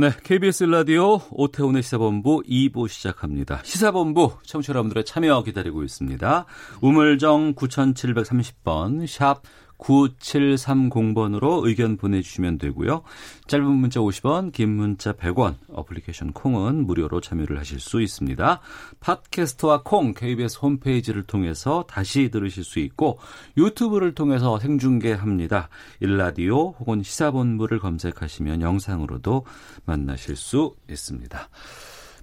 네, 0.00 0.12
KBS 0.22 0.62
라디오 0.62 1.18
오태훈의 1.32 1.82
시사본부 1.82 2.44
2부 2.48 2.86
시작합니다. 2.86 3.58
시사본부 3.64 4.34
청취자 4.44 4.70
여러분들의 4.70 5.04
참여 5.04 5.42
기다리고 5.42 5.82
있습니다. 5.82 6.46
우물정 6.80 7.54
9730번 7.56 9.08
샵 9.08 9.42
9730번으로 9.78 11.66
의견 11.66 11.96
보내주시면 11.96 12.58
되고요. 12.58 13.02
짧은 13.46 13.64
문자 13.66 14.00
50원, 14.00 14.52
긴 14.52 14.70
문자 14.70 15.12
100원, 15.12 15.56
어플리케이션 15.72 16.32
콩은 16.32 16.86
무료로 16.86 17.20
참여를 17.20 17.58
하실 17.58 17.80
수 17.80 18.02
있습니다. 18.02 18.60
팟캐스트와 19.00 19.82
콩, 19.84 20.14
KBS 20.14 20.58
홈페이지를 20.60 21.22
통해서 21.22 21.84
다시 21.88 22.30
들으실 22.30 22.64
수 22.64 22.78
있고 22.80 23.18
유튜브를 23.56 24.14
통해서 24.14 24.58
생중계합니다. 24.58 25.68
일라디오 26.00 26.70
혹은 26.72 27.02
시사본부를 27.02 27.78
검색하시면 27.78 28.62
영상으로도 28.62 29.46
만나실 29.84 30.36
수 30.36 30.74
있습니다. 30.90 31.48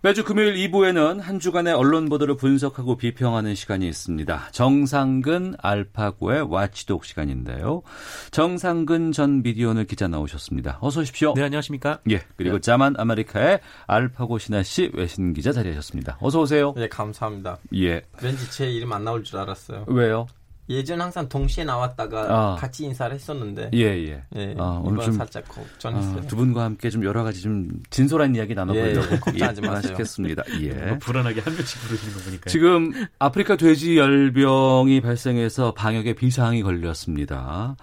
매주 0.05 0.23
금요일 0.23 0.53
2부에는 0.53 1.19
한 1.19 1.39
주간의 1.39 1.73
언론 1.73 2.09
보도를 2.09 2.37
분석하고 2.37 2.95
비평하는 2.95 3.55
시간이 3.55 3.87
있습니다. 3.87 4.49
정상근 4.51 5.55
알파고의 5.57 6.43
와치독 6.43 7.05
시간인데요. 7.05 7.81
정상근 8.29 9.13
전 9.13 9.41
미디어오늘 9.41 9.85
기자 9.85 10.07
나오셨습니다. 10.07 10.77
어서 10.79 11.01
오십시오. 11.01 11.33
네, 11.33 11.41
안녕하십니까? 11.41 12.01
예, 12.11 12.21
그리고 12.35 12.59
자만 12.59 12.93
아메리카의 12.99 13.61
알파고 13.87 14.37
신하 14.37 14.61
씨 14.61 14.91
외신 14.93 15.33
기자 15.33 15.51
자리하셨습니다. 15.51 16.19
어서 16.21 16.39
오세요. 16.39 16.75
네, 16.77 16.87
감사합니다. 16.87 17.57
예. 17.73 18.03
왠지 18.21 18.51
제 18.51 18.69
이름 18.69 18.93
안 18.93 19.05
나올 19.05 19.23
줄 19.23 19.39
알았어요. 19.39 19.85
왜요? 19.87 20.27
예전 20.69 20.99
항상 21.01 21.29
동시에 21.29 21.63
나왔다가 21.63 22.21
아. 22.29 22.55
같이 22.55 22.85
인사를 22.85 23.13
했었는데 23.13 23.69
예, 23.73 23.79
예. 23.79 24.23
예, 24.35 24.55
아, 24.57 24.79
이번 24.81 24.85
오늘 24.85 25.03
좀 25.03 25.13
살짝 25.13 25.47
걱정했어요. 25.47 26.17
어, 26.17 26.27
두 26.27 26.35
분과 26.35 26.63
함께 26.63 26.89
좀 26.89 27.03
여러 27.03 27.23
가지 27.23 27.41
좀 27.41 27.69
진솔한 27.91 28.35
이야기 28.35 28.55
나눠보려고 28.55 29.13
예, 29.13 29.19
걱정하지 29.19 29.61
마세요. 29.61 29.93
하시겠습니다. 29.93 30.43
예. 30.61 30.73
뭐 30.73 30.97
불안하게 30.99 31.41
한 31.41 31.53
명씩 31.55 31.81
부르시는 31.81 32.13
거 32.15 32.19
보니까. 32.21 32.49
지금 32.49 32.91
아프리카 33.19 33.55
돼지 33.57 33.97
열병이 33.97 35.01
발생해서 35.01 35.73
방역에 35.73 36.13
비상이 36.13 36.63
걸렸습니다. 36.63 37.75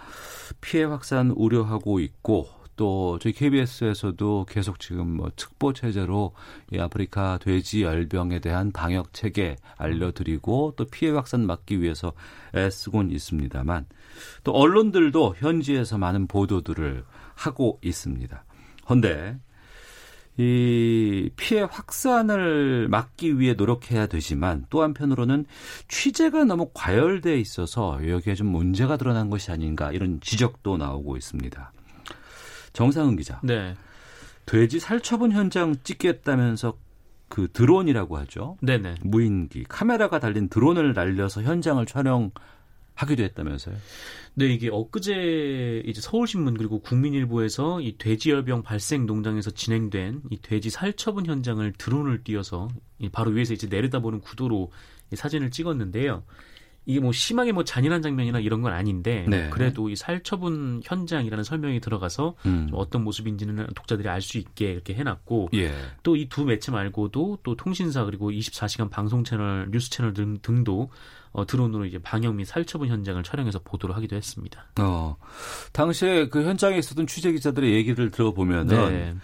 피해 0.61 0.85
확산 0.85 1.31
우려하고 1.31 2.01
있고 2.01 2.49
또 2.77 3.19
저희 3.21 3.33
KBS에서도 3.33 4.47
계속 4.49 4.81
지금 4.81 5.17
뭐 5.17 5.31
특보 5.37 5.73
체제로 5.73 6.35
이 6.73 6.79
아프리카 6.79 7.39
돼지 7.39 7.83
열병에 7.83 8.41
대한 8.41 8.73
방역 8.73 9.13
체계 9.13 9.57
알려드리고 9.77 10.75
또 10.77 10.85
피해 10.87 11.13
확산 11.13 11.47
막기 11.47 11.83
위해서 11.83 12.13
애쓰곤 12.55 13.11
있습니다만 13.11 13.87
또 14.45 14.53
언론들도 14.53 15.37
현지에서 15.39 15.99
많은 15.99 16.27
보도들을 16.27 17.05
하고 17.35 17.79
있습니다. 17.83 18.45
헌데 18.89 19.39
이 20.39 21.31
피해 21.37 21.61
확산을 21.61 22.89
막기 22.89 23.39
위해 23.39 23.53
노력해야 23.53 24.07
되지만 24.07 24.65
또 24.71 24.83
한편으로는 24.83 25.45
취재가 25.89 26.45
너무 26.45 26.71
과열돼 26.73 27.39
있어서 27.39 28.01
여기에 28.09 28.35
좀 28.35 28.47
문제가 28.47 28.97
드러난 28.97 29.29
것이 29.29 29.51
아닌가 29.51 29.93
이런 29.93 30.21
지적도 30.21 30.79
나오고 30.79 31.19
있습니다. 31.19 31.73
정상은 32.73 33.17
기자. 33.17 33.41
네. 33.43 33.75
돼지 34.47 34.81
살처분 34.81 35.33
현장 35.33 35.77
찍겠다면서 35.83 36.77
그 37.29 37.49
드론이라고 37.53 38.19
하죠. 38.19 38.59
네네. 38.61 38.97
무인기 39.03 39.65
카메라가 39.65 40.19
달린 40.21 40.49
드론을 40.49 40.93
날려서 40.93 41.43
현장을 41.43 41.85
촬영 41.87 42.31
하기도 42.95 43.23
했다면서요. 43.23 43.75
네, 44.35 44.47
이게 44.47 44.69
엊그제 44.71 45.83
이제 45.87 46.01
서울신문 46.01 46.55
그리고 46.55 46.81
국민일보에서 46.81 47.81
이 47.81 47.97
돼지열병 47.99 48.63
발생 48.63 49.07
농장에서 49.07 49.51
진행된 49.51 50.23
이 50.31 50.41
돼지 50.41 50.71
살처분 50.71 51.27
현장을 51.27 51.73
드론을 51.73 52.23
띄워서 52.23 52.69
이 52.99 53.09
바로 53.09 53.31
위에서 53.31 53.55
이제 53.55 53.67
내려다보는 53.67 54.21
구도로 54.21 54.71
이 55.13 55.17
사진을 55.17 55.51
찍었는데요. 55.51 56.23
이게 56.85 56.99
뭐 56.99 57.13
심하게 57.13 57.53
뭐 57.53 57.63
잔인한 57.65 58.03
장면이나 58.03 58.41
이런 58.41 58.61
건 58.61 58.73
아닌데 58.73 59.25
네. 59.29 59.51
그래도 59.51 59.89
이 59.89 59.97
살처분 59.97 60.81
현장이라는 60.85 61.45
설명이 61.45 61.81
들어가서 61.81 62.35
음. 62.47 62.67
좀 62.71 62.79
어떤 62.79 63.05
모습인지는 63.05 63.69
독자들이 63.75 64.09
알 64.09 64.23
수 64.23 64.39
있게 64.39 64.71
이렇게 64.73 64.95
해놨고 64.95 65.51
예. 65.55 65.73
또이 66.05 66.29
두 66.29 66.45
매체 66.45 66.71
말고도 66.71 67.41
또 67.43 67.57
통신사 67.57 68.05
그리고 68.05 68.31
24시간 68.31 68.89
방송 68.89 69.25
채널, 69.25 69.69
뉴스 69.71 69.91
채널 69.91 70.15
등, 70.15 70.39
등도 70.41 70.91
어, 71.33 71.47
드론으로 71.47 71.87
이제 71.87 71.99
방역 71.99 72.35
및 72.35 72.45
살처분 72.45 72.89
현장을 72.89 73.23
촬영해서 73.23 73.61
보도를 73.65 73.97
하기도 73.97 74.17
했습니다. 74.17 74.67
어, 74.81 75.17
당시에 75.73 76.29
그 76.29 76.45
현장에 76.45 76.79
있었던 76.79 77.07
취재 77.07 77.33
기자들의 77.33 77.73
얘기를 77.73 78.11
들어보면은 78.11 78.89
네. 78.91 79.15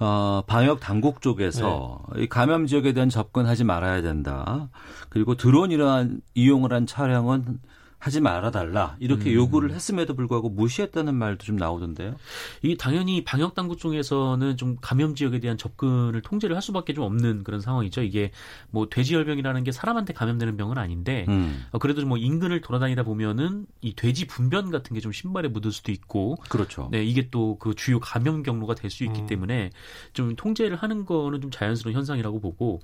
어, 0.00 0.42
방역 0.46 0.80
당국 0.80 1.20
쪽에서 1.22 2.02
이 2.16 2.28
감염 2.28 2.66
지역에 2.66 2.92
대한 2.92 3.08
접근하지 3.08 3.64
말아야 3.64 4.00
된다. 4.02 4.68
그리고 5.08 5.34
드론 5.34 5.70
이러한 5.70 6.20
이용을 6.34 6.72
한 6.72 6.86
차량은 6.86 7.60
하지 7.98 8.20
말아달라 8.20 8.96
이렇게 9.00 9.30
음. 9.30 9.34
요구를 9.34 9.72
했음에도 9.72 10.14
불구하고 10.14 10.48
무시했다는 10.50 11.14
말도 11.14 11.44
좀 11.44 11.56
나오던데요. 11.56 12.14
이 12.62 12.76
당연히 12.76 13.24
방역 13.24 13.54
당국 13.54 13.78
쪽에서는 13.78 14.56
좀 14.56 14.76
감염 14.80 15.14
지역에 15.16 15.40
대한 15.40 15.58
접근을 15.58 16.22
통제를 16.22 16.54
할 16.54 16.62
수밖에 16.62 16.94
좀 16.94 17.04
없는 17.04 17.42
그런 17.42 17.60
상황이죠. 17.60 18.02
이게 18.02 18.30
뭐 18.70 18.88
돼지열병이라는 18.88 19.64
게 19.64 19.72
사람한테 19.72 20.12
감염되는 20.12 20.56
병은 20.56 20.78
아닌데 20.78 21.24
음, 21.28 21.64
어, 21.72 21.78
그래도 21.78 22.04
뭐 22.06 22.18
인근을 22.18 22.60
돌아다니다 22.60 23.02
보면은 23.02 23.66
이 23.80 23.94
돼지 23.94 24.26
분변 24.26 24.70
같은 24.70 24.94
게 24.94 24.98
좀 25.00 25.12
신발에 25.12 25.48
묻을 25.48 25.72
수도 25.72 25.92
있고 25.92 26.36
그렇죠. 26.48 26.88
네, 26.92 27.04
이게 27.04 27.30
또 27.30 27.56
그 27.58 27.74
주요 27.74 27.98
감염 28.00 28.42
경로가 28.42 28.74
될 28.74 28.90
수 28.90 29.04
있기 29.04 29.20
음. 29.22 29.26
때문에 29.26 29.70
좀 30.12 30.34
통제를 30.36 30.76
하는 30.76 31.04
거는 31.04 31.40
좀 31.40 31.50
자연스러운 31.50 31.94
현상이라고 31.96 32.40
보고 32.40 32.80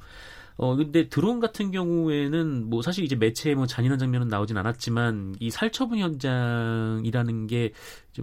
어 0.57 0.77
근데 0.77 1.09
드론 1.09 1.41
같은 1.41 1.73
경우에는 1.73 2.71
뭐 2.71 2.81
사실 2.81 3.05
이제 3.05 3.17
매체에 3.17 3.55
뭐 3.55 3.67
잔인한 3.67 3.99
장면은 3.99 4.29
나오진 4.29 4.57
않았지만 4.57 5.35
이 5.41 5.51
살처분 5.51 5.99
현장이라는 5.99 7.47
게좀 7.49 7.75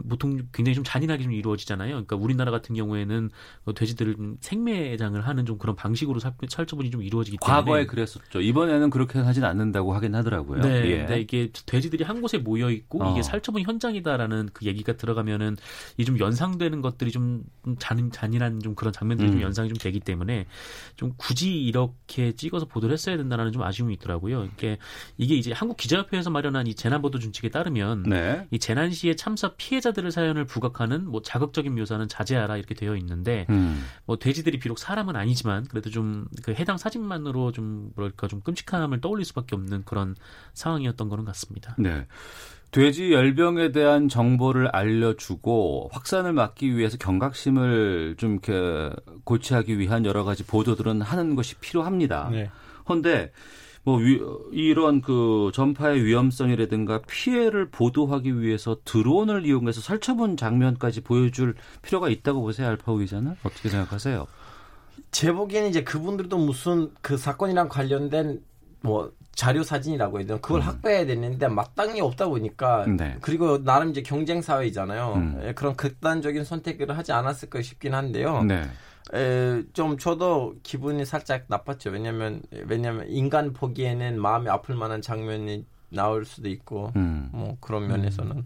보통 0.07 0.39
굉장히 0.53 0.75
좀 0.75 0.83
잔인하게 0.83 1.23
좀 1.23 1.33
이루어지잖아요. 1.33 1.89
그러니까 1.89 2.15
우리나라 2.15 2.51
같은 2.51 2.75
경우에는 2.75 3.29
어, 3.65 3.73
돼지들을 3.73 4.15
좀 4.15 4.37
생매장을 4.41 5.19
하는 5.19 5.45
좀 5.45 5.57
그런 5.57 5.75
방식으로 5.75 6.19
살, 6.19 6.33
살처분이 6.47 6.91
좀 6.91 7.01
이루어지기 7.01 7.37
때문에 7.43 7.59
과거에 7.59 7.85
그랬었죠. 7.87 8.41
이번에는 8.41 8.89
그렇게 8.91 9.19
하진 9.19 9.43
않는다고 9.43 9.93
하긴 9.95 10.15
하더라고요. 10.15 10.61
네, 10.61 10.85
예. 10.85 10.97
근데 10.99 11.19
이게 11.19 11.51
돼지들이 11.65 12.03
한 12.03 12.21
곳에 12.21 12.37
모여 12.37 12.69
있고 12.69 13.03
어. 13.03 13.11
이게 13.11 13.23
살처분 13.23 13.63
현장이다라는 13.63 14.49
그 14.53 14.65
얘기가 14.65 14.93
들어가면은 14.97 15.57
이 15.97 16.05
좀 16.11 16.19
연상되는 16.19 16.81
것들이 16.81 17.11
좀 17.11 17.43
잔, 17.79 18.11
잔인한 18.11 18.59
좀 18.59 18.75
그런 18.75 18.91
장면들이 18.93 19.29
음. 19.29 19.33
좀 19.33 19.41
연상이 19.41 19.69
좀 19.69 19.77
되기 19.77 19.99
때문에 19.99 20.45
좀 20.95 21.13
굳이 21.17 21.61
이렇게 21.63 22.33
찍어서 22.33 22.65
보도를 22.65 22.93
했어야 22.93 23.17
된다라는 23.17 23.51
좀 23.51 23.63
아쉬움이 23.63 23.93
있더라고요. 23.95 24.45
이게 24.45 24.77
이게 25.17 25.35
이제 25.35 25.51
한국 25.51 25.77
기자협회에서 25.77 26.29
마련한 26.29 26.67
이 26.67 26.75
재난보도 26.75 27.19
준칙에 27.19 27.49
따르면 27.49 28.03
네. 28.03 28.47
이 28.51 28.59
재난 28.59 28.91
시에 28.91 29.15
참사 29.15 29.53
피해 29.55 29.80
자들의 29.81 30.11
사연을 30.11 30.45
부각하는 30.45 31.09
뭐 31.09 31.21
자극적인 31.21 31.75
묘사는 31.75 32.07
자제하라 32.07 32.57
이렇게 32.57 32.75
되어 32.75 32.95
있는데 32.95 33.45
음. 33.49 33.83
뭐 34.05 34.17
돼지들이 34.17 34.59
비록 34.59 34.79
사람은 34.79 35.15
아니지만 35.15 35.65
그래도 35.65 35.89
좀 35.89 36.21
그 36.43 36.53
해당 36.53 36.77
사진만으로 36.77 37.51
좀 37.51 37.91
뭐랄까 37.95 38.27
좀 38.27 38.41
끔찍함을 38.41 39.01
떠올릴 39.01 39.25
수밖에 39.25 39.55
없는 39.55 39.83
그런 39.85 40.15
상황이었던 40.53 41.09
거는 41.09 41.25
같습니다. 41.25 41.75
네. 41.77 42.07
돼지 42.71 43.11
열병에 43.11 43.73
대한 43.73 44.07
정보를 44.07 44.69
알려주고 44.69 45.89
확산을 45.91 46.31
막기 46.31 46.77
위해서 46.77 46.97
경각심을 46.97 48.15
좀 48.17 48.39
이렇게 48.43 48.95
고취하기 49.25 49.77
위한 49.77 50.05
여러 50.05 50.23
가지 50.23 50.45
보도들은 50.45 51.01
하는 51.01 51.35
것이 51.35 51.55
필요합니다. 51.55 52.29
네. 52.31 52.49
헌데 52.87 53.33
뭐 53.83 53.97
위, 53.97 54.19
이런 54.51 55.01
그 55.01 55.51
전파의 55.53 56.03
위험성이라든가 56.03 57.01
피해를 57.07 57.69
보도하기 57.69 58.39
위해서 58.39 58.77
드론을 58.85 59.45
이용해서 59.45 59.81
살처분 59.81 60.37
장면까지 60.37 61.01
보여줄 61.01 61.55
필요가 61.81 62.09
있다고 62.09 62.41
보세요, 62.41 62.67
알파오 62.67 62.97
기자는 62.97 63.35
어떻게 63.43 63.69
생각하세요? 63.69 64.27
제 65.09 65.31
보기에는 65.31 65.69
이제 65.69 65.83
그분들도 65.83 66.37
무슨 66.37 66.91
그 67.01 67.17
사건이랑 67.17 67.69
관련된 67.69 68.41
뭐 68.81 69.11
자료 69.33 69.63
사진이라고 69.63 70.19
해야 70.19 70.27
되나 70.27 70.39
그걸 70.39 70.61
확보해야 70.61 71.05
되는데 71.05 71.47
마땅히 71.47 72.01
없다 72.01 72.27
보니까 72.27 72.85
음. 72.85 72.97
네. 72.97 73.17
그리고 73.21 73.63
나름 73.63 73.89
이제 73.89 74.01
경쟁 74.01 74.41
사회이잖아요. 74.41 75.13
음. 75.15 75.41
예, 75.43 75.53
그런 75.53 75.75
극단적인 75.75 76.43
선택을 76.43 76.97
하지 76.97 77.11
않았을까 77.11 77.61
싶긴 77.61 77.93
한데요. 77.93 78.43
네. 78.43 78.63
에, 79.13 79.63
좀 79.73 79.97
저도 79.97 80.55
기분이 80.63 81.05
살짝 81.05 81.45
나빴죠. 81.47 81.89
왜냐면 81.89 82.41
왜냐면 82.67 83.09
인간 83.09 83.53
보기에는 83.53 84.21
마음이 84.21 84.49
아플 84.49 84.75
만한 84.75 85.01
장면이 85.01 85.65
나올 85.89 86.25
수도 86.25 86.47
있고 86.49 86.91
음. 86.95 87.29
뭐 87.33 87.57
그런 87.59 87.87
면에서는 87.87 88.45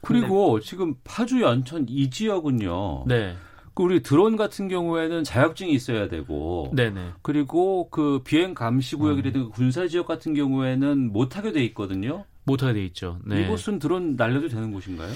그리고 0.00 0.60
지금 0.60 0.94
파주 1.04 1.42
연천 1.42 1.86
이 1.88 2.10
지역은요. 2.10 3.04
네. 3.06 3.34
그 3.74 3.82
우리 3.82 4.02
드론 4.02 4.36
같은 4.36 4.68
경우에는 4.68 5.22
자격증이 5.22 5.70
있어야 5.72 6.08
되고 6.08 6.72
네네. 6.74 7.10
그리고 7.20 7.90
그 7.90 8.22
비행 8.24 8.54
감시 8.54 8.96
음. 8.96 9.00
구역이라든가 9.00 9.50
군사 9.50 9.86
지역 9.86 10.06
같은 10.06 10.32
경우에는 10.32 11.12
못 11.12 11.36
하게 11.36 11.52
돼 11.52 11.62
있거든요. 11.66 12.24
못 12.44 12.62
하게 12.62 12.72
돼 12.74 12.84
있죠. 12.86 13.18
네. 13.26 13.42
이곳은 13.42 13.78
드론 13.78 14.16
날려도 14.16 14.48
되는 14.48 14.72
곳인가요? 14.72 15.12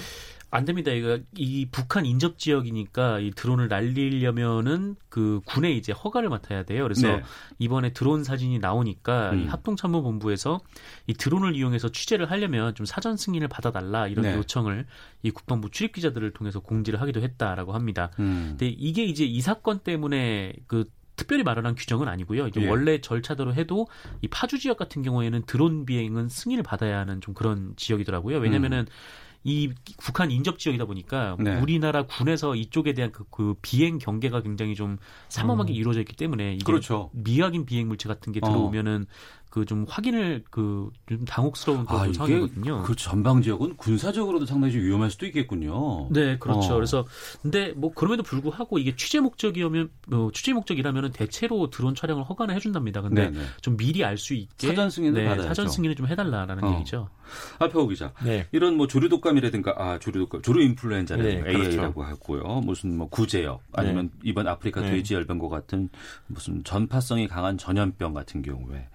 안 0.53 0.65
됩니다. 0.65 0.91
이거 0.91 1.17
이 1.33 1.65
북한 1.71 2.05
인접 2.05 2.37
지역이니까 2.37 3.19
이 3.19 3.31
드론을 3.31 3.69
날리려면은 3.69 4.97
그 5.07 5.39
군에 5.45 5.71
이제 5.71 5.93
허가를 5.93 6.27
맡아야 6.27 6.63
돼요. 6.63 6.83
그래서 6.83 7.07
네. 7.07 7.23
이번에 7.57 7.93
드론 7.93 8.25
사진이 8.25 8.59
나오니까 8.59 9.33
이 9.33 9.43
음. 9.43 9.47
합동참모본부에서 9.47 10.59
이 11.07 11.13
드론을 11.13 11.55
이용해서 11.55 11.89
취재를 11.89 12.29
하려면 12.29 12.75
좀 12.75 12.85
사전 12.85 13.15
승인을 13.15 13.47
받아달라 13.47 14.07
이런 14.07 14.23
네. 14.23 14.35
요청을 14.35 14.85
이 15.23 15.31
국방부 15.31 15.69
출입 15.69 15.93
기자들을 15.93 16.31
통해서 16.31 16.59
공지를 16.59 16.99
하기도 16.99 17.21
했다라고 17.21 17.71
합니다. 17.71 18.11
음. 18.19 18.47
근데 18.49 18.67
이게 18.67 19.05
이제 19.05 19.23
이 19.23 19.39
사건 19.39 19.79
때문에 19.79 20.53
그 20.67 20.91
특별히 21.15 21.43
마련한 21.43 21.75
규정은 21.75 22.07
아니고요. 22.07 22.47
이제 22.47 22.61
예. 22.61 22.67
원래 22.67 22.99
절차대로 22.99 23.53
해도 23.53 23.87
이 24.21 24.27
파주 24.27 24.59
지역 24.59 24.77
같은 24.77 25.01
경우에는 25.01 25.43
드론 25.45 25.85
비행은 25.85 26.29
승인을 26.29 26.63
받아야 26.63 26.99
하는 26.99 27.21
좀 27.21 27.33
그런 27.33 27.73
지역이더라고요. 27.77 28.39
왜냐면은 28.39 28.85
이 29.43 29.73
북한 29.99 30.29
인접 30.29 30.59
지역이다 30.59 30.85
보니까 30.85 31.35
네. 31.39 31.59
우리나라 31.59 32.03
군에서 32.03 32.55
이쪽에 32.55 32.93
대한 32.93 33.11
그, 33.11 33.23
그 33.31 33.55
비행 33.61 33.97
경계가 33.97 34.41
굉장히 34.41 34.75
좀 34.75 34.97
삼엄하게 35.29 35.73
이루어져 35.73 35.99
있기 36.01 36.15
때문에 36.15 36.53
이게 36.53 36.63
그렇죠. 36.63 37.09
미확인 37.13 37.65
비행 37.65 37.87
물체 37.87 38.07
같은 38.07 38.33
게 38.33 38.39
어. 38.43 38.47
들어오면은 38.47 39.07
그 39.51 39.65
좀 39.65 39.85
확인을 39.87 40.43
그 40.49 40.89
좀 41.07 41.25
당혹스러운 41.25 41.85
그런 41.85 42.09
아, 42.09 42.13
상황이거든요. 42.13 42.83
그 42.83 42.95
전방 42.95 43.41
지역은 43.41 43.75
군사적으로도 43.75 44.45
상당히 44.45 44.73
좀 44.73 44.81
위험할 44.81 45.11
수도 45.11 45.25
있겠군요. 45.25 46.07
네, 46.09 46.37
그렇죠. 46.37 46.71
어. 46.71 46.75
그래서 46.75 47.05
근데 47.41 47.73
뭐 47.75 47.91
그럼에도 47.93 48.23
불구하고 48.23 48.79
이게 48.79 48.95
취재 48.95 49.19
목적이면 49.19 49.89
어, 50.13 50.29
취재 50.33 50.53
목적이라면은 50.53 51.11
대체로 51.11 51.69
드론 51.69 51.95
촬영을 51.95 52.23
허가는 52.23 52.55
해준답니다. 52.55 53.01
근데 53.01 53.29
네네. 53.29 53.45
좀 53.61 53.75
미리 53.77 54.03
알 54.05 54.17
수 54.17 54.33
있게 54.33 54.67
사전 54.67 54.89
승인을 54.89 55.21
네, 55.21 55.27
받아야죠. 55.27 55.47
사전 55.49 55.67
승인을 55.69 55.95
좀 55.95 56.07
해달라라는 56.07 56.63
어. 56.63 56.73
얘기죠. 56.75 57.09
알파고 57.59 57.87
기자. 57.87 58.13
네. 58.23 58.47
이런 58.51 58.75
뭐 58.77 58.87
조류 58.87 59.09
독감이라든가 59.09 59.75
아 59.77 59.99
조류 59.99 60.19
독감, 60.19 60.41
조류 60.43 60.61
인플루엔자라든가 60.63 61.43
네, 61.45 61.53
그렇죠. 61.53 61.71
AA라고 61.71 62.03
하고요. 62.03 62.61
무슨 62.63 62.97
뭐 62.97 63.09
구제역 63.09 63.63
아니면 63.73 64.11
이번 64.23 64.47
아프리카 64.47 64.81
네. 64.81 64.91
돼지 64.91 65.13
열병과 65.15 65.49
같은 65.49 65.89
무슨 66.27 66.63
전파성이 66.63 67.27
강한 67.27 67.57
전염병 67.57 68.13
같은 68.13 68.41
경우에 68.41 68.87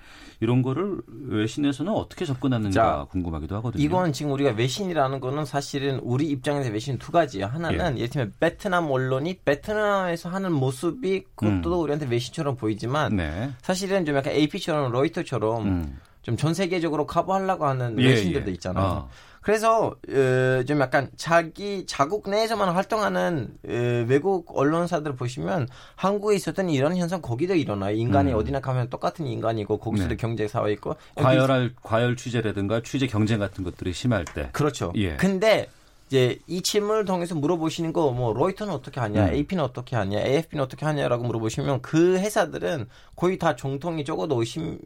이런 0.46 0.62
거를 0.62 1.00
외신에서는 1.08 1.92
어떻게 1.92 2.24
접근하는가 2.24 2.70
자, 2.70 3.06
궁금하기도 3.10 3.56
하거든요. 3.56 3.82
이건 3.82 4.12
지금 4.12 4.30
우리가 4.30 4.52
외신이라는 4.52 5.18
거는 5.18 5.44
사실은 5.44 5.98
우리 6.04 6.28
입장에서 6.28 6.70
외신 6.70 6.98
두 6.98 7.10
가지예요. 7.10 7.46
하나는 7.46 7.98
예. 7.98 8.02
를 8.02 8.10
들면 8.10 8.34
베트남 8.38 8.88
언론이 8.88 9.40
베트남에서 9.44 10.28
하는 10.28 10.52
모습이 10.52 11.24
그것도 11.34 11.80
음. 11.80 11.82
우리한테 11.82 12.06
외신처럼 12.06 12.54
보이지만 12.54 13.16
네. 13.16 13.50
사실은 13.60 14.04
좀 14.04 14.14
약간 14.14 14.34
AP처럼 14.34 14.92
로이터처럼 14.92 15.66
음. 15.66 15.98
좀전 16.22 16.54
세계적으로 16.54 17.06
커버하려고 17.06 17.66
하는 17.66 18.00
예, 18.00 18.06
외신들도 18.06 18.50
예. 18.50 18.54
있잖아요. 18.54 18.84
어. 18.84 19.08
그래서 19.46 19.94
어, 20.08 20.64
좀 20.66 20.80
약간 20.80 21.08
자기 21.16 21.86
자국 21.86 22.28
내에서만 22.28 22.70
활동하는 22.70 23.50
어, 23.64 24.04
외국 24.08 24.58
언론사들 24.58 25.14
보시면 25.14 25.68
한국에 25.94 26.34
있었던 26.34 26.68
이런 26.68 26.96
현상 26.96 27.22
거기도 27.22 27.54
일어나요. 27.54 27.94
인간이 27.94 28.32
음. 28.32 28.38
어디나 28.38 28.58
가면 28.58 28.90
똑같은 28.90 29.24
인간이고 29.24 29.78
거기서도 29.78 30.10
네. 30.10 30.16
경제 30.16 30.48
사회 30.48 30.72
있고 30.72 30.96
과열할 31.14 31.74
과열 31.80 32.16
취재라든가 32.16 32.80
취재 32.82 33.06
경쟁 33.06 33.38
같은 33.38 33.62
것들이 33.62 33.92
심할 33.92 34.24
때. 34.24 34.48
그렇죠. 34.50 34.92
예. 34.96 35.14
근데 35.14 35.68
이제 36.08 36.40
이 36.48 36.60
질문을 36.60 37.04
통해서 37.04 37.36
물어보시는 37.36 37.92
거 37.92 38.10
뭐 38.10 38.32
로이터는 38.32 38.74
어떻게 38.74 38.98
하냐, 38.98 39.26
음. 39.26 39.32
AP는 39.32 39.62
어떻게 39.62 39.94
하냐, 39.94 40.18
AFP는 40.18 40.64
어떻게 40.64 40.84
하냐라고 40.84 41.22
물어보시면 41.22 41.82
그 41.82 42.18
회사들은 42.18 42.88
거의 43.14 43.38
다 43.38 43.54
정통이 43.54 44.04
적어도 44.04 44.40
50년을 44.42 44.80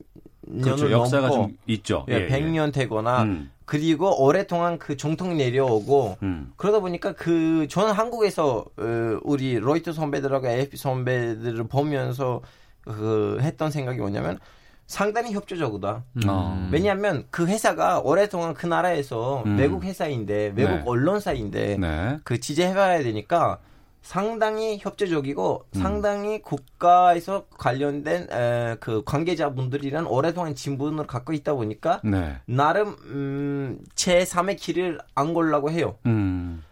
그렇죠. 0.62 0.90
역사가 0.90 1.28
넘고 1.28 1.42
좀 1.46 1.58
있죠. 1.66 2.04
예, 2.08 2.28
100년 2.28 2.74
되거나 2.74 3.22
음. 3.22 3.50
그리고 3.70 4.20
오랫동안 4.20 4.80
그 4.80 4.96
정통이 4.96 5.36
내려오고 5.36 6.16
음. 6.24 6.52
그러다 6.56 6.80
보니까 6.80 7.12
그 7.12 7.68
저는 7.70 7.92
한국에서 7.92 8.64
어, 8.76 9.20
우리 9.22 9.60
로이터 9.60 9.92
선배들하고 9.92 10.48
AFP 10.48 10.76
선배들을 10.76 11.68
보면서 11.68 12.42
그 12.82 13.38
했던 13.40 13.70
생각이 13.70 14.00
뭐냐면 14.00 14.40
상당히 14.88 15.34
협조적이다. 15.34 16.02
어. 16.26 16.68
왜냐하면 16.72 17.26
그 17.30 17.46
회사가 17.46 18.00
오랫동안 18.00 18.54
그 18.54 18.66
나라에서 18.66 19.44
음. 19.46 19.56
외국 19.56 19.84
회사인데 19.84 20.52
외국 20.56 20.74
네. 20.74 20.82
언론사인데 20.84 21.76
네. 21.78 22.18
그 22.24 22.40
취재해봐야 22.40 23.04
되니까 23.04 23.60
상당히 24.02 24.78
협조적이고 24.80 25.66
음. 25.76 25.80
상당히 25.80 26.40
국가에서 26.42 27.44
관련된 27.58 28.28
에, 28.30 28.76
그 28.80 29.02
관계자분들이란 29.04 30.06
오랫동안 30.06 30.54
진분을 30.54 31.06
갖고 31.06 31.32
있다 31.32 31.54
보니까 31.54 32.00
네. 32.04 32.38
나름 32.46 32.96
음, 33.06 33.78
제 33.94 34.24
3의 34.24 34.56
길을 34.56 34.98
안 35.14 35.34
걸라고 35.34 35.70
해요. 35.70 35.96
음. 36.06 36.62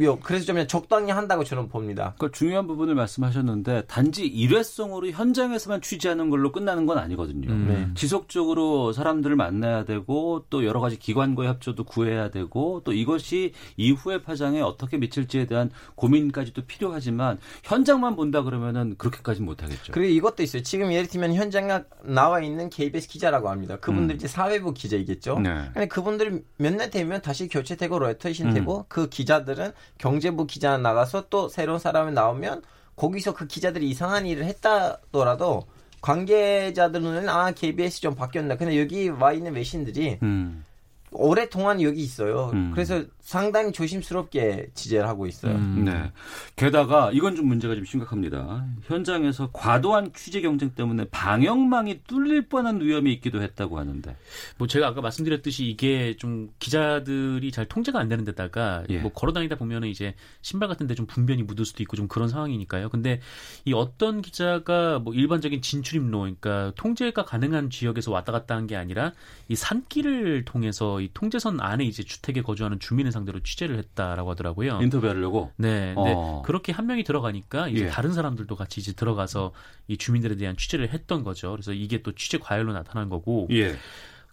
요, 0.00 0.18
그래서 0.20 0.46
좀 0.46 0.66
적당히 0.66 1.10
한다고 1.10 1.44
저는 1.44 1.68
봅니다. 1.68 2.14
그 2.18 2.30
중요한 2.32 2.66
부분을 2.66 2.94
말씀하셨는데 2.94 3.84
단지 3.86 4.26
일회성으로 4.26 5.10
현장에서만 5.10 5.82
취재하는 5.82 6.30
걸로 6.30 6.50
끝나는 6.50 6.86
건 6.86 6.98
아니거든요. 6.98 7.50
음. 7.50 7.66
네. 7.68 7.88
지속적으로 7.94 8.92
사람들을 8.92 9.36
만나야 9.36 9.84
되고 9.84 10.44
또 10.50 10.64
여러 10.64 10.80
가지 10.80 10.98
기관과의 10.98 11.48
협조도 11.50 11.84
구해야 11.84 12.30
되고 12.30 12.80
또 12.84 12.92
이것이 12.92 13.52
이후의 13.76 14.22
파장에 14.22 14.60
어떻게 14.60 14.96
미칠지에 14.96 15.46
대한 15.46 15.70
고민까지 15.96 16.54
도 16.54 16.62
필요하지만 16.66 17.38
현장만 17.64 18.16
본다 18.16 18.42
그러면은 18.42 18.94
그렇게까지 18.96 19.42
못 19.42 19.62
하겠죠. 19.62 19.92
그리고 19.92 20.12
이것도 20.12 20.42
있어요. 20.42 20.62
지금 20.62 20.92
예를 20.92 21.06
들면 21.08 21.34
현장에 21.34 21.82
나와 22.04 22.40
있는 22.40 22.70
KBS 22.70 23.08
기자라고 23.08 23.50
합니다. 23.50 23.76
그분들 23.76 24.14
음. 24.14 24.16
이제 24.16 24.26
사회부 24.28 24.72
기자이겠죠. 24.74 25.40
네. 25.40 25.70
근데 25.74 25.86
그분들이 25.88 26.42
몇 26.56 26.78
년 26.78 26.90
되면 26.90 27.20
다시 27.20 27.48
교체되고 27.48 27.98
로이터신 27.98 28.48
음. 28.48 28.54
되고 28.54 28.86
그 28.88 29.08
기자들은 29.08 29.72
경제부 29.98 30.46
기자 30.46 30.76
나가서 30.76 31.28
또 31.28 31.48
새로운 31.48 31.78
사람이 31.78 32.12
나오면 32.12 32.62
거기서 32.96 33.34
그 33.34 33.46
기자들이 33.46 33.88
이상한 33.88 34.26
일을 34.26 34.44
했다더라도 34.44 35.66
관계자들 36.00 37.00
눈에는 37.00 37.28
아 37.28 37.50
KBS 37.52 38.00
좀 38.00 38.14
바뀌었나. 38.14 38.56
근데 38.56 38.78
여기 38.80 39.08
와 39.08 39.32
있는 39.32 39.54
외신들이 39.54 40.18
음. 40.22 40.64
오랫동안 41.10 41.80
여기 41.82 42.02
있어요. 42.02 42.50
음. 42.52 42.70
그래서 42.72 43.02
상당히 43.28 43.72
조심스럽게 43.72 44.70
취재를 44.72 45.06
하고 45.06 45.26
있어요. 45.26 45.54
음. 45.54 45.84
네. 45.84 46.10
게다가 46.56 47.10
이건 47.12 47.36
좀 47.36 47.46
문제가 47.46 47.74
좀 47.74 47.84
심각합니다. 47.84 48.64
현장에서 48.84 49.50
과도한 49.52 50.14
취재 50.14 50.40
경쟁 50.40 50.70
때문에 50.70 51.04
방역망이 51.10 52.04
뚫릴 52.06 52.48
뻔한 52.48 52.80
위험이 52.80 53.12
있기도 53.12 53.42
했다고 53.42 53.78
하는데. 53.78 54.16
뭐 54.56 54.66
제가 54.66 54.86
아까 54.86 55.02
말씀드렸듯이 55.02 55.66
이게 55.66 56.16
좀 56.16 56.48
기자들이 56.58 57.52
잘 57.52 57.66
통제가 57.66 58.00
안 58.00 58.08
되는 58.08 58.24
데다가 58.24 58.84
예. 58.88 58.96
뭐 59.00 59.12
걸어 59.12 59.34
다니다 59.34 59.56
보면은 59.56 59.88
이제 59.88 60.14
신발 60.40 60.70
같은 60.70 60.86
데 60.86 60.94
좀 60.94 61.04
분변이 61.04 61.42
묻을 61.42 61.66
수도 61.66 61.82
있고 61.82 61.98
좀 61.98 62.08
그런 62.08 62.28
상황이니까요. 62.30 62.88
근데 62.88 63.20
이 63.66 63.74
어떤 63.74 64.22
기자가 64.22 65.00
뭐 65.00 65.12
일반적인 65.12 65.60
진출입로 65.60 66.20
그러니까 66.20 66.72
통제가 66.76 67.26
가능한 67.26 67.68
지역에서 67.68 68.10
왔다 68.10 68.32
갔다 68.32 68.56
한 68.56 68.66
게 68.66 68.74
아니라 68.74 69.12
이 69.48 69.54
산길을 69.54 70.44
통해서 70.46 71.00
이 71.02 71.10
통제선 71.12 71.60
안에 71.60 71.84
이제 71.84 72.02
주택에 72.02 72.40
거주하는 72.40 72.78
주민을 72.80 73.12
상대로 73.18 73.40
취재를 73.40 73.78
했다라고 73.78 74.30
하더라고요. 74.30 74.80
인터뷰하려고. 74.82 75.52
네, 75.56 75.94
근데 75.94 76.14
어. 76.16 76.42
그렇게 76.44 76.72
한 76.72 76.86
명이 76.86 77.04
들어가니까 77.04 77.68
이제 77.68 77.84
예. 77.84 77.88
다른 77.88 78.12
사람들도 78.12 78.54
같이 78.56 78.80
이제 78.80 78.92
들어가서 78.92 79.52
이 79.88 79.96
주민들에 79.96 80.36
대한 80.36 80.56
취재를 80.56 80.88
했던 80.90 81.24
거죠. 81.24 81.50
그래서 81.52 81.72
이게 81.72 82.02
또 82.02 82.12
취재 82.12 82.38
과열로 82.38 82.72
나타난 82.72 83.08
거고. 83.08 83.48
예. 83.50 83.76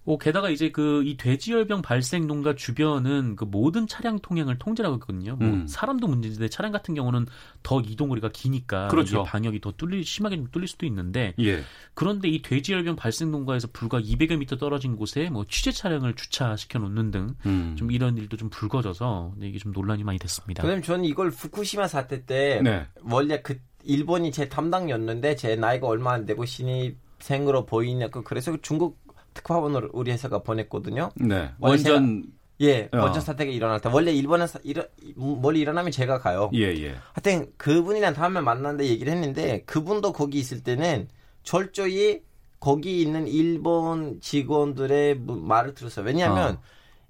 어, 0.06 0.18
게다가 0.18 0.50
이제 0.50 0.72
그 0.72 1.06
이 1.06 1.18
돼지열병 1.18 1.82
발생 1.82 2.28
농가 2.28 2.56
주변은 2.56 3.36
그 3.36 3.44
모든 3.46 3.88
차량 3.88 4.20
통행을 4.20 4.58
통제하고 4.58 4.96
있거든요. 4.96 5.36
뭐 5.36 5.48
음. 5.48 5.68
사람도 5.68 6.08
문제인데 6.08 6.50
차량 6.50 6.72
같은 6.72 6.96
경우는 6.96 7.28
더 7.64 7.80
이동 7.82 8.10
거리가 8.10 8.30
기니까 8.34 8.88
그렇죠. 8.88 9.24
방역이 9.24 9.62
더 9.62 9.72
뚫리 9.72 10.04
심하게 10.04 10.38
좀 10.38 10.48
뚫릴 10.52 10.68
수도 10.68 10.86
있는데 10.88 11.34
예. 11.40 11.62
그런데 11.94 12.28
이 12.28 12.42
돼지열병 12.42 12.96
발생 12.96 13.32
농가에서 13.32 13.68
불과 13.72 14.00
200여 14.00 14.38
미터 14.38 14.58
떨어진 14.58 14.96
곳에 14.96 15.30
뭐 15.30 15.46
취재 15.48 15.72
차량을 15.72 16.16
주차시켜 16.16 16.80
놓는 16.80 17.12
등좀 17.12 17.36
음. 17.46 17.92
이런 17.92 18.18
일도 18.18 18.38
좀 18.38 18.50
불거져서 18.50 19.36
이게 19.42 19.60
좀 19.60 19.72
논란이 19.72 20.04
많이 20.04 20.18
됐습니다. 20.18 20.64
그다음에 20.64 20.82
저는 20.82 21.06
이걸 21.06 21.30
후쿠시마 21.30 21.88
사태 21.88 22.26
때 22.26 22.62
네. 22.64 22.88
원래 23.04 23.42
그 23.42 23.60
일본이 23.84 24.32
제 24.32 24.50
담당이었는데 24.50 25.36
제 25.36 25.56
나이가 25.56 25.88
얼마 25.88 26.14
안 26.14 26.26
되고 26.26 26.46
신입 26.46 26.98
생으로 27.20 27.66
보이냐고 27.66 28.24
그래서 28.24 28.58
중국 28.62 29.05
특파원을 29.46 29.90
우리 29.94 30.12
회사가 30.12 30.40
보냈거든요. 30.40 31.12
네. 31.16 31.52
원전 31.60 32.24
예, 32.62 32.90
어. 32.94 32.98
원전 33.00 33.22
사태가 33.22 33.52
일어날 33.52 33.82
때 33.82 33.90
원래 33.92 34.12
일본은 34.14 34.48
사, 34.48 34.58
일어, 34.64 34.84
멀리 35.16 35.60
일어나면 35.60 35.92
제가 35.92 36.20
가요. 36.20 36.50
예, 36.54 36.62
예. 36.82 36.96
하여튼 37.14 37.52
그분이랑 37.58 38.14
다음에 38.14 38.40
만났는데 38.42 38.86
얘기를 38.88 39.12
했는데 39.14 39.62
그분도 39.66 40.14
거기 40.14 40.40
있을 40.40 40.64
때는 40.64 41.08
철저히 41.44 42.24
거기 42.60 43.02
있는 43.02 43.28
일본 43.28 44.20
직원들의 44.22 45.16
무- 45.16 45.36
말을 45.36 45.76
들었어요. 45.76 46.06
왜냐하면 46.06 46.56
어. 46.56 46.62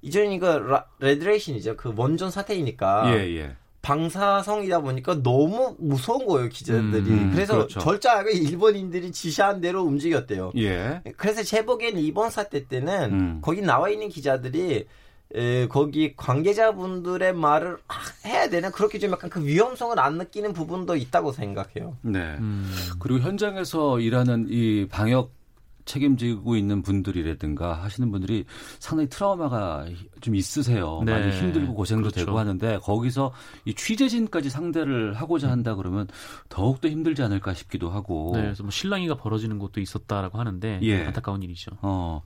이전 0.02 0.32
이거 0.32 0.58
라- 0.60 0.88
레드레이션이죠. 1.00 1.78
그 1.78 1.94
원전 1.96 2.32
사태이니까 2.32 3.14
예, 3.16 3.36
예. 3.38 3.56
방사성이다 3.86 4.82
보니까 4.82 5.22
너무 5.22 5.76
무서운 5.78 6.26
거예요 6.26 6.50
기자들이. 6.50 7.08
음, 7.08 7.32
그래서 7.32 7.54
그렇죠. 7.54 7.80
철저하게 7.80 8.32
일본인들이 8.32 9.12
지시한 9.12 9.62
대로 9.62 9.84
움직였대요. 9.84 10.54
예. 10.58 11.04
그래서 11.18 11.44
제 11.44 11.64
보기엔 11.64 12.00
이번 12.00 12.32
사태 12.32 12.68
때는 12.68 13.14
음. 13.14 13.40
거기 13.44 13.62
나와 13.62 13.90
있는 13.90 14.10
기자들이 14.10 14.88
에, 15.36 15.68
거기 15.68 16.16
관계자분들의 16.16 17.34
말을 17.34 17.78
아, 17.88 17.96
해야 18.26 18.50
되나 18.50 18.72
그렇게 18.72 18.98
좀 18.98 19.12
약간 19.12 19.30
그 19.30 19.46
위험성을 19.46 20.00
안 20.00 20.18
느끼는 20.18 20.54
부분도 20.54 20.96
있다고 20.96 21.32
생각해요. 21.32 21.96
네. 22.02 22.38
음. 22.40 22.72
그리고 23.00 23.20
현장에서 23.20 24.00
일하는 24.00 24.48
이 24.50 24.88
방역 24.90 25.32
책임지고 25.86 26.56
있는 26.56 26.82
분들이라든가 26.82 27.74
하시는 27.74 28.12
분들이 28.12 28.46
상당히 28.80 29.08
트라우마가 29.10 29.86
좀 30.22 30.36
있으세요. 30.36 31.02
네. 31.06 31.14
많이 31.14 31.32
힘들고 31.32 31.74
고생도 31.76 32.10
그렇죠. 32.10 32.26
되고 32.26 32.38
하는데 32.38 32.80
거기서 32.80 33.32
이 33.66 33.74
취재진까지 33.74 34.50
상대를 34.50 35.14
하고자 35.14 35.50
한다 35.50 35.76
그러면 35.76 36.08
더욱더 36.50 36.88
힘들지 36.88 37.22
않을까 37.22 37.54
싶기도 37.54 37.90
하고. 37.90 38.32
네, 38.34 38.42
그래서 38.42 38.64
뭐 38.64 38.72
실랑이가 38.72 39.16
벌어지는 39.16 39.60
것도 39.60 39.80
있었다라고 39.80 40.40
하는데 40.40 40.80
예. 40.82 41.06
안타까운 41.06 41.44
일이죠. 41.44 41.72
어, 41.82 42.22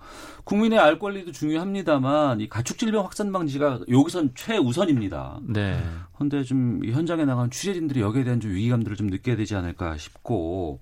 국민의 0.45 0.79
알 0.79 0.97
권리도 0.97 1.31
중요합니다만 1.31 2.41
이 2.41 2.49
가축 2.49 2.77
질병 2.77 3.03
확산 3.03 3.31
방지가 3.31 3.81
여기선 3.89 4.31
최우선입니다. 4.35 5.41
네. 5.43 5.83
근데 6.17 6.43
좀이 6.43 6.91
현장에 6.91 7.25
나간 7.25 7.49
취재진들이 7.49 8.01
여기에 8.01 8.23
대한 8.23 8.39
좀 8.39 8.51
위기감들을 8.51 8.97
좀 8.97 9.07
느껴야 9.07 9.35
되지 9.35 9.55
않을까 9.55 9.97
싶고 9.97 10.81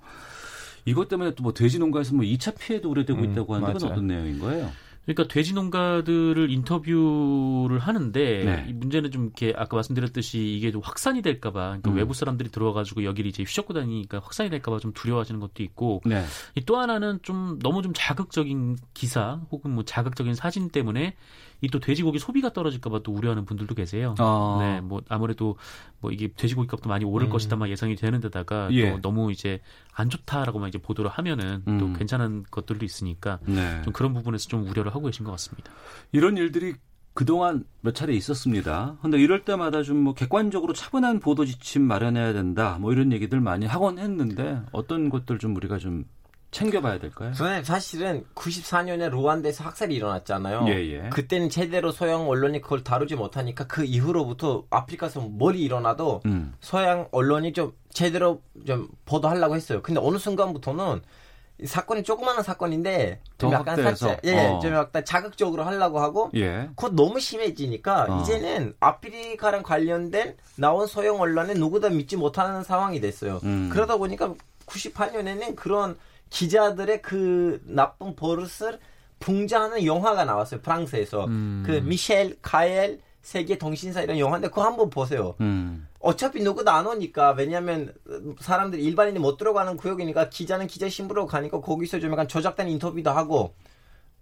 이것 0.88 1.08
때문에 1.08 1.36
또 1.36 1.44
뭐 1.48 1.54
돼지 1.54 1.80
농가에서 1.80 2.14
뭐 2.16 2.26
2차 2.26 2.58
피해도 2.60 2.90
우려되고 2.90 3.20
음, 3.20 3.32
있다고 3.32 3.56
하는데 3.56 3.74
그건. 3.74 3.92
어떤 3.92 4.08
내용인 4.08 4.40
거예요? 4.40 4.70
그러니까 5.06 5.34
돼지 5.34 5.54
농가들을 5.54 6.52
인터뷰를 6.52 7.80
하는데 7.80 8.44
네. 8.44 8.66
이 8.68 8.74
문제는 8.74 9.10
좀 9.12 9.24
이렇게 9.24 9.54
아까 9.56 9.78
말씀드렸듯이 9.78 10.38
이게 10.58 10.70
좀 10.70 10.82
확산이 10.84 11.22
될까봐 11.22 11.60
그러니까 11.62 11.92
음. 11.92 11.96
외부 11.96 12.14
사람들이 12.14 12.50
들어와가지고 12.50 13.06
여기를 13.06 13.30
이제 13.30 13.44
휘젓고 13.44 13.74
다니니까 13.74 14.20
확산이 14.20 14.50
될까봐 14.50 14.80
좀 14.80 14.92
두려워하시는 14.92 15.40
것도 15.40 15.64
있고 15.64 16.02
네. 16.06 16.26
이또 16.56 16.78
하나는 16.78 17.20
좀 17.22 17.58
너무 17.64 17.82
좀 17.82 17.94
자극적인 17.96 18.76
기사 18.94 19.40
혹은 19.50 19.72
뭐 19.72 19.86
자극적인 19.86 20.36
사진 20.36 20.68
때문에 20.70 21.16
이 21.62 21.70
또 21.70 21.80
돼지고기 21.80 22.20
소비가 22.20 22.54
떨어질까봐 22.54 23.00
또 23.04 23.12
우려하는 23.12 23.46
분들도 23.46 23.74
계세요. 23.76 24.16
어. 24.20 24.58
네, 24.62 24.82
뭐 24.82 25.02
아무래도 25.10 25.58
뭐 26.00 26.12
이게 26.12 26.28
돼지고기 26.36 26.68
값도 26.68 26.88
많이 26.88 27.04
오를 27.04 27.28
음. 27.28 27.32
것이다 27.32 27.56
막 27.56 27.70
예상이 27.70 27.96
되는 27.96 28.20
데다가 28.20 28.68
예. 28.72 28.92
또 28.92 29.02
너무 29.02 29.32
이제 29.32 29.60
안 29.94 30.10
좋다라고만 30.10 30.70
이제 30.70 30.78
보도를 30.78 31.10
하면은 31.10 31.64
또 31.66 31.72
음. 31.88 31.94
괜찮은 31.94 32.46
것들도 32.52 32.86
있으니까 32.86 33.40
네. 33.46 33.82
좀 33.84 33.92
그런 33.94 34.14
부분에서 34.14 34.48
좀 34.48 34.68
우려를 34.70 34.94
하고 34.94 35.06
계신 35.08 35.26
것 35.26 35.32
같습니다. 35.32 35.72
이런 36.12 36.38
일들이 36.38 36.76
그동안 37.16 37.66
몇 37.82 37.96
차례 37.96 38.14
있었습니다. 38.14 38.98
근데 39.02 39.18
이럴 39.20 39.44
때마다 39.44 39.82
좀 39.82 39.98
뭐 40.04 40.14
객관적으로 40.14 40.74
차분한 40.74 41.20
보도 41.20 41.46
지침 41.46 41.82
마련해야 41.82 42.32
된다. 42.34 42.78
뭐 42.80 42.94
이런 42.94 43.12
얘기들 43.12 43.42
많이 43.42 43.66
하곤 43.66 43.98
했는데 43.98 44.62
어떤 44.72 45.10
것들 45.10 45.40
좀 45.40 45.56
우리가 45.56 45.80
좀 45.80 46.06
챙겨봐야 46.52 47.00
될까요? 47.00 47.34
저는 47.34 47.64
사실은 47.64 48.26
94년에 48.34 49.10
루안다에서 49.10 49.64
학살이 49.64 49.96
일어났잖아요. 49.96 50.66
예, 50.70 50.74
예. 50.92 51.10
그때는 51.10 51.50
제대로 51.50 51.92
서양 51.92 52.28
언론이 52.30 52.62
그걸 52.62 52.84
다루지 52.84 53.16
못하니까 53.16 53.68
그 53.68 53.84
이후로부터 53.84 54.64
아프리카에서 54.70 55.28
멀리 55.30 55.62
일어나도 55.62 56.22
음. 56.26 56.54
서양 56.62 57.08
언론이 57.12 57.54
좀 57.54 57.74
제대로 57.92 58.42
좀 58.66 58.88
보도하려고 59.06 59.56
했어요. 59.56 59.82
근데 59.82 60.00
어느 60.02 60.18
순간부터는 60.18 61.02
이 61.60 61.66
사건이 61.66 62.04
조그마한 62.04 62.44
사건인데 62.44 63.20
좀더 63.40 63.58
약간. 63.58 63.76
살짝 63.82 64.20
예, 64.26 64.46
어. 64.46 64.60
좀 64.60 64.74
약간 64.74 65.04
자극적으로 65.04 65.64
하려고 65.64 66.00
하고 66.00 66.30
예. 66.36 66.70
그거 66.76 66.90
너무 66.90 67.20
심해지니까 67.20 68.06
어. 68.10 68.22
이제는 68.22 68.76
아프리카랑 68.80 69.64
관련된 69.64 70.38
나온 70.56 70.86
서양 70.86 71.20
언론에 71.20 71.56
누구도 71.56 71.90
믿지 71.90 72.16
못하는 72.16 72.64
상황이 72.64 73.02
됐어요. 73.02 73.40
음. 73.44 73.70
그러다 73.74 73.98
보니까 73.98 74.34
98년에는 74.68 75.56
그런 75.56 75.98
기자들의 76.30 77.02
그 77.02 77.62
나쁜 77.66 78.16
버릇을 78.16 78.80
풍자하는 79.20 79.86
영화가 79.86 80.26
나왔어요. 80.26 80.62
프랑스에서. 80.62 81.26
음. 81.26 81.64
그 81.66 81.72
미셸 81.72 82.38
카엘 82.42 83.00
세계 83.22 83.58
동신사 83.58 84.02
이런 84.02 84.20
영화인데 84.20 84.48
그거 84.48 84.64
한번 84.64 84.90
보세요. 84.90 85.36
음. 85.42 85.88
어차피 86.00 86.42
누구도 86.42 86.72
안 86.72 86.88
오니까 86.88 87.32
왜냐하면 87.32 87.94
사람들이 88.40 88.84
일반인이 88.84 89.20
못 89.20 89.36
들어가는 89.38 89.76
구역이니까 89.76 90.30
기자는 90.30 90.68
기자 90.68 90.88
신부로 90.88 91.26
가니까 91.26 91.60
거기서 91.60 92.00
좀 92.00 92.12
약간 92.14 92.28
조작된 92.28 92.70
인터뷰도 92.70 93.10
하고 93.10 93.54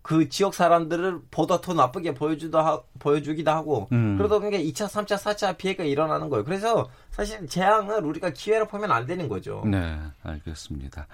그 0.01 0.29
지역 0.29 0.53
사람들을 0.53 1.21
보다 1.31 1.61
더 1.61 1.73
나쁘게 1.73 2.13
보여주도 2.13 2.59
하, 2.59 2.81
보여주기도 2.99 3.51
하고 3.51 3.87
음. 3.91 4.17
그러다 4.17 4.39
보니까 4.39 4.57
2차, 4.57 4.87
3차, 4.87 5.17
4차 5.17 5.57
피해가 5.57 5.83
일어나는 5.83 6.29
거예요. 6.29 6.43
그래서 6.43 6.89
사실 7.11 7.47
재앙을 7.47 8.03
우리가 8.03 8.29
기회로 8.29 8.67
보면 8.67 8.91
안 8.91 9.05
되는 9.05 9.27
거죠. 9.27 9.63
네, 9.65 9.97
알겠습니다. 10.23 11.07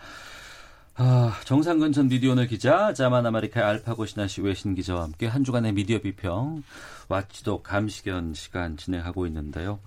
아, 1.04 1.34
정상근 1.46 1.94
전 1.94 2.10
미디어오늘 2.10 2.46
기자, 2.46 2.94
자만 2.94 3.26
아메리카의 3.26 3.66
알파고 3.66 4.06
신하시 4.06 4.42
외신 4.42 4.76
기자와 4.76 5.02
함께 5.02 5.26
한 5.26 5.44
주간의 5.44 5.74
미디어 5.74 6.00
비평, 6.00 6.62
왓치독 7.10 7.64
감시견 7.64 8.36
시간 8.36 8.78
진행하고 8.78 9.26
있는데요. 9.26 9.80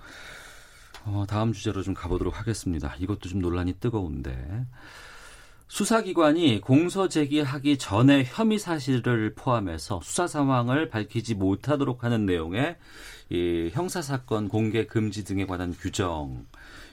어, 1.04 1.24
다음 1.28 1.52
주제로 1.52 1.84
좀 1.84 1.94
가보도록 1.94 2.40
하겠습니다. 2.40 2.96
이것도 2.98 3.28
좀 3.28 3.40
논란이 3.40 3.74
뜨거운데. 3.74 4.66
수사기관이 5.68 6.60
공소 6.60 7.08
제기하기 7.08 7.78
전에 7.78 8.24
혐의 8.24 8.58
사실을 8.58 9.34
포함해서 9.36 10.00
수사 10.02 10.26
상황을 10.26 10.88
밝히지 10.88 11.36
못하도록 11.36 12.02
하는 12.02 12.26
내용의 12.26 12.76
이 13.30 13.70
형사사건 13.72 14.48
공개 14.48 14.84
금지 14.84 15.22
등에 15.22 15.46
관한 15.46 15.74
규정 15.78 16.44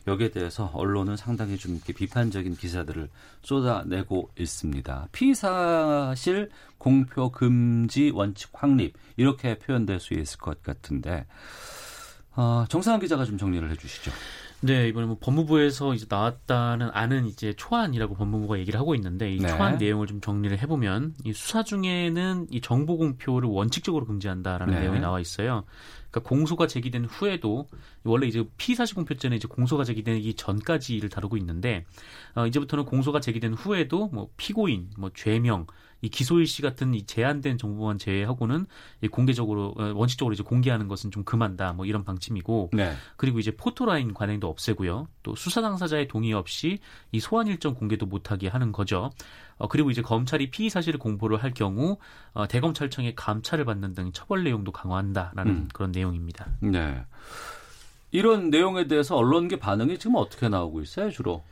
여기에 0.08 0.32
대해서 0.32 0.72
언론은 0.74 1.16
상당히 1.16 1.58
좀 1.58 1.76
이렇게 1.76 1.94
비판적인 1.94 2.56
기사들을 2.56 3.10
쏟아내고 3.44 4.32
있습니다. 4.38 5.08
피사실 5.12 6.50
공표 6.78 7.30
금지 7.32 8.12
원칙 8.14 8.50
확립 8.54 8.94
이렇게 9.18 9.58
표현될 9.58 10.00
수 10.00 10.14
있을 10.14 10.40
것 10.40 10.64
같은데 10.64 11.26
어, 12.36 12.66
정상환 12.70 13.00
기자가 13.00 13.26
좀 13.26 13.38
정리를 13.38 13.70
해주시죠. 13.72 14.12
네, 14.64 14.88
이번에 14.88 15.08
뭐 15.08 15.18
법무부에서 15.20 15.96
이제 15.96 16.06
나왔다는 16.08 16.92
안은 16.94 17.26
이제 17.26 17.54
초안이라고 17.54 18.14
법무부가 18.14 18.60
얘기를 18.60 18.80
하고 18.80 18.94
있는데 18.94 19.34
이 19.34 19.40
네. 19.40 19.48
초안 19.48 19.80
내용을 19.80 20.06
좀 20.06 20.22
정리를 20.22 20.58
해보면 20.60 21.16
이 21.26 21.34
수사 21.34 21.64
중에는 21.64 22.48
이 22.52 22.62
정보 22.62 22.98
공표를 22.98 23.50
원칙적으로 23.50 24.06
금지한다라는 24.06 24.76
네. 24.76 24.82
내용이 24.82 25.00
나와 25.00 25.20
있어요. 25.20 25.64
그러니까 26.12 26.30
공소가 26.30 26.68
제기된 26.68 27.06
후에도 27.06 27.68
원래 28.04 28.28
이제 28.28 28.44
피사실 28.58 28.96
공표죄는 28.96 29.38
이제 29.38 29.48
공소가 29.48 29.84
제기되기 29.84 30.36
전까지 30.36 31.00
를 31.00 31.10
다루고 31.10 31.38
있는데 31.38 31.86
어, 32.36 32.46
이제부터는 32.46 32.86
공소가 32.86 33.20
제기된 33.20 33.54
후에도 33.54 34.10
뭐 34.10 34.30
피고인, 34.38 34.90
뭐 34.98 35.10
죄명, 35.14 35.66
이 36.02 36.10
기소일시 36.10 36.62
같은 36.62 36.94
이 36.94 37.06
제한된 37.06 37.58
정보만 37.58 37.98
제외하고는 37.98 38.66
이 39.02 39.08
공개적으로 39.08 39.74
어, 39.78 39.94
원칙적으로 39.96 40.34
이제 40.34 40.44
공개하는 40.44 40.88
것은 40.88 41.12
좀 41.12 41.24
금한다. 41.24 41.74
뭐 41.74 41.86
이런 41.86 42.04
방침이고 42.04 42.72
네. 42.74 42.94
그리고 43.18 43.40
이제 43.40 43.52
포토라인 43.52 44.14
관행도 44.14 44.48
없애고요. 44.48 45.08
또 45.24 45.36
수사 45.36 45.62
당사자의 45.62 46.08
동의 46.08 46.34
없이 46.34 46.80
이 47.12 47.20
소환 47.20 47.48
일정 47.48 47.76
공개도 47.76 48.08
못하게 48.08 48.48
하는 48.48 48.72
거죠. 48.72 49.12
어, 49.62 49.68
그리고 49.68 49.92
이제 49.92 50.02
검찰이 50.02 50.50
피의 50.50 50.72
사실을 50.72 50.98
공보를 51.00 51.44
할 51.44 51.54
경우 51.54 51.98
어, 52.34 52.48
대검찰청의 52.48 53.14
감찰을 53.16 53.64
받는 53.64 53.94
등 53.94 54.12
처벌 54.12 54.44
내용도 54.44 54.72
강화한다라는 54.72 55.54
음. 55.54 55.70
그런 55.72 55.92
내용입니다. 55.92 56.48
네. 56.62 57.04
이런 58.10 58.50
내용에 58.50 58.88
대해서 58.88 59.16
언론계 59.16 59.60
반응이 59.60 60.00
지금 60.00 60.16
어떻게 60.16 60.50
나오고 60.50 60.82
있어요, 60.82 61.12
주로? 61.12 61.44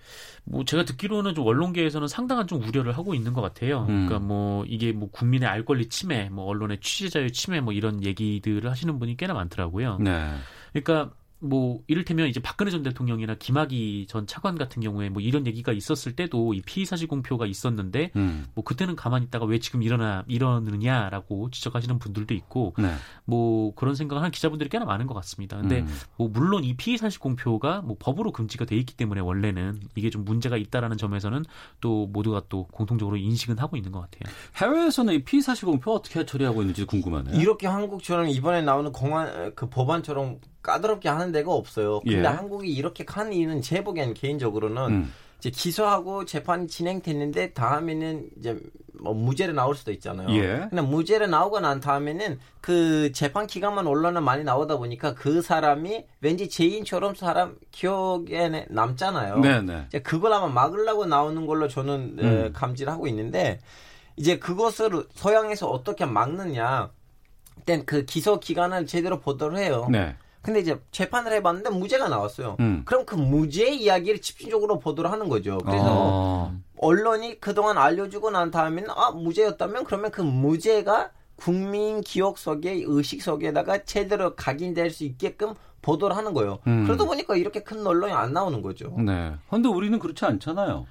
뭐 0.44 0.66
제가 0.66 0.86
듣기로는 0.86 1.36
좀 1.36 1.46
언론계에서는 1.46 2.08
상당한 2.08 2.48
좀 2.48 2.64
우려를 2.64 2.98
하고 2.98 3.14
있는 3.14 3.34
것 3.34 3.42
같아요. 3.42 3.82
음. 3.82 4.08
그러니까 4.08 4.20
뭐 4.20 4.66
이게 4.66 4.92
뭐 4.92 5.10
국민의 5.12 5.48
알 5.48 5.64
권리 5.64 5.88
침해, 5.88 6.30
뭐 6.30 6.46
언론의 6.46 6.80
취재 6.82 7.10
자유 7.10 7.32
침해 7.32 7.62
뭐 7.62 7.74
이런 7.74 8.04
얘기들을 8.04 8.70
하시는 8.70 8.98
분이 8.98 9.18
꽤나 9.18 9.36
많더라고요. 9.36 10.00
네. 10.00 10.34
그러니까 10.74 11.14
뭐 11.42 11.80
이를테면 11.88 12.28
이제 12.28 12.42
박근혜 12.42 12.70
전 12.70 12.84
대통령이나 12.84 13.36
김학의 13.36 14.08
전 14.08 14.28
차관 14.28 14.58
같은 14.58 14.82
경우에 14.82 15.10
뭐 15.10 15.22
이런 15.22 15.48
얘기가 15.48 15.72
있었을 15.72 16.14
때도 16.14 16.54
이 16.54 16.62
피의 16.62 16.86
사실 16.86 17.08
공표가 17.08 17.46
있었는데 17.46 18.12
음. 18.18 18.46
뭐 18.54 18.64
그때는 18.64 18.96
가만히 18.96 19.26
있다가 19.26 19.46
왜 19.46 19.60
지금 19.60 19.82
일어나 19.82 20.26
이러느냐라고 20.28 21.50
지적하시는 21.50 21.98
분들도 21.98 22.34
있고 22.34 22.74
네. 22.78 22.94
뭐 23.24 23.74
그런 23.76 23.96
생각을 23.96 24.22
하는 24.22 24.32
기자분들이 24.32 24.70
꽤나 24.70 24.84
많은 24.84 25.08
것 25.08 25.14
같습니다. 25.16 25.58
근데 25.58 25.82
음. 25.82 25.88
뭐 26.18 26.28
물론 26.28 26.66
이 26.66 26.76
피의 26.76 26.98
사실 26.98 27.20
공표가 27.20 27.82
뭐 27.82 27.96
법으로 27.98 28.34
금지가 28.34 28.66
돼 28.66 28.76
있기 28.76 28.96
때문에 28.96 29.22
원래는 29.22 29.80
이게 29.96 30.10
좀 30.10 30.26
문제가 30.26 30.58
있다라는 30.58 30.98
점에서는 30.98 31.46
또 31.80 32.08
모두가 32.08 32.44
또 32.50 32.68
공통적으로 32.68 33.16
인식은 33.16 33.60
하고 33.60 33.78
있는 33.78 33.94
것 33.94 34.02
같아요. 34.02 34.36
해외에서는 34.58 35.14
이 35.14 35.24
피의 35.24 35.42
사실 35.42 35.66
공표 35.66 35.94
어떻게 35.94 36.26
처리하고 36.26 36.62
있는지 36.62 36.84
궁금하네요. 36.84 37.40
이렇게 37.40 37.68
한국처럼 37.68 38.28
이번에 38.28 38.62
나오는 38.62 38.92
공안 38.92 39.56
그 39.56 39.70
법안처럼 39.70 40.40
까다롭게 40.62 41.08
하는 41.08 41.29
데가 41.32 41.54
없어요. 41.54 42.00
근데 42.02 42.20
예. 42.20 42.24
한국이 42.24 42.72
이렇게 42.72 43.06
한 43.08 43.34
이유는 43.34 43.62
제 43.62 43.84
보기엔 43.84 44.14
개인적으로는 44.14 44.84
음. 44.88 45.14
이제 45.40 45.50
기소하고 45.50 46.26
재판이 46.26 46.68
진행됐는데 46.68 47.54
다음에는 47.54 48.30
이제 48.38 48.60
뭐 49.02 49.14
무죄로 49.14 49.54
나올 49.54 49.76
수도 49.76 49.92
있잖아요. 49.94 50.30
예. 50.36 50.68
근데 50.70 50.82
무죄로 50.82 51.28
나오고 51.28 51.62
난 51.62 51.80
다음에는 51.80 52.40
그 52.60 53.12
재판 53.14 53.48
기간만 53.48 53.88
언론에 53.88 54.20
많이 54.20 54.44
나오다 54.44 54.78
보니까 54.78 55.14
그 55.14 55.42
사람이 55.42 56.06
왠지 56.20 56.50
죄인처럼 56.50 57.16
사람 57.16 57.56
기억에 57.72 58.66
남잖아요. 58.70 59.40
네네. 59.40 59.86
이제 59.88 60.00
그걸 60.00 60.34
아마 60.34 60.48
막으려고 60.48 61.06
나오는 61.06 61.46
걸로 61.46 61.70
저는 61.70 62.18
에, 62.20 62.24
음. 62.24 62.54
감지를 62.54 62.92
하고 62.92 63.08
있는데 63.08 63.62
이제 64.18 64.38
그것을 64.38 65.06
서양에서 65.14 65.70
어떻게 65.70 66.06
막느냐. 66.06 66.92
일단 67.58 67.86
그 67.86 68.04
기소 68.04 68.40
기간을 68.40 68.86
제대로 68.88 69.20
보도를 69.20 69.58
해요. 69.58 69.88
네. 69.90 70.16
근데 70.42 70.60
이제 70.62 70.80
재판을 70.92 71.34
해봤는데 71.34 71.70
무죄가 71.70 72.08
나왔어요. 72.08 72.58
음. 72.60 72.84
그럼 72.86 73.06
그 73.06 73.16
무죄 73.16 73.70
이야기를 73.70 74.22
집중적으로 74.22 74.80
보도를 74.80 75.12
하는 75.12 75.28
거죠. 75.28 75.58
그래서 75.60 75.86
어. 75.88 76.56
언론이 76.78 77.40
그동안 77.40 77.78
알려주고 77.78 78.32
난 78.32 78.52
다음에는 78.52 78.90
아 78.90 79.12
무죄였다면 79.12 79.84
그러면 79.84 80.12
그 80.12 80.22
무죄가 80.22 81.12
국민 81.36 82.02
기억 82.02 82.38
속에 82.38 82.84
의식 82.86 83.22
속에다가 83.22 83.84
제대로 83.84 84.36
각인될 84.36 84.92
수 84.92 85.04
있게끔 85.04 85.54
보도를 85.82 86.16
하는 86.16 86.34
거예요. 86.34 86.60
음. 86.68 86.84
그러다 86.86 87.06
보니까 87.06 87.36
이렇게 87.36 87.64
큰 87.64 87.86
언론이 87.86 88.12
안 88.12 88.34
나오는 88.34 88.62
거죠. 88.62 88.94
네. 88.98 89.34
근데 89.50 89.70
우리는 89.70 89.98
그렇지 89.98 90.26
않잖아요. 90.26 90.86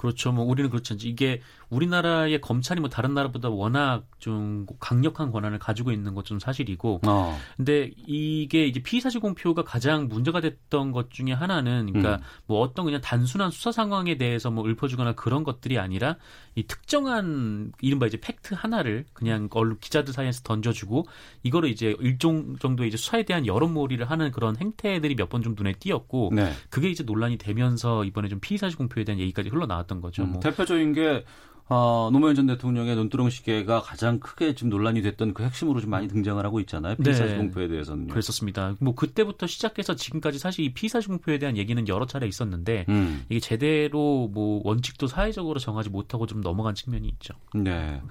그렇죠. 0.00 0.32
뭐 0.32 0.44
우리는 0.46 0.70
그렇지 0.70 0.94
않지. 0.94 1.08
이게 1.08 1.42
우리나라의 1.68 2.40
검찰이 2.40 2.80
뭐 2.80 2.88
다른 2.88 3.12
나라보다 3.14 3.48
워낙 3.50 4.04
좀 4.18 4.66
강력한 4.80 5.30
권한을 5.30 5.58
가지고 5.58 5.92
있는 5.92 6.14
것 6.14 6.24
좀 6.24 6.38
사실이고. 6.38 7.00
어. 7.06 7.38
근데 7.56 7.90
이게 8.06 8.66
이제 8.66 8.80
피의사실 8.80 9.20
공표가 9.20 9.62
가장 9.64 10.06
문제가 10.08 10.40
됐던 10.40 10.92
것 10.92 11.10
중에 11.10 11.32
하나는 11.32 11.86
그러니까 11.86 12.16
음. 12.16 12.20
뭐 12.46 12.60
어떤 12.60 12.84
그냥 12.84 13.00
단순한 13.00 13.50
수사 13.50 13.72
상황에 13.72 14.16
대해서 14.16 14.50
뭐 14.50 14.68
읊어주거나 14.68 15.14
그런 15.14 15.42
것들이 15.44 15.78
아니라 15.78 16.16
이 16.54 16.62
특정한 16.64 17.72
이른바 17.80 18.06
이제 18.06 18.18
팩트 18.20 18.54
하나를 18.54 19.04
그냥 19.12 19.48
언론 19.52 19.78
기자들 19.80 20.12
사이에서 20.14 20.42
던져주고 20.42 21.06
이거를 21.42 21.68
이제 21.70 21.96
일종 22.00 22.56
정도의 22.58 22.88
이제 22.88 22.96
수사에 22.96 23.24
대한 23.24 23.46
여론몰이를 23.46 24.10
하는 24.10 24.30
그런 24.30 24.56
행태들이 24.56 25.14
몇 25.16 25.28
번 25.30 25.42
좀 25.42 25.54
눈에 25.56 25.72
띄었고 25.72 26.32
네. 26.34 26.52
그게 26.70 26.90
이제 26.90 27.02
논란이 27.04 27.38
되면서 27.38 28.04
이번에 28.04 28.28
좀 28.28 28.40
피의사실 28.40 28.76
공표에 28.78 29.04
대한 29.04 29.18
얘기까지 29.20 29.48
흘러나왔 29.48 29.89
던 29.90 30.00
거죠. 30.00 30.22
음, 30.22 30.32
뭐. 30.32 30.40
대표적인 30.40 30.92
게 30.92 31.24
어, 31.72 32.10
노무현 32.12 32.34
전 32.34 32.46
대통령의 32.46 32.96
눈두렁 32.96 33.30
시계가 33.30 33.80
가장 33.80 34.18
크게 34.18 34.56
지금 34.56 34.70
논란이 34.70 35.02
됐던 35.02 35.34
그 35.34 35.44
핵심으로 35.44 35.80
좀 35.80 35.90
많이 35.90 36.08
등장을 36.08 36.44
하고 36.44 36.58
있잖아요. 36.60 36.96
네. 36.98 37.36
공표에 37.36 37.68
대해서는요. 37.68 38.08
그랬었습니다. 38.08 38.74
뭐 38.80 38.96
그때부터 38.96 39.46
시작해서 39.46 39.94
지금까지 39.94 40.40
사실 40.40 40.64
이 40.64 40.74
피의사실 40.74 41.08
공표에 41.08 41.38
대한 41.38 41.56
얘기는 41.56 41.86
여러 41.86 42.06
차례 42.06 42.26
있었는데 42.26 42.86
음. 42.88 43.24
이게 43.28 43.38
제대로 43.38 44.28
뭐 44.32 44.60
원칙도 44.64 45.06
사회적으로 45.06 45.60
정하지 45.60 45.90
못하고 45.90 46.26
좀 46.26 46.40
넘어간 46.40 46.74
측면이 46.74 47.06
있죠. 47.06 47.34
네. 47.54 48.02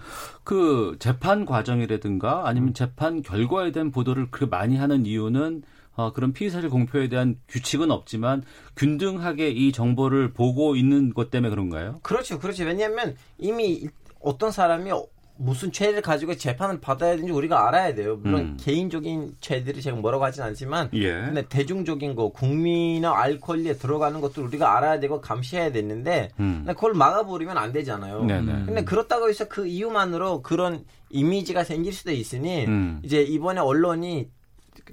그 0.45 0.95
재판 0.99 1.45
과정이라든가 1.45 2.47
아니면 2.47 2.73
재판 2.73 3.21
결과에 3.21 3.73
대한 3.73 3.91
보도를 3.91 4.31
그렇게 4.31 4.49
많이 4.49 4.77
하는 4.77 5.05
이유는 5.05 5.63
어, 5.99 6.13
그런 6.13 6.31
피의 6.31 6.49
사실 6.49 6.69
공표에 6.69 7.09
대한 7.09 7.35
규칙은 7.49 7.91
없지만 7.91 8.43
균등하게 8.77 9.49
이 9.49 9.73
정보를 9.73 10.31
보고 10.31 10.77
있는 10.77 11.13
것 11.13 11.29
때문에 11.29 11.49
그런가요? 11.49 11.99
그렇죠, 12.03 12.39
그렇죠. 12.39 12.63
왜냐하면 12.63 13.17
이미 13.37 13.85
어떤 14.21 14.51
사람이 14.51 14.91
무슨 15.35 15.71
죄를 15.73 16.01
가지고 16.01 16.35
재판을 16.35 16.79
받아야 16.79 17.11
되는지 17.11 17.33
우리가 17.33 17.67
알아야 17.67 17.95
돼요. 17.95 18.17
물론 18.21 18.41
음. 18.41 18.57
개인적인 18.59 19.35
죄들이 19.41 19.81
제가 19.81 19.97
뭐라고 19.97 20.23
하진 20.23 20.43
않지만 20.43 20.89
예. 20.93 21.11
근데 21.13 21.45
대중적인 21.47 22.15
거 22.15 22.29
국민의 22.29 23.09
알 23.09 23.39
권리에 23.39 23.73
들어가는 23.73 24.19
것도 24.21 24.43
우리가 24.43 24.77
알아야 24.77 24.99
되고 24.99 25.19
감시해야 25.19 25.71
되는데 25.73 26.29
음. 26.39 26.63
그걸 26.67 26.93
막아버리면 26.93 27.57
안 27.57 27.71
되잖아요. 27.73 28.23
네네. 28.23 28.51
음. 28.51 28.63
근데 28.67 28.83
그렇다고 28.83 29.29
해서 29.29 29.47
그 29.47 29.65
이유만으로 29.65 30.41
그런 30.41 30.83
이미지가 31.09 31.63
생길 31.63 31.93
수도 31.93 32.11
있으니 32.11 32.65
음. 32.65 32.99
이제 33.03 33.21
이번에 33.21 33.61
언론이 33.61 34.29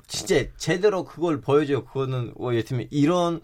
진짜 0.06 0.44
제대로 0.56 1.04
그걸 1.04 1.40
보여줘요. 1.40 1.84
그거는 1.84 2.32
뭐 2.36 2.52
예를 2.52 2.64
들면 2.64 2.88
이런 2.90 3.40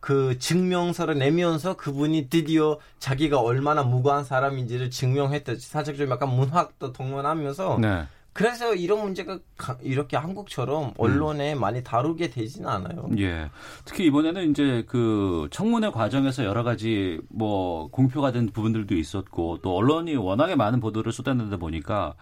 그 0.00 0.36
증명서를 0.38 1.16
내면서 1.18 1.74
그분이 1.76 2.28
드디어 2.28 2.78
자기가 2.98 3.40
얼마나 3.40 3.82
무고한 3.84 4.24
사람인지를 4.24 4.90
증명했다. 4.90 5.54
사실 5.58 5.96
좀 5.96 6.10
약간 6.10 6.28
문학도 6.28 6.92
동원하면서 6.92 7.78
네. 7.80 8.04
그래서 8.34 8.74
이런 8.74 9.02
문제가 9.02 9.38
가- 9.58 9.76
이렇게 9.82 10.16
한국처럼 10.16 10.94
언론에 10.96 11.54
많이 11.54 11.84
다루게 11.84 12.30
되지는 12.30 12.66
않아요. 12.68 13.10
예. 13.18 13.50
특히 13.84 14.06
이번에는 14.06 14.50
이제 14.50 14.84
그 14.88 15.48
청문회 15.50 15.90
과정에서 15.90 16.42
여러 16.44 16.62
가지 16.62 17.20
뭐 17.28 17.88
공표가 17.90 18.32
된 18.32 18.46
부분들도 18.50 18.94
있었고 18.96 19.58
또 19.62 19.76
언론이 19.76 20.16
워낙에 20.16 20.56
많은 20.56 20.80
보도를 20.80 21.12
쏟아내다 21.12 21.58
보니까 21.58 22.14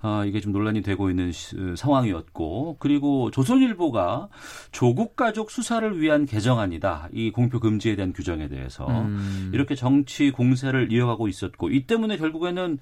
아, 0.00 0.24
이게 0.26 0.40
좀 0.40 0.52
논란이 0.52 0.82
되고 0.82 1.10
있는 1.10 1.32
시- 1.32 1.56
상황이었고 1.76 2.76
그리고 2.78 3.30
조선일보가 3.30 4.28
조국 4.72 5.16
가족 5.16 5.50
수사를 5.50 6.00
위한 6.00 6.26
개정안이다. 6.26 7.08
이 7.12 7.30
공표 7.30 7.60
금지에 7.60 7.96
대한 7.96 8.12
규정에 8.12 8.48
대해서 8.48 8.86
음. 8.86 9.50
이렇게 9.54 9.74
정치 9.74 10.30
공세를 10.30 10.92
이어가고 10.92 11.28
있었고 11.28 11.70
이 11.70 11.86
때문에 11.86 12.16
결국에는 12.18 12.78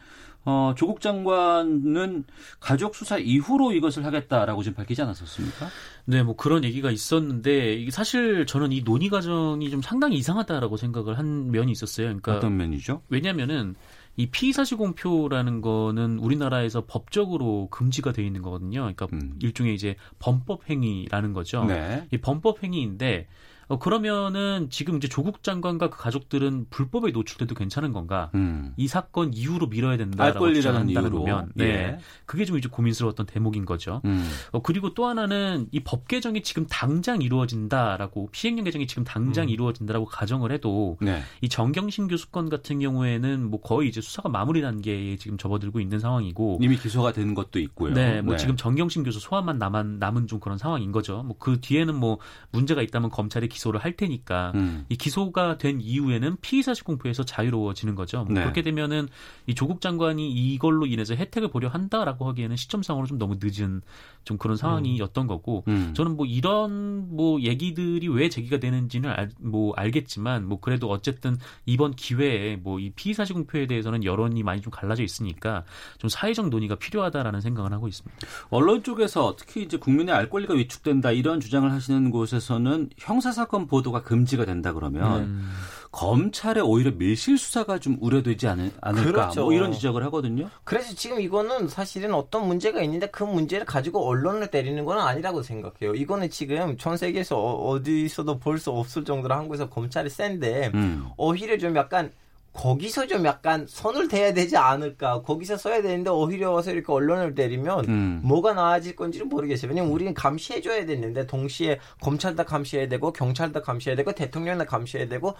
어, 0.47 0.75
조국 0.77 1.01
장관은 1.01 2.25
가족 2.61 2.95
수사 2.95 3.17
이후로 3.19 3.73
이것을 3.73 4.05
하겠다라고 4.05 4.63
지금 4.63 4.77
밝히지 4.77 5.01
않았었습니까? 5.01 5.69
네, 6.05 6.23
뭐 6.23 6.37
그런 6.37 6.65
얘기가 6.65 6.91
있었는데 6.91 7.75
이게 7.75 7.91
사실 7.91 8.45
저는 8.45 8.73
이 8.73 8.85
논의 8.85 9.09
과정이 9.09 9.71
좀 9.71 9.81
상당히 9.81 10.17
이상하다라고 10.17 10.77
생각을 10.77 11.17
한 11.19 11.51
면이 11.51 11.73
있었어요. 11.73 12.07
그러니까 12.09 12.37
어떤 12.37 12.57
면이죠? 12.59 13.01
왜냐면은 13.09 13.75
이 14.17 14.27
피의사실 14.27 14.79
공표라는 14.79 15.61
거는 15.61 16.19
우리나라에서 16.19 16.85
법적으로 16.87 17.69
금지가 17.71 18.13
돼 18.13 18.25
있는 18.25 18.43
거거든요. 18.43 18.81
그러니까 18.81 19.09
음. 19.13 19.37
일종의 19.43 19.75
이제 19.75 19.97
범법 20.19 20.71
행위라는 20.71 21.33
거죠. 21.33 21.65
네. 21.65 22.07
이 22.13 22.19
범법 22.19 22.63
행위인데 22.63 23.27
어, 23.69 23.79
그러면은 23.79 24.69
지금 24.71 24.97
이제 24.97 25.09
조국 25.09 25.43
장관과 25.43 25.91
그 25.91 25.99
가족들은 25.99 26.67
불법에 26.71 27.11
노출돼도 27.13 27.55
괜찮은 27.55 27.93
건가? 27.93 28.31
음. 28.35 28.73
이 28.77 28.87
사건 28.89 29.33
이후로 29.33 29.69
알 29.89 29.99
된다라고 29.99 30.39
이유로. 30.49 31.19
거면, 31.25 31.53
네, 31.55 31.65
예. 31.65 31.99
그게 32.27 32.45
좀 32.45 32.59
이제 32.59 32.69
고민스러웠던 32.69 33.27
대목인 33.27 33.65
거죠. 33.65 34.01
음. 34.05 34.29
어, 34.53 34.61
그리고 34.61 34.95
또 34.95 35.07
하나는 35.07 35.69
이 35.73 35.81
법 35.81 36.09
개정이 36.09 36.43
지금 36.43 36.67
당장 36.69 37.21
이루어진다라고 37.23 38.29
피행령 38.33 38.65
개정이 38.65 38.87
지금 38.87 39.05
당장 39.05 39.45
음. 39.45 39.49
이루어진다라고 39.51 40.07
가정을 40.07 40.51
해도 40.53 40.97
네. 41.01 41.23
이 41.41 41.49
정경심 41.49 42.09
교수 42.09 42.29
건 42.31 42.49
같은 42.49 42.79
경우에는 42.81 43.51
뭐 43.51 43.61
거의 43.61 43.89
이제 43.89 44.01
수사가 44.01 44.29
마무리 44.29 44.61
단계에 44.63 45.17
지금 45.17 45.37
접어들고 45.39 45.81
있는 45.81 45.99
상황이고 46.01 46.59
이미 46.61 46.77
기소가 46.77 47.13
된 47.13 47.35
것도 47.35 47.59
있고요. 47.61 47.93
네, 47.95 48.23
뭐 48.23 48.37
지금 48.37 48.57
정경심 48.57 49.05
교수 49.05 49.21
소환만 49.21 49.59
남은 49.59 49.99
남은 49.99 50.27
좀 50.27 50.41
그런 50.41 50.59
상황인 50.59 50.91
거죠. 50.93 51.23
뭐 51.23 51.35
그 51.39 51.61
뒤에는 51.61 51.95
뭐 51.95 52.19
문제가 52.53 52.81
있다면 52.81 53.11
검찰이 53.11 53.49
기소를 53.55 53.81
할 53.81 53.97
테니까 53.97 54.53
음. 54.55 54.85
이 54.89 54.97
기소가 54.97 55.59
된 55.59 55.81
이후에는 55.81 56.37
피의 56.41 56.63
사실 56.63 56.85
공표에서 56.85 57.25
자유로워지는 57.25 57.95
거죠. 57.95 58.25
뭐 58.25 58.35
네. 58.35 58.43
그렇게 58.43 58.63
되면은 58.63 59.09
이 59.47 59.55
조국 59.55 59.81
장관이 59.81 60.31
이걸로 60.31 60.87
인해서 60.87 61.15
혜택을 61.15 61.49
보려 61.49 61.69
한다라고 61.69 62.29
하기에는 62.29 62.57
시점상으로 62.57 63.07
좀 63.07 63.19
너무 63.19 63.39
늦은 63.43 63.83
좀 64.25 64.39
그런 64.39 64.57
상황이었던 64.57 65.27
거고 65.27 65.65
음. 65.69 65.93
저는 65.95 66.17
뭐 66.17 66.27
이런 66.27 67.17
뭐 67.17 67.41
얘기들이 67.41 68.09
왜 68.09 68.29
제기가 68.29 68.59
되는지는 68.59 69.11
알, 69.11 69.31
뭐 69.39 69.73
알겠지만 69.77 70.47
뭐 70.47 70.61
그래도 70.61 70.91
어쨌든 70.91 71.39
이번 71.67 71.93
기회에 71.93 72.57
뭐 72.57 72.75
이 72.85 72.91
피의 72.91 73.15
사실 73.15 73.35
공표에 73.35 73.67
대해서는 73.67 74.05
여론이 74.05 74.43
많이 74.43 74.61
좀 74.61 74.71
갈라져 74.71 75.03
있으니까 75.03 75.65
좀 75.99 76.09
사회적 76.09 76.49
논의가 76.49 76.77
필요하다라는 76.77 77.41
생각을 77.41 77.73
하고 77.73 77.89
있습니다. 77.89 78.27
언론 78.51 78.83
쪽에서 78.83 79.37
특히 79.39 79.63
이제 79.63 79.77
국민의 79.79 80.15
알 80.15 80.29
권리가 80.29 80.55
위축된다 80.55 81.11
이런 81.13 81.41
주장을 81.41 81.71
하시는 81.71 82.11
곳에서는 82.11 82.91
형사 82.99 83.33
사건 83.45 83.67
보도가 83.67 84.03
금지가 84.03 84.47
된다 84.47 84.73
그러면 84.73 85.23
음. 85.25 85.51
검찰의 85.93 86.63
오히려 86.65 86.91
밀실 86.93 87.37
수사가 87.39 87.79
좀 87.79 87.99
우려되지 88.01 88.49
않을, 88.49 88.73
않을까 88.81 89.11
그렇죠. 89.13 89.43
뭐 89.45 89.53
이런 89.53 89.71
지적을 89.73 90.03
하거든요. 90.07 90.49
그래서 90.65 90.93
지금 90.95 91.21
이거는 91.21 91.69
사실은 91.69 92.15
어떤 92.15 92.49
문제가 92.49 92.83
있는데 92.83 93.07
그 93.09 93.23
문제를 93.23 93.65
가지고 93.67 94.05
언론을 94.09 94.49
때리는 94.51 94.83
건 94.85 94.99
아니라고 94.99 95.43
생각해요. 95.43 95.95
이거는 95.95 96.31
지금 96.31 96.77
전 96.79 96.97
세계에서 96.97 97.37
어- 97.39 97.69
어디서도 97.71 98.39
볼 98.39 98.59
수 98.59 98.71
없을 98.71 99.05
정도로 99.05 99.35
한국에서 99.35 99.69
검찰이 99.69 100.09
센데 100.09 100.71
음. 100.75 101.07
오히려 101.17 101.59
좀 101.59 101.77
약간 101.77 102.11
거기서 102.55 103.09
좀 103.09 103.25
약간 103.27 103.67
손을 103.69 104.07
대야 104.09 104.33
되지 104.33 104.57
않을까. 104.57 105.23
거기서 105.23 105.57
써야 105.57 105.83
되는데 105.83 106.11
오히려 106.11 106.53
와서 106.53 106.71
이렇게 106.71 106.91
언론을 106.91 107.35
때리면 107.35 107.85
음. 107.89 108.21
뭐가 108.23 108.55
나아질 108.55 108.95
건지는 108.95 109.29
모르겠어요. 109.29 109.69
왜냐면 109.69 109.91
우리는 109.91 110.15
감시해줘야 110.15 110.87
되는데 110.87 111.27
동시에 111.27 111.81
검찰도 112.01 112.45
감시해야 112.45 112.89
되고 112.89 113.13
경찰도 113.13 113.61
감시해야 113.61 113.97
되고 113.97 114.13
대통령도 114.13 114.67
감시해야 114.67 115.09
되고 115.09 115.35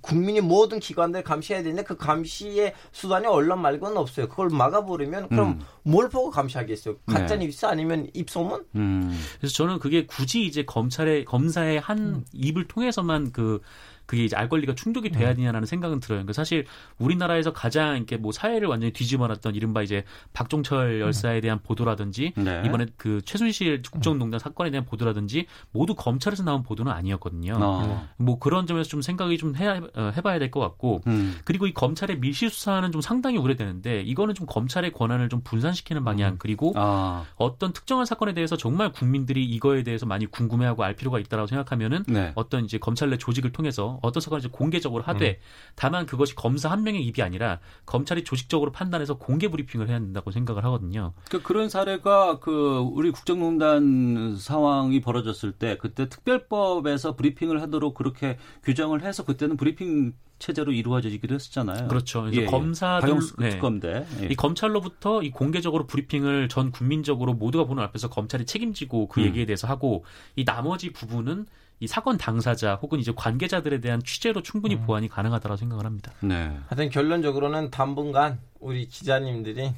국민이 0.00 0.40
모든 0.40 0.80
기관들 0.80 1.22
감시해야 1.22 1.62
되는데 1.62 1.84
그 1.84 1.96
감시의 1.96 2.74
수단이 2.90 3.26
언론 3.26 3.62
말고는 3.62 3.96
없어요. 3.96 4.28
그걸 4.28 4.48
막아버리면 4.50 5.28
그럼 5.28 5.48
음. 5.48 5.60
뭘 5.84 6.08
보고 6.08 6.30
감시하겠어요? 6.30 6.96
가짜 7.06 7.36
네. 7.36 7.46
뉴스 7.46 7.66
아니면 7.66 8.08
입소문? 8.14 8.64
음. 8.74 9.16
그래서 9.38 9.54
저는 9.54 9.78
그게 9.78 10.06
굳이 10.06 10.44
이제 10.44 10.64
검찰의 10.64 11.24
검사의 11.24 11.78
한 11.78 12.24
입을 12.32 12.66
통해서만 12.66 13.30
그 13.30 13.60
그게 14.08 14.24
이제 14.24 14.34
알 14.34 14.48
권리가 14.48 14.74
충족이 14.74 15.10
돼야 15.10 15.34
되냐라는 15.34 15.66
생각은 15.66 16.00
들어요. 16.00 16.16
그러니까 16.18 16.32
사실 16.32 16.64
우리나라에서 16.98 17.52
가장 17.52 17.96
이렇게 17.96 18.16
뭐 18.16 18.32
사회를 18.32 18.66
완전히 18.66 18.92
뒤집어놨던 18.92 19.54
이른바 19.54 19.82
이제 19.82 20.02
박종철 20.32 21.00
열사에 21.00 21.40
대한 21.40 21.60
보도라든지 21.62 22.32
네. 22.36 22.62
이번에 22.64 22.86
그 22.96 23.20
최순실 23.24 23.82
국정농단 23.82 24.40
사건에 24.40 24.70
대한 24.70 24.84
보도라든지 24.86 25.46
모두 25.70 25.94
검찰에서 25.94 26.42
나온 26.42 26.62
보도는 26.62 26.90
아니었거든요. 26.90 27.58
어. 27.60 28.08
뭐 28.16 28.38
그런 28.38 28.66
점에서 28.66 28.88
좀 28.88 29.02
생각이 29.02 29.36
좀 29.38 29.54
해야, 29.54 29.80
어, 29.94 30.12
해봐야 30.16 30.38
될 30.38 30.48
것 30.50 30.60
같고 30.60 31.02
음. 31.06 31.36
그리고 31.44 31.66
이 31.66 31.74
검찰의 31.74 32.20
밀실 32.20 32.48
수사는 32.48 32.90
좀 32.90 33.02
상당히 33.02 33.36
우려되는데 33.36 34.00
이거는 34.00 34.34
좀 34.34 34.46
검찰의 34.46 34.92
권한을 34.92 35.28
좀 35.28 35.42
분산시키는 35.44 36.04
방향 36.04 36.36
그리고 36.38 36.72
아. 36.74 37.26
어떤 37.36 37.74
특정한 37.74 38.06
사건에 38.06 38.32
대해서 38.32 38.56
정말 38.56 38.92
국민들이 38.92 39.44
이거에 39.44 39.82
대해서 39.82 40.06
많이 40.06 40.24
궁금해하고 40.24 40.82
알 40.84 40.94
필요가 40.96 41.18
있다라고 41.18 41.46
생각하면은 41.48 42.04
네. 42.08 42.32
어떤 42.34 42.64
이제 42.64 42.78
검찰 42.78 43.10
내 43.10 43.18
조직을 43.18 43.52
통해서 43.52 43.97
어떤 44.02 44.20
사건을 44.20 44.40
이제 44.40 44.48
공개적으로 44.50 45.02
하되 45.04 45.40
다만 45.74 46.06
그것이 46.06 46.34
검사 46.34 46.70
한 46.70 46.82
명의 46.82 47.02
입이 47.04 47.22
아니라 47.22 47.60
검찰이 47.86 48.24
조직적으로 48.24 48.72
판단해서 48.72 49.18
공개 49.18 49.48
브리핑을 49.48 49.88
해야 49.88 49.98
된다고 49.98 50.30
생각을 50.30 50.64
하거든요. 50.64 51.12
그 51.30 51.42
그런 51.42 51.68
사례가 51.68 52.38
그 52.40 52.78
우리 52.92 53.10
국정농단 53.10 54.36
상황이 54.36 55.00
벌어졌을 55.00 55.52
때 55.52 55.76
그때 55.78 56.08
특별법에서 56.08 57.16
브리핑을 57.16 57.60
하도록 57.62 57.94
그렇게 57.94 58.38
규정을 58.64 59.02
해서 59.02 59.24
그때는 59.24 59.56
브리핑 59.56 60.12
체제로 60.38 60.70
이루어지기도 60.70 61.34
했었잖아요. 61.34 61.88
그렇죠. 61.88 62.22
그래서 62.22 62.40
예, 62.40 62.42
예. 62.44 62.46
검사들- 62.46 63.34
네. 63.40 63.50
특검대. 63.50 64.06
예. 64.22 64.26
이 64.26 64.36
검찰로부터 64.36 65.22
이 65.22 65.30
공개적으로 65.30 65.86
브리핑을 65.88 66.48
전 66.48 66.70
국민적으로 66.70 67.34
모두가 67.34 67.64
보는 67.64 67.82
앞에서 67.82 68.08
검찰이 68.08 68.46
책임지고 68.46 69.08
그 69.08 69.20
음. 69.20 69.26
얘기에 69.26 69.46
대해서 69.46 69.66
하고 69.66 70.04
이 70.36 70.44
나머지 70.44 70.92
부분은 70.92 71.46
이 71.80 71.86
사건 71.86 72.18
당사자 72.18 72.74
혹은 72.76 72.98
이제 72.98 73.12
관계자들에 73.14 73.80
대한 73.80 74.02
취재로 74.02 74.42
충분히 74.42 74.76
음. 74.76 74.86
보완이 74.86 75.08
가능하다고 75.08 75.56
생각을 75.56 75.84
합니다. 75.84 76.12
네. 76.20 76.58
하여튼 76.66 76.90
결론적으로는 76.90 77.70
당분간 77.70 78.38
우리 78.60 78.86
기자님들이 78.86 79.72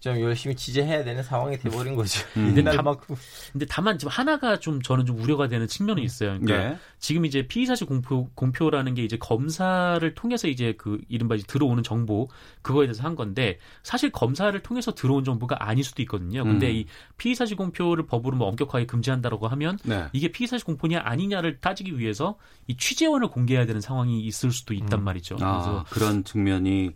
좀 0.00 0.20
열심히 0.20 0.54
취재해야 0.54 1.02
되는 1.02 1.22
상황이 1.24 1.58
돼버린 1.58 1.96
거죠. 1.96 2.24
음. 2.36 2.54
근데 2.54 3.66
다만 3.68 3.98
지금 3.98 4.10
하나가 4.12 4.58
좀 4.60 4.80
저는 4.80 5.06
좀 5.06 5.18
우려가 5.18 5.48
되는 5.48 5.66
측면이 5.66 6.02
있어요. 6.02 6.38
그러니까 6.38 6.70
네. 6.70 6.78
지금 7.00 7.24
이제 7.24 7.48
피의사실 7.48 7.86
공표, 7.86 8.28
공표라는 8.34 8.94
게 8.94 9.02
이제 9.02 9.16
검사를 9.18 10.14
통해서 10.14 10.46
이제 10.46 10.74
그 10.78 11.00
이른바 11.08 11.34
이제 11.34 11.44
들어오는 11.48 11.82
정보 11.82 12.28
그거에 12.62 12.86
대해서 12.86 13.02
한 13.02 13.16
건데 13.16 13.58
사실 13.82 14.10
검사를 14.10 14.56
통해서 14.62 14.94
들어온 14.94 15.24
정보가 15.24 15.56
아닐 15.58 15.82
수도 15.82 16.00
있거든요. 16.02 16.44
근데 16.44 16.70
음. 16.70 16.76
이 16.76 16.86
피의사실 17.16 17.56
공표를 17.56 18.06
법으로 18.06 18.36
뭐 18.36 18.46
엄격하게 18.48 18.86
금지한다라고 18.86 19.48
하면 19.48 19.78
네. 19.82 20.06
이게 20.12 20.28
피의사실 20.28 20.64
공표냐 20.64 21.00
아니냐를 21.02 21.58
따지기 21.60 21.98
위해서 21.98 22.38
이 22.68 22.76
취재원을 22.76 23.28
공개해야 23.28 23.66
되는 23.66 23.80
상황이 23.80 24.20
있을 24.20 24.52
수도 24.52 24.74
있단 24.74 25.02
말이죠. 25.02 25.38
아, 25.40 25.60
그래서 25.60 25.84
그런 25.90 26.22
측면이 26.22 26.92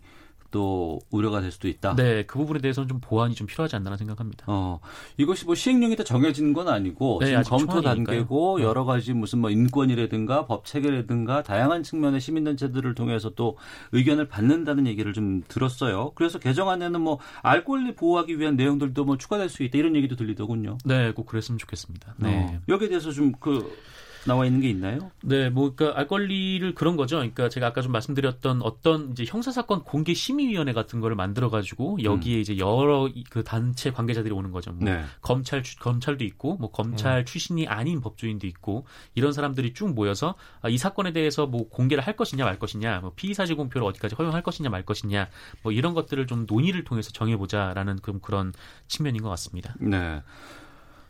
또 0.53 0.99
우려가 1.11 1.41
될 1.41 1.51
수도 1.51 1.67
있다. 1.67 1.95
네, 1.95 2.23
그 2.23 2.37
부분에 2.39 2.59
대해서는 2.59 2.87
좀 2.87 2.99
보완이 3.01 3.35
좀 3.35 3.47
필요하지 3.47 3.75
않나 3.75 3.97
생각합니다. 3.97 4.45
어, 4.47 4.79
이것이 5.17 5.45
뭐 5.45 5.55
시행령이 5.55 5.95
다 5.97 6.03
정해진 6.03 6.53
건 6.53 6.69
아니고 6.69 7.17
네, 7.19 7.27
지금 7.27 7.43
검토 7.43 7.81
초안이니까요. 7.81 8.17
단계고 8.17 8.59
네. 8.59 8.63
여러 8.63 8.85
가지 8.85 9.13
무슨 9.13 9.39
뭐 9.39 9.49
인권이라든가 9.49 10.45
법 10.45 10.65
체계라든가 10.65 11.43
다양한 11.43 11.83
측면의 11.83 12.21
시민단체들을 12.21 12.93
통해서 12.95 13.31
또 13.31 13.57
의견을 13.91 14.27
받는다는 14.29 14.87
얘기를 14.87 15.11
좀 15.11 15.41
들었어요. 15.47 16.11
그래서 16.15 16.39
개정안에는 16.39 17.01
뭐 17.01 17.19
알 17.41 17.65
권리 17.65 17.95
보호하기 17.95 18.39
위한 18.39 18.55
내용들도 18.55 19.03
뭐 19.05 19.17
추가될 19.17 19.49
수 19.49 19.63
있다 19.63 19.77
이런 19.77 19.95
얘기도 19.95 20.15
들리더군요. 20.15 20.77
네, 20.85 21.11
꼭 21.13 21.25
그랬으면 21.25 21.57
좋겠습니다. 21.57 22.15
네. 22.17 22.29
어, 22.29 22.61
여기에 22.69 22.89
대해서 22.89 23.11
좀 23.11 23.33
그 23.39 23.75
나와 24.25 24.45
있는 24.45 24.61
게 24.61 24.69
있나요? 24.69 25.11
네, 25.21 25.49
뭐, 25.49 25.75
그니까, 25.75 25.97
알 25.99 26.07
권리를 26.07 26.73
그런 26.75 26.95
거죠. 26.95 27.17
그러니까, 27.17 27.49
제가 27.49 27.67
아까 27.67 27.81
좀 27.81 27.91
말씀드렸던 27.91 28.61
어떤 28.61 29.11
이제 29.11 29.25
형사 29.27 29.51
사건 29.51 29.83
공개 29.83 30.13
심의 30.13 30.47
위원회 30.47 30.71
같은 30.73 30.99
거를 31.01 31.15
만들어 31.15 31.49
가지고, 31.49 31.97
여기에 32.03 32.39
이제 32.39 32.57
여러 32.57 33.07
이- 33.07 33.23
그 33.29 33.43
단체 33.43 33.91
관계자들이 33.91 34.33
오는 34.33 34.51
거죠. 34.51 34.71
뭐, 34.71 34.85
네. 34.89 35.03
검찰, 35.21 35.61
출- 35.63 35.79
검찰도 35.79 36.23
있고, 36.23 36.55
뭐, 36.57 36.71
검찰 36.71 37.25
출신이 37.25 37.67
아닌 37.67 37.99
법조인도 38.01 38.47
있고, 38.47 38.85
이런 39.15 39.33
사람들이 39.33 39.73
쭉 39.73 39.93
모여서, 39.93 40.35
아, 40.61 40.69
이 40.69 40.77
사건에 40.77 41.11
대해서 41.11 41.45
뭐, 41.45 41.67
공개를 41.69 42.05
할 42.05 42.15
것이냐, 42.15 42.45
말 42.45 42.57
것이냐, 42.59 42.99
뭐, 43.01 43.11
피의 43.15 43.33
사실 43.33 43.55
공표를 43.55 43.85
어디까지 43.87 44.15
허용할 44.15 44.41
것이냐, 44.43 44.69
말 44.69 44.83
것이냐, 44.85 45.27
뭐, 45.63 45.71
이런 45.71 45.93
것들을 45.93 46.25
좀 46.27 46.45
논의를 46.47 46.83
통해서 46.83 47.11
정해 47.11 47.35
보자라는 47.35 47.99
그런, 48.01 48.21
그런 48.21 48.53
측면인 48.87 49.21
것 49.21 49.29
같습니다. 49.29 49.75
네. 49.79 50.21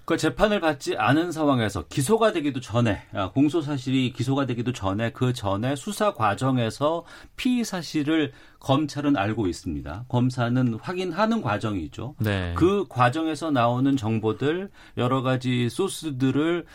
그 0.06 0.18
재판을 0.18 0.60
받지 0.60 0.98
않은 0.98 1.32
상황에서 1.32 1.86
기소가 1.88 2.34
되기도 2.34 2.60
전에 2.60 3.04
아, 3.14 3.32
공소 3.32 3.62
사실이 3.62 4.12
기소가 4.14 4.46
되기도 4.46 4.74
전에 4.74 5.12
그 5.12 5.32
전에 5.32 5.76
수사 5.76 6.14
과정에서 6.14 7.06
피의 7.38 7.64
사실을 7.64 8.34
검찰은 8.60 9.16
알고 9.16 9.48
있습니다. 9.48 10.06
검사는 10.10 10.74
확인하는 10.82 11.42
과정이죠. 11.42 12.16
네. 12.20 12.54
그 12.58 12.86
과정에서 12.90 13.52
나오는 13.52 13.96
정보들 13.96 14.70
여러 14.98 15.22
가지 15.22 15.70
소스들을 15.70 16.66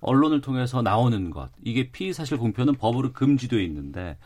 언론을 0.00 0.42
통해서 0.42 0.82
나오는 0.82 1.30
것 1.30 1.48
이게 1.64 1.90
피의 1.90 2.12
사실 2.12 2.36
공표는 2.36 2.74
법으로 2.74 3.12
금지되어 3.12 3.60
있는데 3.60 4.18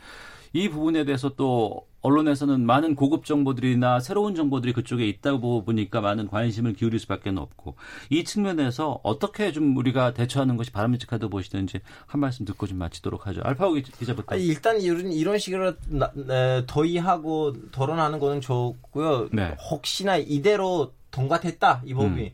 이 0.51 0.67
부분에 0.67 1.05
대해서 1.05 1.29
또 1.29 1.87
언론에서는 2.01 2.65
많은 2.65 2.95
고급 2.95 3.25
정보들이나 3.25 3.99
새로운 3.99 4.33
정보들이 4.35 4.73
그쪽에 4.73 5.07
있다고 5.07 5.63
보니까 5.63 6.01
많은 6.01 6.27
관심을 6.27 6.73
기울일 6.73 6.99
수밖에 6.99 7.29
없고 7.29 7.75
이 8.09 8.23
측면에서 8.23 8.99
어떻게 9.03 9.51
좀 9.51 9.77
우리가 9.77 10.13
대처하는 10.13 10.57
것이 10.57 10.71
바람직하다고 10.71 11.29
보시는지 11.29 11.79
한 12.07 12.19
말씀 12.21 12.45
듣고 12.45 12.65
좀 12.67 12.77
마치도록 12.79 13.27
하죠. 13.27 13.41
알파고 13.43 13.75
기- 13.75 13.83
기자부터. 13.91 14.35
일단 14.37 14.81
이런, 14.81 15.11
이런 15.11 15.37
식으로 15.37 15.73
나- 15.87 16.11
에, 16.29 16.65
도의하고 16.65 17.53
토론하는 17.71 18.19
거는 18.19 18.41
좋고요. 18.41 19.29
네. 19.31 19.55
혹시나 19.69 20.17
이대로 20.17 20.93
통과됐다 21.11 21.83
이 21.85 21.93
법이 21.93 22.21
음. 22.23 22.29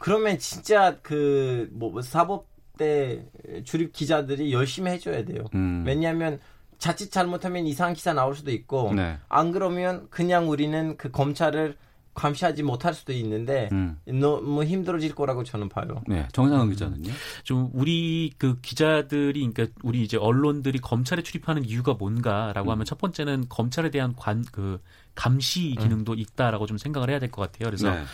그러면 0.00 0.38
진짜 0.38 0.98
그 1.02 1.68
뭐 1.72 2.02
사법대 2.02 3.24
출입 3.64 3.92
기자들이 3.92 4.52
열심히 4.52 4.90
해줘야 4.90 5.24
돼요. 5.24 5.44
음. 5.54 5.84
왜냐하면 5.86 6.40
자칫 6.84 7.10
잘못하면 7.10 7.66
이상한 7.66 7.94
기사 7.94 8.12
나올 8.12 8.36
수도 8.36 8.50
있고 8.50 8.92
네. 8.94 9.16
안 9.30 9.52
그러면 9.52 10.06
그냥 10.10 10.50
우리는 10.50 10.98
그 10.98 11.10
검찰을 11.10 11.78
감시하지 12.12 12.62
못할 12.62 12.92
수도 12.92 13.14
있는데 13.14 13.70
음. 13.72 13.98
너무 14.04 14.64
힘들어질 14.64 15.14
거라고 15.14 15.44
저는 15.44 15.70
봐요. 15.70 16.02
네. 16.06 16.28
정상훈 16.32 16.68
기자는요. 16.68 17.10
좀 17.42 17.70
우리 17.72 18.34
그 18.36 18.60
기자들이 18.60 19.50
그러니까 19.50 19.74
우리 19.82 20.02
이제 20.02 20.18
언론들이 20.18 20.78
검찰에 20.80 21.22
출입하는 21.22 21.64
이유가 21.64 21.94
뭔가라고 21.94 22.70
하면 22.70 22.84
첫 22.84 22.98
번째는 22.98 23.46
검찰에 23.48 23.90
대한 23.90 24.14
관 24.14 24.44
그 24.52 24.78
감시 25.14 25.76
기능도 25.78 26.14
있다라고 26.14 26.66
좀 26.66 26.76
생각을 26.78 27.10
해야 27.10 27.18
될 27.18 27.30
것 27.30 27.42
같아요. 27.42 27.68
그래서 27.68 27.90
네. 27.90 28.04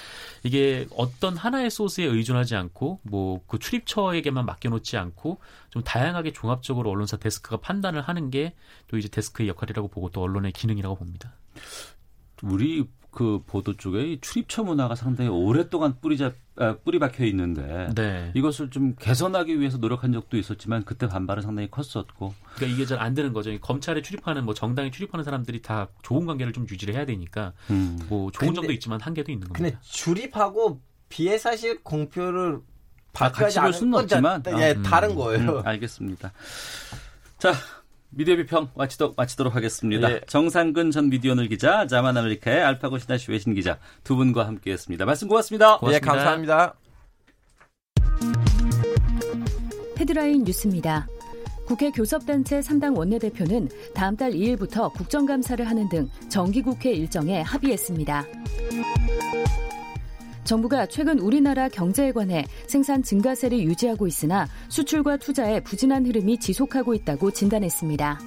이게 0.42 0.86
어떤 0.96 1.36
하나의 1.36 1.70
소스에 1.70 2.04
의존하지 2.04 2.56
않고 2.56 3.00
뭐 3.02 3.40
그 3.46 3.58
출입처에게만 3.58 4.46
맡겨놓지 4.46 4.96
않고 4.96 5.40
좀 5.70 5.82
다양하게 5.82 6.32
종합적으로 6.32 6.90
언론사 6.90 7.16
데스크가 7.16 7.58
판단을 7.58 8.02
하는 8.02 8.30
게 8.30 8.54
또 8.88 8.98
이제 8.98 9.08
데스크의 9.08 9.48
역할이라고 9.48 9.88
보고 9.88 10.10
또 10.10 10.22
언론의 10.22 10.52
기능이라고 10.52 10.96
봅니다. 10.96 11.34
우리 12.42 12.84
그 13.10 13.42
보도 13.46 13.76
쪽에 13.76 14.12
이 14.12 14.20
출입처 14.20 14.62
문화가 14.62 14.94
상당히 14.94 15.28
오랫동안 15.30 15.96
뿌리자 16.00 16.32
아, 16.56 16.76
뿌리 16.84 16.98
박혀 16.98 17.24
있는데 17.24 17.88
네. 17.94 18.30
이것을 18.34 18.70
좀 18.70 18.94
개선하기 18.98 19.58
위해서 19.58 19.78
노력한 19.78 20.12
적도 20.12 20.36
있었지만 20.36 20.84
그때 20.84 21.08
반발은 21.08 21.42
상당히 21.42 21.70
컸었고 21.70 22.34
그러니까 22.54 22.66
이게 22.76 22.86
잘 22.86 23.00
안 23.00 23.14
되는 23.14 23.32
거죠. 23.32 23.50
검찰에 23.60 24.02
출입하는 24.02 24.44
뭐 24.44 24.52
정당에 24.54 24.90
출입하는 24.90 25.24
사람들이 25.24 25.62
다 25.62 25.88
좋은 26.02 26.26
관계를 26.26 26.52
좀 26.52 26.66
유지를 26.70 26.94
해야 26.94 27.06
되니까 27.06 27.52
음. 27.70 27.98
뭐 28.08 28.30
좋은 28.30 28.48
근데- 28.48 28.54
점도 28.60 28.72
있지만 28.72 29.00
한계도 29.00 29.32
있는 29.32 29.48
겁니다. 29.48 29.70
근데 29.70 29.78
출입하고 29.90 30.80
비해 31.08 31.38
사실 31.38 31.82
공표를 31.82 32.58
다 33.12 33.30
발표하지 33.30 33.42
같이 33.42 33.54
볼 33.58 33.64
않은 33.64 33.72
수는 33.72 33.90
건 33.92 34.02
없지만 34.04 34.42
자- 34.44 34.60
예, 34.68 34.72
음. 34.74 34.82
다른 34.82 35.14
거예요. 35.16 35.58
음, 35.60 35.66
알겠습니다. 35.66 36.30
자 37.38 37.52
미디어 38.10 38.36
비평 38.36 38.70
마치도, 38.74 39.14
마치도록 39.16 39.54
하겠습니다. 39.54 40.10
예. 40.10 40.20
정상근 40.26 40.90
전 40.90 41.08
미디어널 41.08 41.48
기자, 41.48 41.86
자만 41.86 42.16
아메리카의 42.16 42.62
알파고 42.62 42.98
시나시 42.98 43.30
외신 43.30 43.54
기자 43.54 43.78
두 44.04 44.16
분과 44.16 44.46
함께했습니다. 44.46 45.04
말씀 45.04 45.28
고맙습니다. 45.28 45.78
예, 45.92 46.00
감사합니다. 46.00 46.74
헤드라인 49.98 50.44
뉴스입니다. 50.44 51.06
국회 51.66 51.90
교섭단체 51.90 52.60
3당 52.60 52.96
원내대표는 52.96 53.68
다음 53.94 54.16
달 54.16 54.32
2일부터 54.32 54.92
국정감사를 54.94 55.64
하는 55.64 55.88
등 55.88 56.08
정기국회 56.28 56.90
일정에 56.92 57.42
합의했습니다. 57.42 58.24
정부가 60.50 60.86
최근 60.86 61.20
우리나라 61.20 61.68
경제에 61.68 62.10
관해 62.10 62.44
생산 62.66 63.04
증가세를 63.04 63.60
유지하고 63.60 64.08
있으나 64.08 64.48
수출과 64.68 65.18
투자에 65.18 65.60
부진한 65.60 66.04
흐름이 66.04 66.40
지속하고 66.40 66.92
있다고 66.94 67.30
진단했습니다. 67.30 68.18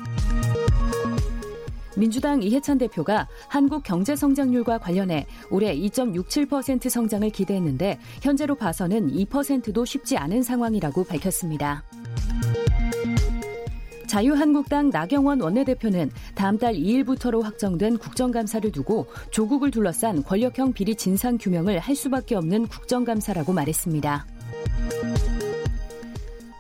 민주당 1.98 2.42
이해찬 2.42 2.78
대표가 2.78 3.28
한국 3.50 3.84
경제 3.84 4.16
성장률과 4.16 4.78
관련해 4.78 5.28
올해 5.50 5.76
2.67% 5.78 6.88
성장을 6.88 7.30
기대했는데 7.30 8.00
현재로 8.22 8.56
봐서는 8.56 9.12
2%도 9.12 9.84
쉽지 9.84 10.16
않은 10.16 10.44
상황이라고 10.44 11.04
밝혔습니다. 11.04 11.84
자유한국당 14.14 14.92
나경원 14.92 15.42
원내대표는 15.42 16.12
다음 16.36 16.60
달 16.60 16.76
2일부터로 16.76 17.42
확정된 17.42 17.98
국정감사를 17.98 18.72
두고 18.72 19.08
조국을 19.32 19.72
둘러싼 19.72 20.22
권력형 20.22 20.74
비리 20.74 20.94
진상 20.94 21.40
규명을 21.40 21.80
할 21.80 21.96
수밖에 21.96 22.36
없는 22.36 22.68
국정감사라고 22.68 23.54
말했습니다. 23.54 24.28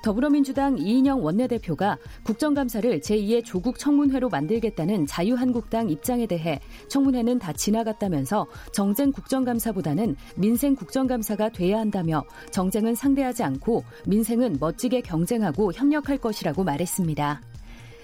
더불어민주당 0.04 0.78
이인영 0.78 1.24
원내대표가 1.24 1.98
국정감사를 2.24 3.00
제2의 3.00 3.44
조국 3.46 3.80
청문회로 3.80 4.28
만들겠다는 4.28 5.08
자유한국당 5.08 5.89
입장에 5.89 6.28
대해 6.28 6.60
청문회는 6.89 7.39
다 7.39 7.54
지나갔다면서 7.54 8.46
정쟁 8.74 9.13
국정감사보다는 9.13 10.18
민생 10.36 10.76
국정감사가 10.76 11.50
돼야 11.50 11.80
한다며 11.80 12.26
정쟁은 12.52 12.96
상대하지 12.96 13.44
않고 13.44 13.86
민생은 14.06 14.58
멋지게 14.60 15.02
경쟁하고 15.02 15.72
협력할 15.72 16.18
것이라고 16.18 16.66
말했습니다. 16.66 17.42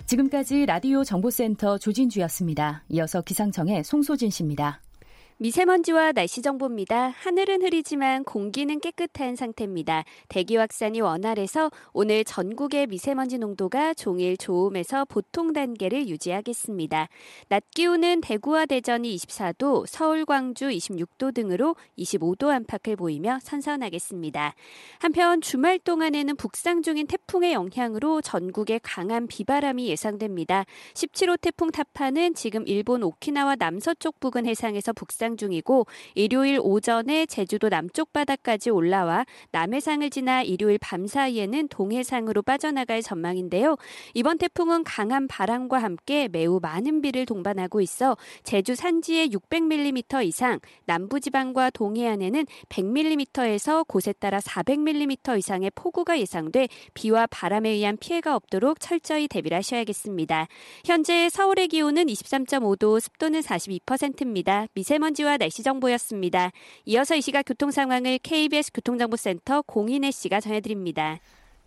지금까지 0.05 0.65
라디오 0.65 1.03
정보센터 1.03 1.77
조진주였습니다. 1.77 2.83
이어서 2.89 3.21
기상청의 3.21 3.83
송소진 3.83 4.29
씨입니다. 4.29 4.81
미세먼지와 5.41 6.11
날씨 6.11 6.41
정보입니다. 6.41 7.13
하늘은 7.15 7.61
흐리지만 7.61 8.25
공기는 8.25 8.77
깨끗한 8.81 9.37
상태입니다. 9.37 10.03
대기 10.27 10.57
확산이 10.57 10.99
원활해서 10.99 11.71
오늘 11.93 12.25
전국의 12.25 12.87
미세먼지 12.87 13.37
농도가 13.37 13.93
종일 13.93 14.35
좋음에서 14.35 15.05
보통 15.05 15.53
단계를 15.53 16.09
유지하겠습니다. 16.09 17.07
낮 17.47 17.63
기온은 17.73 18.19
대구와 18.19 18.65
대전이 18.65 19.15
24도, 19.15 19.85
서울, 19.87 20.25
광주 20.25 20.67
26도 20.67 21.33
등으로 21.33 21.77
25도 21.97 22.49
안팎을 22.49 22.97
보이며 22.97 23.39
선선하겠습니다. 23.41 24.53
한편 24.99 25.39
주말 25.39 25.79
동안에는 25.79 26.35
북상 26.35 26.81
중인 26.81 27.07
태풍의 27.07 27.53
영향으로 27.53 28.19
전국에 28.19 28.81
강한 28.83 29.25
비바람이 29.25 29.87
예상됩니다. 29.87 30.65
17호 30.95 31.39
태풍 31.39 31.71
타파는 31.71 32.33
지금 32.33 32.67
일본 32.67 33.03
오키나와 33.03 33.55
남서쪽 33.55 34.19
부근 34.19 34.45
해상에서 34.45 34.91
북상 34.91 35.28
중이고 35.37 35.85
일요일 36.15 36.59
오전에 36.61 37.25
제주도 37.25 37.69
남쪽 37.69 38.13
바다까지 38.13 38.69
올라와 38.69 39.25
남해상을 39.51 40.09
지나 40.09 40.43
일요일 40.43 40.77
밤 40.79 41.07
사이에는 41.07 41.67
동해상으로 41.69 42.41
빠져나갈 42.41 43.01
전망인데요. 43.01 43.77
이번 44.13 44.37
태풍은 44.37 44.83
강한 44.83 45.27
바람과 45.27 45.81
함께 45.81 46.27
매우 46.27 46.59
많은 46.61 47.01
비를 47.01 47.25
동반하고 47.25 47.81
있어 47.81 48.17
제주 48.43 48.75
산지에 48.75 49.27
600mm 49.27 50.25
이상, 50.25 50.59
남부지방과 50.85 51.71
동해안에는 51.71 52.45
100mm에서 52.69 53.87
곳에 53.87 54.13
따라 54.13 54.39
400mm 54.39 55.37
이상의 55.37 55.71
폭우가 55.75 56.19
예상돼 56.19 56.67
비와 56.93 57.27
바람에 57.27 57.69
의한 57.69 57.97
피해가 57.97 58.35
없도록 58.35 58.79
철저히 58.79 59.27
대비를 59.27 59.57
하셔야겠습니다. 59.57 60.47
현재 60.85 61.29
서울의 61.29 61.67
기온은 61.67 62.05
23.5도, 62.07 62.99
습도는 62.99 63.41
42%입니다. 63.41 64.67
미세먼지 64.73 65.18
와 65.23 65.37
날씨 65.37 65.63
정보였습니다. 65.63 66.51
이어서 66.85 67.15
이 67.15 67.21
시각 67.21 67.43
교통 67.43 67.71
상황을 67.71 68.19
KBS 68.19 68.71
교통정보센터 68.73 69.63
공인혜 69.63 70.11
씨가 70.11 70.39
전해드립니다. 70.41 71.19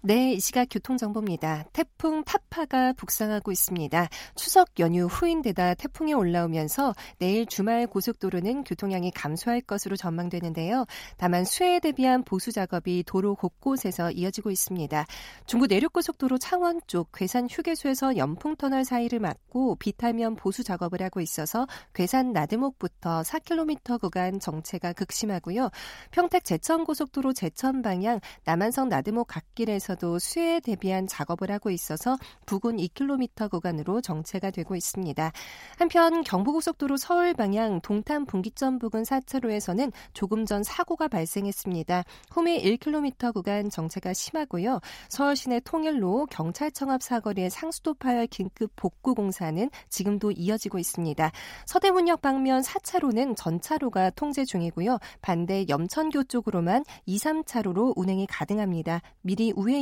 네, 0.05 0.33
이 0.33 0.41
시각 0.41 0.67
교통정보입니다. 0.69 1.67
태풍 1.73 2.25
타파가 2.25 2.93
북상하고 2.95 3.53
있습니다. 3.53 4.09
추석 4.35 4.71
연휴 4.81 5.07
후인데다 5.07 5.75
태풍이 5.75 6.13
올라오면서 6.13 6.93
내일 7.21 7.47
주말 7.47 7.87
고속도로는 7.87 8.65
교통량이 8.65 9.13
감소할 9.13 9.61
것으로 9.61 9.95
전망되는데요. 9.95 10.87
다만 11.19 11.45
수해에 11.45 11.79
대비한 11.79 12.25
보수 12.25 12.51
작업이 12.51 13.05
도로 13.07 13.37
곳곳에서 13.37 14.11
이어지고 14.11 14.51
있습니다. 14.51 15.07
중부 15.47 15.69
내륙고속도로 15.69 16.39
창원 16.39 16.81
쪽 16.89 17.13
괴산 17.13 17.47
휴게소에서 17.49 18.17
연풍터널 18.17 18.85
사이를 18.85 19.21
막고 19.21 19.77
비탈면 19.77 20.35
보수 20.35 20.65
작업을 20.65 21.01
하고 21.01 21.21
있어서 21.21 21.69
괴산 21.95 22.33
나드목부터 22.33 23.23
4km 23.23 24.01
구간 24.01 24.41
정체가 24.41 24.95
극심하고요. 24.95 25.71
평택 26.11 26.45
제천고속도로 26.45 27.35
제천 27.35 27.83
방향 27.83 28.19
남한성 28.43 28.89
나드목 28.89 29.29
갓길에서 29.29 29.92
에서도 29.93 30.19
수해에 30.19 30.61
대비한 30.61 31.07
작업을 31.07 31.51
하고 31.51 31.71
있어서 31.71 32.17
부근 32.47 32.77
2km 32.77 33.51
구간으로 33.51 34.01
정체가 34.01 34.51
되고 34.51 34.75
있습니다. 34.77 35.33
한편 35.79 36.23
경부고속도로 36.23 36.97
서울 36.97 37.35
방향 37.35 37.81
동탄 37.81 38.25
분기점 38.25 38.79
부근 38.79 39.03
4차로에서는 39.03 39.93
조금 40.15 40.47
전 40.47 40.63
사고가 40.63 41.09
발생했습니다. 41.09 42.05
후미 42.31 42.63
1km 42.63 43.35
구간 43.35 43.71
정체가 43.71 44.13
심하고요. 44.13 44.81
서울 45.09 45.37
시내 45.37 45.61
통일로 45.61 46.27
경찰청 46.27 46.91
앞 46.91 47.03
사거리의 47.03 47.51
상수도 47.51 47.95
파열 47.95 48.27
긴급 48.27 48.73
복구 48.77 49.15
공사는 49.15 49.71
지금도 49.89 50.33
이어지고 50.33 50.79
있습니다. 50.79 51.31
서대문역 51.67 52.23
방면 52.23 52.63
4차로는 52.63 53.37
전차로가 53.37 54.11
통제 54.11 54.45
중이고요. 54.45 54.99
반대 55.21 55.67
염천교 55.69 56.25
쪽으로만 56.25 56.85
2, 57.07 57.17
3차로로 57.19 57.93
운행이 57.97 58.27
가능합니다. 58.27 59.03
미리 59.23 59.53
우회 59.55 59.82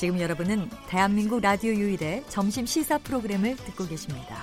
지금 0.00 0.18
여러분은 0.18 0.70
대한민국 0.88 1.42
라디오 1.42 1.72
유일의 1.72 2.24
점심 2.30 2.64
시사 2.64 2.96
프로그램을 2.96 3.54
듣고 3.56 3.86
계십니다. 3.86 4.34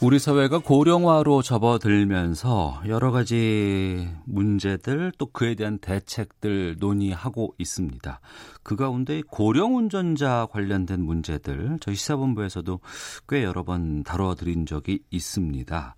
우리 0.00 0.18
사회가 0.18 0.58
고령화로 0.58 1.42
접어들면서 1.42 2.82
여러 2.88 3.12
가지 3.12 4.08
문제들 4.24 5.12
또 5.18 5.26
그에 5.26 5.54
대한 5.54 5.78
대책들 5.78 6.78
논의하고 6.80 7.54
있습니다. 7.58 8.20
그 8.64 8.74
가운데 8.74 9.22
고령 9.30 9.76
운전자 9.76 10.48
관련된 10.50 11.00
문제들 11.00 11.78
저희 11.80 11.94
시사본부에서도 11.94 12.80
꽤 13.28 13.44
여러 13.44 13.62
번 13.62 14.02
다뤄드린 14.02 14.66
적이 14.66 14.98
있습니다. 15.12 15.94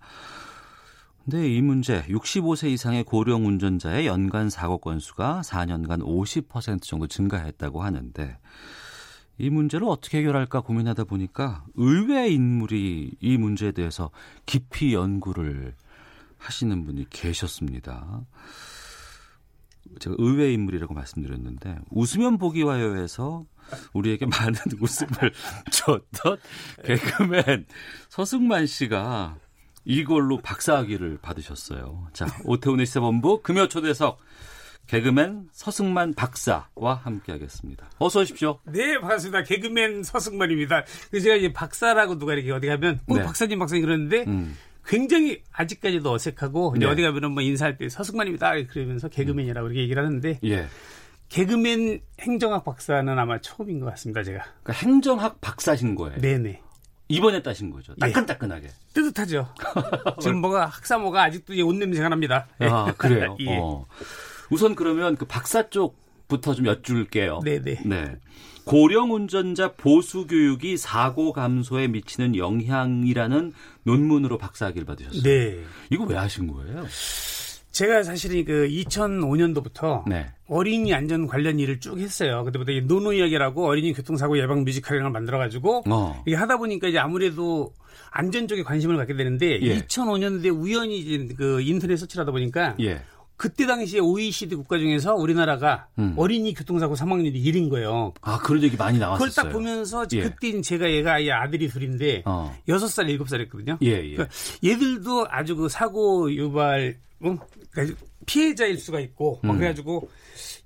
근데 1.23 1.47
이 1.53 1.61
문제 1.61 2.03
65세 2.03 2.69
이상의 2.69 3.03
고령 3.03 3.45
운전자의 3.45 4.07
연간 4.07 4.49
사고 4.49 4.77
건수가 4.79 5.41
4년간 5.43 6.01
50% 6.01 6.81
정도 6.81 7.07
증가했다고 7.07 7.83
하는데 7.83 8.37
이 9.37 9.49
문제를 9.49 9.87
어떻게 9.87 10.19
해결할까 10.19 10.61
고민하다 10.61 11.05
보니까 11.05 11.63
의외 11.75 12.29
인물이 12.29 13.15
이 13.19 13.37
문제에 13.37 13.71
대해서 13.71 14.11
깊이 14.45 14.93
연구를 14.93 15.75
하시는 16.37 16.83
분이 16.83 17.07
계셨습니다. 17.09 18.25
제가 19.99 20.15
의외 20.19 20.53
인물이라고 20.53 20.93
말씀드렸는데 20.93 21.77
웃으면 21.89 22.37
보기 22.37 22.63
와요에서 22.63 23.45
우리에게 23.93 24.25
많은 24.25 24.55
웃음을 24.81 25.31
줬던 25.71 26.37
개그맨 26.83 27.65
서승만 28.09 28.65
씨가 28.67 29.37
이걸로 29.89 30.37
박사학위를 30.37 31.17
받으셨어요. 31.19 32.09
자, 32.13 32.27
오태훈의 32.45 32.85
시사본부 32.85 33.41
금요 33.41 33.67
초대석 33.67 34.19
개그맨 34.85 35.49
서승만 35.51 36.13
박사와 36.13 36.93
함께하겠습니다. 37.03 37.89
어서 37.97 38.19
오십시오. 38.19 38.59
네, 38.65 38.99
반갑습니다. 38.99 39.43
개그맨 39.43 40.03
서승만입니다. 40.03 40.85
그래서 41.09 41.23
제가 41.23 41.35
이제 41.37 41.51
박사라고 41.51 42.19
누가 42.19 42.33
이렇게 42.35 42.51
어디 42.51 42.67
가면 42.67 42.99
뭐 43.07 43.17
네. 43.17 43.23
박사님 43.23 43.57
박사님 43.57 43.83
그러는데 43.83 44.25
음. 44.27 44.55
굉장히 44.85 45.41
아직까지도 45.51 46.11
어색하고 46.11 46.75
네. 46.77 46.85
어디 46.85 47.01
가면은 47.01 47.31
뭐 47.31 47.41
인사할 47.41 47.77
때 47.77 47.89
서승만입니다 47.89 48.63
그러면서 48.67 49.09
개그맨이라고 49.09 49.69
이렇게 49.69 49.81
얘기를 49.81 50.05
하는데 50.05 50.39
예. 50.43 50.67
개그맨 51.29 52.01
행정학 52.19 52.63
박사는 52.63 53.17
아마 53.17 53.39
처음인 53.41 53.79
것 53.79 53.87
같습니다. 53.87 54.21
제가. 54.21 54.43
그러니까 54.63 54.85
행정학 54.85 55.41
박사신 55.41 55.95
거예요. 55.95 56.19
네네. 56.21 56.61
이번에 57.09 57.41
따신 57.41 57.71
거죠. 57.71 57.93
예. 57.97 57.99
따끈따끈하게. 57.99 58.69
뜨뜻하죠. 58.93 59.53
지금 60.21 60.41
뭐가 60.41 60.67
학사모가 60.67 61.23
아직도 61.23 61.53
옷 61.65 61.75
냄새가 61.75 62.07
납니다. 62.09 62.47
아, 62.59 62.93
그래요? 62.97 63.35
예. 63.41 63.57
어. 63.57 63.85
우선 64.51 64.75
그러면 64.75 65.15
그 65.17 65.25
박사 65.25 65.69
쪽부터 65.69 66.53
좀 66.53 66.67
여쭐게요. 66.67 67.41
네네. 67.43 67.81
네. 67.85 68.15
고령 68.65 69.11
운전자 69.13 69.73
보수 69.73 70.27
교육이 70.27 70.77
사고 70.77 71.33
감소에 71.33 71.87
미치는 71.87 72.35
영향이라는 72.35 73.53
논문으로 73.83 74.37
박사학위를 74.37 74.85
받으셨어요. 74.85 75.23
네. 75.23 75.63
이거 75.89 76.03
왜 76.03 76.15
하신 76.15 76.53
거예요? 76.53 76.85
제가 77.79 78.03
사실은 78.03 78.43
그 78.43 78.67
2005년도부터 78.67 80.03
네. 80.05 80.27
어린이 80.49 80.93
안전 80.93 81.27
관련 81.27 81.59
일을 81.59 81.79
쭉 81.79 81.97
했어요. 81.97 82.43
그때부터 82.43 82.73
이 82.73 82.81
노노 82.81 83.13
이야기라고 83.13 83.65
어린이 83.65 83.93
교통사고 83.93 84.37
예방 84.37 84.65
뮤지컬을 84.65 85.09
만들어가지고 85.09 85.83
어. 85.87 86.23
이게 86.27 86.35
하다 86.35 86.57
보니까 86.57 86.89
이제 86.89 86.97
아무래도 86.99 87.73
안전 88.11 88.49
쪽에 88.49 88.63
관심을 88.63 88.97
갖게 88.97 89.15
되는데 89.15 89.61
예. 89.61 89.79
2005년도에 89.79 90.61
우연히 90.61 90.99
이제 90.99 91.33
그 91.37 91.61
인터넷 91.61 91.95
서치를 91.95 92.23
하다 92.23 92.33
보니까 92.33 92.75
예. 92.81 93.01
그때 93.37 93.65
당시에 93.65 94.01
OECD 94.01 94.55
국가 94.55 94.77
중에서 94.77 95.15
우리나라가 95.15 95.87
음. 95.99 96.15
어린이 96.17 96.53
교통사고 96.53 96.95
사망률이 96.95 97.41
1인 97.41 97.69
거예요. 97.69 98.13
아, 98.19 98.39
그런 98.39 98.61
얘기 98.61 98.75
많이 98.75 98.99
나왔었어요. 98.99 99.29
그걸 99.29 99.45
딱 99.45 99.53
보면서 99.53 100.05
예. 100.11 100.23
그때 100.23 100.59
제가 100.59 100.91
얘가 100.91 101.13
아들이 101.13 101.69
둘인데 101.69 102.23
어. 102.25 102.53
여섯 102.67 102.89
살 102.89 103.09
일곱 103.09 103.29
살했거든요 103.29 103.77
예, 103.83 104.03
예. 104.03 104.15
그러니까 104.15 104.35
얘들도 104.65 105.27
아주 105.29 105.55
그 105.55 105.69
사고 105.69 106.29
유발 106.33 106.97
어? 107.21 107.37
그러니까 107.71 107.99
피해자일 108.25 108.77
수가 108.77 108.99
있고 108.99 109.39
막 109.43 109.53
음. 109.53 109.57
그래가지고 109.57 110.09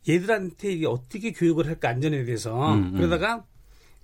얘들한테 0.07 0.71
이게 0.73 0.87
어떻게 0.87 1.31
교육을 1.31 1.67
할까 1.67 1.89
안전에 1.89 2.23
대해서 2.25 2.73
음, 2.73 2.83
음. 2.83 2.93
그러다가 2.93 3.45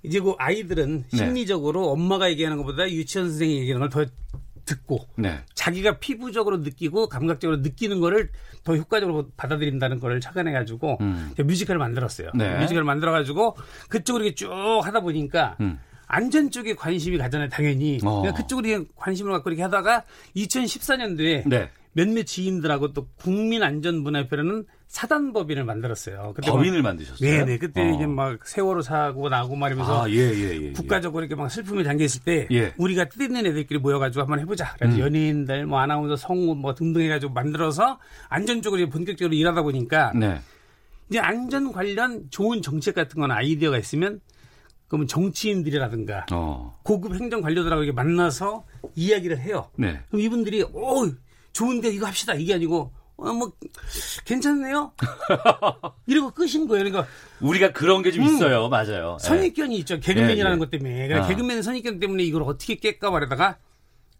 이제 0.03 0.19
그 0.19 0.33
아이들은 0.37 1.05
네. 1.11 1.17
심리적으로 1.17 1.89
엄마가 1.89 2.29
얘기하는 2.29 2.57
것보다 2.57 2.89
유치원 2.89 3.29
선생이 3.29 3.59
얘기하는 3.59 3.89
걸 3.89 4.05
더 4.05 4.11
듣고 4.69 4.99
네. 5.15 5.39
자기가 5.55 5.97
피부적으로 5.97 6.57
느끼고 6.57 7.09
감각적으로 7.09 7.57
느끼는 7.57 7.99
거를 7.99 8.29
더 8.63 8.75
효과적으로 8.75 9.29
받아들인다는 9.35 9.99
거를 9.99 10.21
착안해 10.21 10.51
가지고 10.51 10.97
음. 11.01 11.31
제가 11.35 11.47
뮤지컬을 11.47 11.79
만들었어요. 11.79 12.29
네. 12.35 12.59
뮤지컬을 12.59 12.83
만들어 12.83 13.11
가지고 13.11 13.57
그쪽으로 13.89 14.25
이렇게 14.25 14.35
쭉 14.35 14.51
하다 14.83 14.99
보니까 15.01 15.57
음. 15.59 15.79
안전 16.05 16.51
쪽에 16.51 16.75
관심이 16.75 17.17
가잖아요, 17.17 17.49
당연히. 17.49 17.99
어. 18.03 18.31
그쪽으로 18.33 18.85
관심을 18.95 19.31
갖고 19.31 19.49
이렇게 19.49 19.63
하다가 19.63 20.03
2014년도에 20.35 21.47
네. 21.47 21.69
몇몇 21.93 22.23
지인들하고 22.23 22.93
또 22.93 23.07
국민안전문화협회라는 23.17 24.65
사단법인을 24.87 25.63
만들었어요. 25.65 26.33
그때 26.35 26.49
법인을 26.49 26.81
만드셨어요? 26.81 27.29
네네. 27.29 27.57
그때 27.59 27.81
어. 27.81 27.93
이제 27.93 28.07
막 28.07 28.45
세월호 28.45 28.81
사고 28.81 29.29
나고 29.29 29.55
말이면서 29.55 30.03
아, 30.03 30.09
예, 30.09 30.15
예, 30.15 30.61
예. 30.61 30.71
국가적으로 30.71 31.23
이렇게 31.23 31.35
막 31.35 31.49
슬픔에 31.49 31.83
잠겨 31.83 32.03
있을 32.03 32.23
때 32.23 32.47
예. 32.51 32.73
우리가 32.77 33.09
뜻 33.09 33.21
있는 33.21 33.45
애들끼리 33.45 33.79
모여가지고 33.79 34.21
한번 34.21 34.39
해보자. 34.39 34.73
그래서 34.79 34.97
음. 34.97 35.01
연예인들, 35.01 35.67
뭐 35.67 35.79
아나운서, 35.79 36.15
성우 36.15 36.55
뭐 36.55 36.73
등등 36.73 37.01
해가지고 37.01 37.33
만들어서 37.33 37.99
안전 38.29 38.61
쪽으로 38.61 38.81
이제 38.81 38.89
본격적으로 38.89 39.35
일하다 39.35 39.61
보니까 39.61 40.11
네. 40.15 40.39
이제 41.09 41.19
안전 41.19 41.71
관련 41.71 42.27
좋은 42.31 42.61
정책 42.61 42.95
같은 42.95 43.19
건 43.19 43.31
아이디어가 43.31 43.77
있으면 43.77 44.21
그러면 44.87 45.07
정치인들이라든가 45.07 46.25
어. 46.31 46.79
고급 46.83 47.13
행정 47.13 47.41
관료들하고 47.41 47.83
이렇게 47.83 47.95
만나서 47.95 48.65
이야기를 48.95 49.39
해요. 49.39 49.69
네. 49.75 49.99
그럼 50.09 50.21
이분들이 50.21 50.63
오 50.63 51.05
좋은데 51.53 51.89
이거 51.89 52.05
합시다 52.07 52.33
이게 52.33 52.53
아니고 52.53 52.91
어 53.21 53.33
뭐 53.33 53.51
괜찮네요. 54.25 54.93
이러고 56.07 56.31
끝인 56.31 56.67
거예요. 56.67 56.85
그러니까 56.85 57.07
우리가 57.41 57.71
그런 57.73 58.01
게좀 58.01 58.23
음. 58.23 58.27
있어요. 58.35 58.69
맞아요. 58.69 59.17
예. 59.21 59.25
선입견이 59.27 59.77
있죠. 59.79 59.99
개그맨이라는 59.99 60.51
예, 60.51 60.55
예. 60.55 60.59
것 60.59 60.69
때문에. 60.69 61.07
그러니까 61.07 61.25
아. 61.25 61.27
개그맨 61.27 61.61
선입견 61.61 61.99
때문에 61.99 62.23
이걸 62.23 62.43
어떻게 62.43 62.75
깰까 62.75 63.11
말하다가 63.11 63.57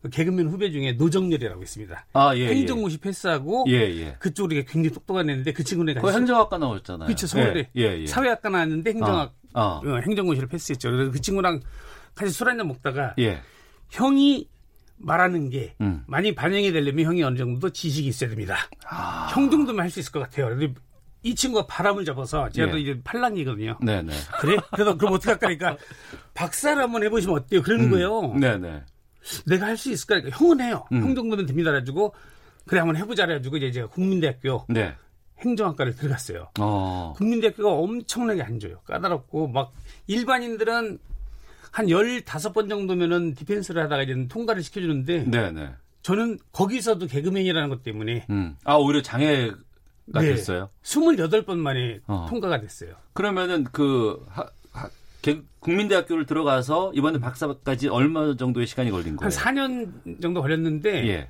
그 0.02 0.10
개그맨 0.10 0.48
후배 0.48 0.72
중에 0.72 0.94
노정렬이라고 0.94 1.62
있습니다. 1.62 2.06
아, 2.14 2.36
예. 2.36 2.40
예. 2.42 2.48
행정고시 2.48 2.98
패스하고 3.00 3.66
예, 3.70 3.76
예. 3.76 4.16
그쪽으로 4.20 4.64
굉장히 4.64 4.92
똑똑한 4.92 5.30
애인데 5.30 5.54
그 5.54 5.64
친구는 5.64 6.02
그 6.02 6.12
행정학과 6.12 6.58
나오셨잖아요. 6.58 7.08
그렇죠. 7.08 7.28
서울대 7.28 7.70
예, 7.76 7.82
예, 7.82 8.02
예. 8.02 8.08
사회학과 8.08 8.50
나왔는데 8.50 8.92
행정학 8.92 9.34
아, 9.54 9.62
아. 9.62 9.82
어, 9.84 10.02
행정고시를 10.06 10.48
패스했죠. 10.48 10.92
그래서 10.92 11.12
그 11.12 11.22
친구랑 11.22 11.62
같이 12.16 12.32
술 12.32 12.50
한잔 12.50 12.68
먹다가 12.68 13.16
예. 13.20 13.42
형이 13.90 14.48
말하는 15.00 15.50
게 15.50 15.76
음. 15.82 16.04
많이 16.08 16.36
반영이 16.36 16.72
되려면 16.72 17.06
형이 17.06 17.24
어느 17.24 17.38
정도 17.38 17.70
지식이 17.70 18.08
있어야 18.08 18.30
됩니다. 18.30 18.58
형 19.34 19.50
정도면 19.50 19.84
할 19.84 19.90
수 19.90 20.00
있을 20.00 20.12
것 20.12 20.20
같아요. 20.20 20.56
이 21.24 21.36
친구가 21.36 21.68
바람을 21.68 22.06
잡아서 22.06 22.50
제가 22.50 22.68
예. 22.68 22.72
또 22.72 22.78
이제 22.78 23.02
팔랑이거든요. 23.04 23.80
네, 23.82 24.02
네. 24.02 24.14
그래? 24.40 24.56
그래서 24.72 24.96
그럼 24.98 25.14
어떡할까 25.16 25.48
하니까 25.48 25.78
박사를 26.34 26.82
한번 26.82 27.04
해보시면 27.04 27.36
어때요? 27.38 27.62
그러는 27.62 27.90
거예요. 27.90 28.34
네, 28.36 28.58
네. 28.58 28.84
내가 29.46 29.66
할 29.66 29.78
수 29.78 29.92
있을까? 29.92 30.16
그러니까 30.16 30.38
형은 30.38 30.62
해요. 30.62 30.86
음. 30.94 31.02
형 31.04 31.16
정도면 31.16 31.46
됩니다. 31.46 31.72
그래가지고 31.72 32.14
그래 32.66 32.80
한번 32.80 32.96
해보자 32.96 33.26
그래가지고 33.26 33.58
이제 33.58 33.72
제가 33.72 33.88
국민대학교 33.88 34.66
네. 34.70 34.96
행정학과를 35.40 35.96
들어갔어요. 35.96 36.50
어. 36.60 37.14
국민대학교가 37.18 37.70
엄청나게 37.70 38.42
안 38.44 38.60
줘요. 38.60 38.80
까다롭고 38.86 39.48
막 39.50 39.74
일반인들은 40.08 41.00
한 41.72 41.88
15번 41.88 42.70
정도면은 42.70 43.36
디펜스를 43.36 43.84
하다가 43.84 44.04
이제 44.04 44.28
통과를 44.28 44.64
시켜주는데 44.64 45.26
네, 45.28 45.52
네. 45.52 45.70
저는 46.02 46.40
거기서도 46.52 47.08
개그맨이라는 47.08 47.70
것 47.70 47.84
때문에 47.84 48.26
음. 48.30 48.56
아, 48.64 48.76
오히려 48.76 49.02
장애 49.02 49.52
가 50.12 50.22
네. 50.22 50.30
됐어요? 50.30 50.70
28번 50.84 51.58
만에 51.58 52.00
어. 52.08 52.26
통과가 52.30 52.60
됐어요. 52.62 52.94
그러면은 53.14 53.64
그 53.72 54.26
하, 54.30 54.44
하, 54.72 54.90
개- 55.22 55.42
국민대학교를 55.60 56.26
들어가서 56.26 56.94
이번에 56.96 57.20
박사까지 57.20 57.90
얼마 57.90 58.36
정도의 58.36 58.66
시간이 58.66 58.90
걸린 58.90 59.10
한 59.10 59.18
거예요? 59.18 59.30
4년 59.30 60.20
정도 60.22 60.42
걸렸는데 60.42 61.08
예. 61.10 61.30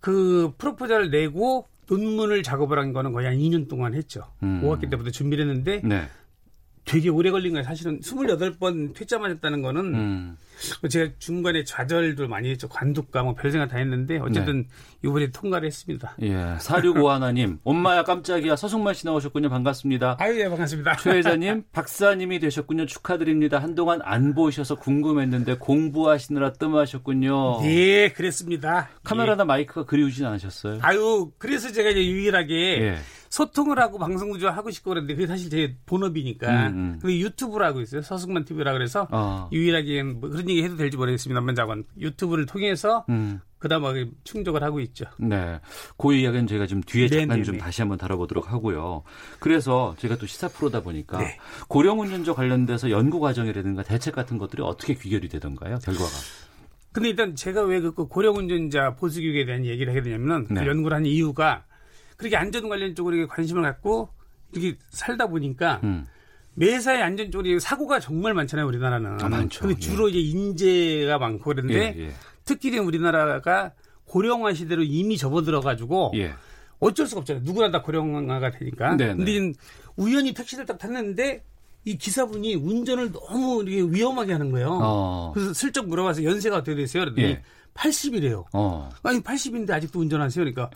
그 0.00 0.52
프로포즈를 0.56 1.10
내고 1.10 1.66
논문을 1.90 2.42
작업을 2.42 2.78
한 2.78 2.94
거는 2.94 3.12
거의 3.12 3.26
한 3.26 3.36
2년 3.36 3.68
동안 3.68 3.92
했죠. 3.92 4.22
음. 4.42 4.62
5학기 4.64 4.88
때부터 4.88 5.10
준비를 5.10 5.46
했는데 5.46 5.82
네. 5.84 6.08
되게 6.84 7.08
오래 7.08 7.30
걸린 7.30 7.52
거예요. 7.52 7.64
사실은 7.64 8.00
28번 8.00 8.94
퇴짜 8.94 9.18
맞았다는 9.18 9.62
거는 9.62 9.94
음. 9.94 10.36
제가 10.88 11.12
중간에 11.18 11.64
좌절도 11.64 12.28
많이 12.28 12.50
했죠. 12.50 12.68
관두과 12.68 13.22
뭐 13.22 13.34
별생각 13.34 13.70
다 13.70 13.78
했는데 13.78 14.18
어쨌든 14.18 14.66
이번에 15.04 15.30
통과를 15.30 15.66
했습니다. 15.66 16.14
예. 16.22 16.56
4651 16.60 17.10
하나님. 17.10 17.58
엄마야 17.64 18.04
깜짝이야. 18.04 18.56
서승만 18.56 18.94
씨 18.94 19.06
나오셨군요. 19.06 19.48
반갑습니다. 19.48 20.16
아유, 20.20 20.38
예, 20.40 20.48
반갑습니다. 20.48 20.96
최 20.96 21.10
회장님, 21.10 21.64
박사님이 21.72 22.38
되셨군요. 22.38 22.86
축하드립니다. 22.86 23.58
한동안 23.58 24.00
안 24.02 24.34
보이셔서 24.34 24.76
궁금했는데 24.76 25.56
공부하시느라 25.58 26.52
뜸하셨군요. 26.52 27.60
네, 27.62 28.12
그랬습니다. 28.12 28.90
카메라나 29.02 29.44
마이크가 29.44 29.84
그리우진 29.86 30.26
않으셨어요? 30.26 30.74
예. 30.76 30.78
아유, 30.82 31.30
그래서 31.38 31.72
제가 31.72 31.90
이제 31.90 32.06
유일하게 32.06 32.54
예. 32.82 32.96
소통을 33.34 33.80
하고 33.80 33.98
방송도 33.98 34.38
좀 34.38 34.50
하고 34.50 34.70
싶고 34.70 34.90
그랬는데 34.90 35.14
그게 35.16 35.26
사실 35.26 35.50
제 35.50 35.76
본업이니까. 35.86 36.68
음, 36.68 36.74
음. 36.74 36.98
근데 37.02 37.18
유튜브를 37.18 37.66
하고 37.66 37.80
있어요. 37.80 38.00
서승만 38.00 38.44
TV라 38.44 38.72
그래서 38.72 39.08
어. 39.10 39.48
유일하게 39.50 40.04
뭐 40.04 40.30
그런 40.30 40.48
얘기 40.48 40.62
해도 40.62 40.76
될지 40.76 40.96
모르겠습니다만 40.96 41.56
자건 41.56 41.82
유튜브를 41.98 42.46
통해서 42.46 43.04
음. 43.08 43.40
그다음에 43.58 44.08
충족을 44.22 44.62
하고 44.62 44.78
있죠. 44.80 45.06
네. 45.18 45.58
그 45.98 46.14
이야기는 46.14 46.46
저희가 46.46 46.68
좀 46.68 46.80
뒤에 46.82 47.08
잠깐 47.08 47.28
네네네. 47.30 47.42
좀 47.42 47.58
다시 47.58 47.82
한번 47.82 47.98
다뤄보도록 47.98 48.52
하고요. 48.52 49.02
그래서 49.40 49.96
제가 49.98 50.16
또 50.16 50.26
시사 50.26 50.46
프로다 50.46 50.82
보니까 50.82 51.18
네. 51.18 51.36
고령 51.66 51.98
운전자 51.98 52.34
관련돼서 52.34 52.88
연구 52.90 53.18
과정이라든가 53.18 53.82
대책 53.82 54.14
같은 54.14 54.38
것들이 54.38 54.62
어떻게 54.62 54.94
귀결이 54.94 55.28
되던가요? 55.28 55.78
결과가. 55.82 56.10
근데 56.92 57.08
일단 57.08 57.34
제가 57.34 57.62
왜 57.62 57.80
그 57.80 58.06
고령 58.06 58.36
운전자 58.36 58.94
보수 58.94 59.20
교육에 59.20 59.44
대한 59.44 59.64
얘기를 59.64 59.90
하게 59.92 60.02
되냐면은 60.02 60.46
네. 60.50 60.60
그 60.60 60.68
연구를 60.68 60.96
한 60.96 61.04
이유가 61.04 61.64
그렇게 62.16 62.36
안전 62.36 62.68
관련 62.68 62.94
쪽으로 62.94 63.26
관심을 63.28 63.62
갖고 63.62 64.08
이렇게 64.52 64.78
살다 64.90 65.26
보니까 65.26 65.80
음. 65.84 66.06
매사에 66.54 67.02
안전 67.02 67.30
쪽으로 67.30 67.58
사고가 67.58 67.98
정말 68.00 68.34
많잖아요, 68.34 68.66
우리나라는. 68.66 69.20
아, 69.20 69.28
많죠. 69.28 69.60
근데 69.66 69.78
주로 69.78 70.08
이제 70.08 70.20
인재가 70.20 71.18
많고 71.18 71.44
그런데 71.44 71.94
예, 71.96 72.02
예. 72.06 72.12
특히 72.44 72.76
우리나라가 72.78 73.72
고령화 74.06 74.54
시대로 74.54 74.82
이미 74.82 75.16
접어들어 75.16 75.60
가지고 75.60 76.12
예. 76.14 76.34
어쩔 76.78 77.06
수가 77.06 77.20
없잖아요. 77.20 77.42
누구나 77.44 77.70
다 77.70 77.82
고령화가 77.82 78.52
되니까. 78.52 78.96
네네. 78.96 79.16
근데 79.16 79.32
지금 79.32 79.52
우연히 79.96 80.32
택시를 80.32 80.66
딱 80.66 80.78
탔는데 80.78 81.42
이 81.86 81.98
기사분이 81.98 82.54
운전을 82.54 83.12
너무 83.12 83.62
이렇게 83.66 83.92
위험하게 83.94 84.32
하는 84.32 84.50
거예요. 84.50 84.78
어. 84.82 85.32
그래서 85.34 85.52
슬쩍 85.52 85.88
물어봐서 85.88 86.24
연세가 86.24 86.58
어떻게 86.58 86.74
되세요? 86.76 87.04
그랬더니 87.04 87.28
예. 87.28 87.42
80이래요. 87.74 88.44
어. 88.52 88.90
아니 89.02 89.20
80인데 89.20 89.70
아직도 89.72 89.98
운전하세요? 89.98 90.44
그러니까 90.44 90.70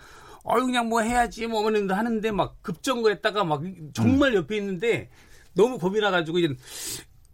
어유 0.50 0.66
그냥 0.66 0.88
뭐 0.88 1.00
해야지 1.00 1.46
뭐 1.46 1.60
어머님도 1.60 1.94
하는데 1.94 2.30
막 2.30 2.62
급정거 2.62 3.08
했다가 3.10 3.44
막 3.44 3.62
정말 3.92 4.34
옆에 4.34 4.56
있는데 4.56 5.10
너무 5.54 5.78
겁이 5.78 6.00
나가지고 6.00 6.38
이제 6.38 6.54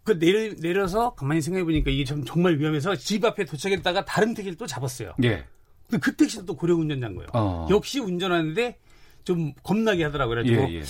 그 0.02 0.18
내려, 0.18 0.54
내려서 0.56 1.14
가만히 1.14 1.40
생각해 1.40 1.64
보니까 1.64 1.90
이게 1.90 2.04
좀 2.04 2.24
정말 2.24 2.58
위험해서 2.58 2.94
집 2.96 3.24
앞에 3.24 3.44
도착했다가 3.44 4.04
다른 4.04 4.34
택시를 4.34 4.56
또 4.56 4.66
잡았어요. 4.66 5.14
예. 5.22 5.44
근데 5.88 5.98
그 6.00 6.14
택시도 6.14 6.44
또 6.44 6.56
고령 6.56 6.80
운전자인 6.80 7.14
거예요. 7.14 7.28
어. 7.32 7.66
역시 7.70 8.00
운전하는데 8.00 8.78
좀 9.24 9.52
겁나게 9.62 10.04
하더라고요. 10.04 10.42
그래가지고 10.42 10.72
예, 10.72 10.80
예. 10.80 10.82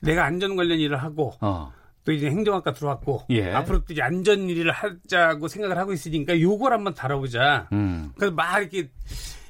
내가 0.00 0.24
안전 0.24 0.56
관련 0.56 0.78
일을 0.78 0.96
하고 0.96 1.34
어. 1.40 1.72
또 2.04 2.12
이제 2.12 2.28
행정학과 2.28 2.72
들어왔고 2.72 3.24
예. 3.30 3.52
앞으로 3.52 3.84
또 3.84 3.92
이제 3.92 4.02
안전 4.02 4.48
일을 4.48 4.70
하자고 4.72 5.48
생각을 5.48 5.78
하고 5.78 5.92
있으니까 5.92 6.40
요걸 6.40 6.72
한번 6.72 6.94
다뤄보자. 6.94 7.68
음. 7.72 8.12
그래서 8.16 8.34
막 8.34 8.58
이렇게 8.60 8.88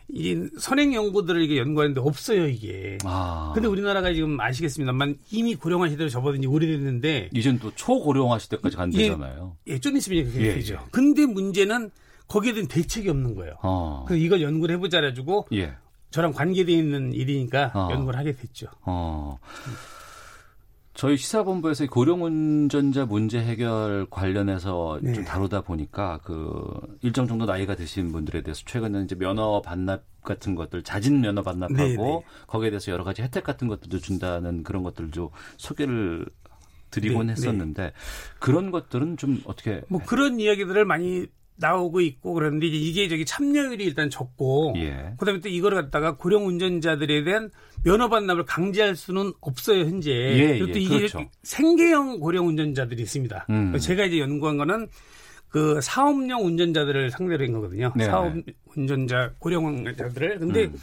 이 0.09 0.49
선행 0.59 0.95
연구들을 0.95 1.43
이게 1.43 1.59
연구하는데 1.59 2.01
없어요 2.01 2.47
이게. 2.47 2.99
아. 3.05 3.53
근데 3.55 3.69
우리나라가 3.69 4.13
지금 4.13 4.41
아시겠습니다만 4.41 5.17
이미 5.33 5.55
고령화 5.57 5.89
시대로 5.89 6.09
접어든 6.09 6.43
지 6.43 6.47
오래됐는데 6.47 7.31
이젠 7.33 7.59
또 7.59 7.73
초고령화 7.75 8.39
시대까지 8.39 8.75
예. 8.75 8.79
간대잖아요. 8.79 9.57
예, 9.67 9.79
좀 9.81 9.97
있으면 9.97 10.25
그게 10.25 10.47
예, 10.47 10.55
되죠. 10.55 10.75
예. 10.75 10.89
근데 10.93 11.27
문제는 11.27 11.91
거기에 12.29 12.53
대한 12.53 12.69
대책이 12.69 13.09
없는 13.09 13.35
거예요. 13.35 13.55
어. 13.63 14.05
그래서 14.07 14.25
이걸 14.25 14.43
연구를 14.43 14.77
해보자 14.77 14.99
해가지고 14.99 15.49
예. 15.53 15.75
저랑 16.11 16.33
관계되어 16.33 16.75
있는 16.75 17.13
일이니까 17.13 17.73
어. 17.75 17.89
연구를 17.91 18.19
하게 18.19 18.33
됐죠. 18.33 18.69
어. 18.83 19.39
저희 20.97 21.19
시사본부에서 21.19 21.85
이 21.85 21.87
고령운전자 21.89 23.05
문제 23.05 23.39
해결 23.39 24.07
관련해서 24.09 24.99
네. 25.03 25.13
좀 25.13 25.25
다루다 25.25 25.61
보니까 25.61 26.19
그 26.25 26.65
일정 27.03 27.29
정도 27.29 27.45
나이가 27.45 27.77
드신 27.77 28.13
분들에 28.13 28.43
대해서 28.43 28.63
최근에 28.65 29.03
이제 29.03 29.15
면허 29.15 29.61
반납 29.61 30.05
같은 30.23 30.55
것들 30.55 30.83
자진 30.83 31.21
면허 31.21 31.43
반납하고 31.43 31.77
네, 31.77 31.97
네. 31.97 32.25
거기에 32.47 32.71
대해서 32.71 32.91
여러 32.93 33.05
가지 33.05 33.21
혜택 33.21 33.45
같은 33.45 33.69
것들도 33.69 33.99
준다는 33.99 34.63
그런 34.63 34.83
것들도 34.83 35.31
소개를 35.59 36.27
드리곤 36.91 37.27
네, 37.27 37.33
했었는데 37.33 37.93
그런 38.39 38.71
것들은 38.71 39.19
좀 39.19 39.43
어떻게 39.45 39.83
뭐 39.89 40.01
그런 40.03 40.41
이야기들을 40.41 40.87
많이 40.87 41.27
나오고 41.57 42.01
있고 42.01 42.35
그러는데 42.35 42.67
이제 42.67 42.77
이게 42.77 43.09
저기 43.09 43.25
참여율이 43.25 43.85
일단 43.85 44.11
적고 44.11 44.75
예. 44.77 45.15
그다음에 45.19 45.41
또 45.41 45.49
이걸 45.49 45.75
갖다가 45.75 46.17
고령 46.17 46.47
운전자들에 46.47 47.25
대한 47.25 47.51
면허 47.85 48.09
반납을 48.09 48.45
강제할 48.45 48.97
수는 48.97 49.33
없어요 49.41 49.81
현재. 49.85 50.11
예, 50.11 50.59
그리고 50.59 50.73
또 50.73 50.79
예, 50.79 50.83
이게 50.83 50.97
그렇죠. 50.99 51.25
생계형 51.43 52.21
고령 52.21 52.49
운전자들이 52.49 53.03
있습니다. 53.03 53.47
음. 53.51 53.79
제가 53.79 54.05
이제 54.05 54.19
연구한 54.19 54.57
거는 54.57 54.89
그 55.49 55.81
사업용 55.81 56.45
운전자들을 56.45 57.11
상대로 57.11 57.45
한 57.45 57.53
거거든요. 57.53 57.93
네. 57.97 58.05
사업 58.05 58.35
운전자 58.75 59.33
고령 59.39 59.67
운전자들을. 59.67 60.39
근데 60.39 60.65
음. 60.65 60.77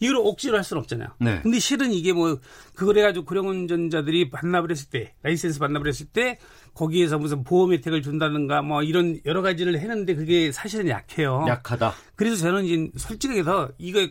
이걸 0.00 0.16
억지로 0.16 0.56
할 0.56 0.64
수는 0.64 0.80
없잖아요. 0.80 1.08
네. 1.18 1.40
근데 1.42 1.58
실은 1.58 1.92
이게 1.92 2.12
뭐 2.12 2.38
그걸 2.74 2.98
해가지고 2.98 3.24
고령 3.24 3.48
운전자들이 3.48 4.30
반납을 4.30 4.70
했을 4.70 4.88
때 4.90 5.14
라이센스 5.22 5.58
반납을 5.58 5.88
했을 5.88 6.06
때 6.06 6.38
거기에서 6.74 7.18
무슨 7.18 7.42
보험 7.42 7.72
혜택을 7.72 8.02
준다든가 8.02 8.62
뭐 8.62 8.82
이런 8.82 9.18
여러 9.26 9.42
가지를 9.42 9.78
했는데 9.78 10.14
그게 10.14 10.52
사실은 10.52 10.88
약해요. 10.88 11.44
약하다. 11.48 11.94
그래서 12.14 12.36
저는 12.36 12.64
이제 12.64 12.90
솔직히 12.96 13.38
해서 13.38 13.70
이거 13.78 14.06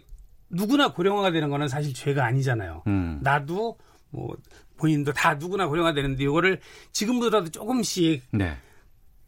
누구나 0.50 0.94
고령화가 0.94 1.32
되는 1.32 1.50
거는 1.50 1.68
사실 1.68 1.94
죄가 1.94 2.26
아니잖아요. 2.26 2.84
음. 2.88 3.20
나도 3.22 3.78
뭐 4.10 4.36
본인도 4.78 5.14
다 5.14 5.36
누구나 5.36 5.68
고령화 5.68 5.94
되는데 5.94 6.24
이거를 6.24 6.60
지금보다도 6.92 7.50
조금씩 7.50 8.24
네. 8.32 8.58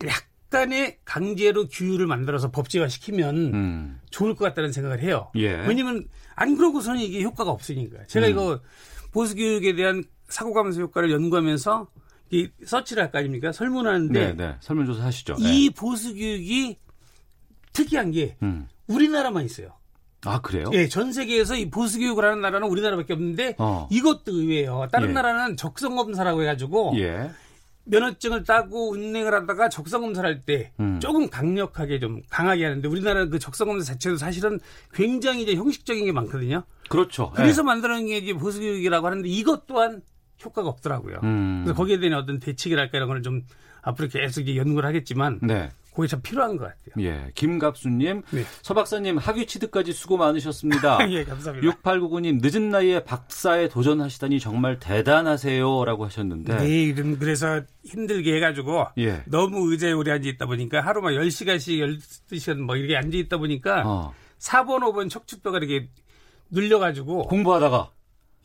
약간의 0.06 0.99
강제로 1.10 1.68
규율을 1.68 2.06
만들어서 2.06 2.52
법제화 2.52 2.88
시키면 2.88 3.36
음. 3.36 4.00
좋을 4.12 4.36
것 4.36 4.46
같다는 4.46 4.72
생각을 4.72 5.02
해요. 5.02 5.32
예. 5.38 5.54
왜냐면 5.68 6.08
안 6.36 6.56
그러고서는 6.56 7.02
이게 7.02 7.24
효과가 7.24 7.50
없으니까. 7.50 8.04
제가 8.06 8.28
음. 8.28 8.32
이거 8.32 8.60
보수 9.12 9.36
교육에 9.36 9.74
대한 9.74 10.04
사고 10.28 10.54
감소 10.54 10.82
효과를 10.82 11.10
연구하면서 11.12 11.88
이 12.30 12.48
서치를 12.64 13.02
할 13.02 13.12
거 13.12 13.18
아닙니까? 13.18 13.52
설문하는데 13.52 14.20
네, 14.20 14.34
네. 14.36 14.56
설문조사 14.60 15.04
하시죠. 15.04 15.38
이 15.40 15.72
보수 15.72 16.14
교육이 16.14 16.78
특이한 17.74 18.12
게 18.12 18.38
음. 18.44 18.68
우리나라만 18.86 19.46
있어요. 19.46 19.70
아, 20.26 20.42
그래요? 20.42 20.70
예, 20.74 20.88
전 20.88 21.12
세계에서 21.12 21.56
이 21.56 21.72
보수 21.72 21.98
교육을 21.98 22.24
하는 22.24 22.42
나라는 22.42 22.68
우리나라밖에 22.68 23.14
없는데 23.14 23.56
어. 23.58 23.88
이것도 23.90 24.32
의외예요. 24.32 24.88
다른 24.92 25.10
예. 25.10 25.14
나라는 25.14 25.58
적성 25.58 25.96
검사라고 25.96 26.44
해가지고 26.44 26.94
예. 26.98 27.32
면허증을 27.86 28.44
따고 28.44 28.92
운행을 28.92 29.34
하다가 29.34 29.70
적성 29.70 30.02
검사를 30.02 30.28
할때 30.28 30.72
음. 30.80 31.00
조금 31.00 31.30
강력하게 31.30 32.00
좀 32.00 32.22
강하게 32.30 32.66
하는데 32.66 32.88
우리나라는 32.88 33.30
그 33.30 33.40
적성 33.40 33.68
검사 33.68 33.94
자체도 33.94 34.18
사실은 34.18 34.60
굉장히 34.94 35.44
이제 35.44 35.56
형식적인 35.56 36.06
게 36.06 36.12
많거든요. 36.12 36.64
그렇죠. 36.90 37.32
그래서 37.36 37.64
만들어낸 37.64 38.08
게 38.08 38.18
이제 38.18 38.34
보수 38.34 38.60
교육이라고 38.60 39.08
하는데 39.08 39.28
이것 39.28 39.66
또한 39.68 40.02
효과가 40.44 40.70
없더라고요. 40.70 41.20
음. 41.24 41.62
그래서 41.64 41.78
거기에 41.78 42.00
대한 42.00 42.20
어떤 42.20 42.40
대책이랄까 42.40 42.98
이런 42.98 43.08
거는 43.08 43.24
좀 43.24 43.44
앞으로 43.82 44.08
계속 44.08 44.48
연구를 44.48 44.88
하겠지만 44.88 45.40
네. 45.42 45.72
그게 46.00 46.08
참 46.10 46.22
필요한 46.22 46.58
것 46.58 46.66
같아요. 46.66 47.06
예. 47.06 47.32
김갑수님, 47.36 48.24
네. 48.32 48.44
서 48.62 48.74
박사님 48.74 49.18
학위 49.18 49.46
취득까지 49.46 49.92
수고 49.94 50.18
많으셨습니다. 50.18 51.00
예, 51.12 51.24
감사합니다. 51.24 51.68
6899님, 51.82 52.40
늦은 52.42 52.70
나이에 52.70 53.04
박사에 53.04 53.68
도전하시다니 53.70 54.40
정말 54.40 54.80
대단하세요. 54.80 55.86
라고 55.86 56.06
하셨는데. 56.06 56.58
네, 56.58 56.84
이런 56.86 57.20
그래서 57.20 57.62
힘들게 57.84 58.36
해가지고 58.36 58.88
예. 59.00 59.24
너무 59.26 59.72
의자에 59.72 59.92
오래 59.92 60.12
앉아 60.12 60.28
있다 60.30 60.46
보니까 60.46 60.82
하루 60.82 61.02
막 61.02 61.10
10시간씩 61.12 62.00
12시간 62.30 62.58
뭐 62.60 62.76
이렇게 62.76 62.96
앉아 62.96 63.18
있다 63.18 63.38
보니까 63.38 63.84
어. 63.86 64.14
4번, 64.40 64.80
5번 64.84 65.10
척추뼈가 65.10 65.58
이렇게 65.58 65.90
눌려가지고 66.50 67.24
공부하다가. 67.28 67.92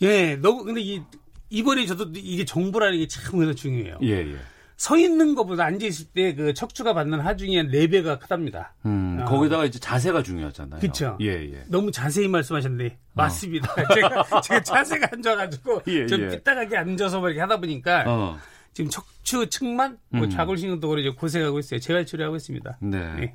예, 0.03 0.37
너무 0.37 0.65
근데 0.65 0.81
이 0.81 1.03
이번에 1.51 1.87
저도 1.87 2.11
이게 2.17 2.45
정보라는 2.45 2.99
게 2.99 3.07
참 3.07 3.55
중요해요. 3.55 3.99
예, 4.03 4.09
예. 4.33 4.37
서 4.77 4.97
있는 4.99 5.35
것보다 5.35 5.65
앉아 5.65 5.87
있을 5.87 6.07
때 6.07 6.35
그 6.35 6.53
척추가 6.55 6.95
받는 6.95 7.21
하중이 7.21 7.57
한 7.57 7.69
4배가 7.71 8.19
크답니다. 8.19 8.75
음, 8.87 9.19
아. 9.21 9.25
거기다가 9.25 9.65
이제 9.65 9.79
자세가 9.79 10.23
중요하잖아요. 10.23 10.81
그쵸. 10.81 11.17
예, 11.21 11.27
예. 11.53 11.65
너무 11.69 11.91
자세히 11.93 12.29
말씀하셨는데 12.29 12.99
맞습니다. 13.13 13.73
제가 13.95 14.41
제가 14.41 14.63
자세가 14.63 15.09
안 15.13 15.23
좋아가지고 15.23 15.77
어. 15.77 15.83
예, 15.89 16.07
좀 16.07 16.23
예. 16.23 16.29
삐딱하게 16.29 16.77
앉아서 16.77 17.21
막 17.21 17.29
이렇게 17.29 17.41
하다 17.41 17.59
보니까 17.59 18.05
어. 18.07 18.39
지금 18.73 18.91
척추 18.91 19.49
측만 19.49 19.99
뭐 20.09 20.25
음. 20.25 20.31
좌골신경도 20.31 20.99
이제 20.99 21.11
고생하고 21.11 21.59
있어요. 21.61 21.79
재활 21.81 22.05
치료하고 22.05 22.37
있습니다. 22.37 22.79
네. 22.81 23.15
네. 23.15 23.35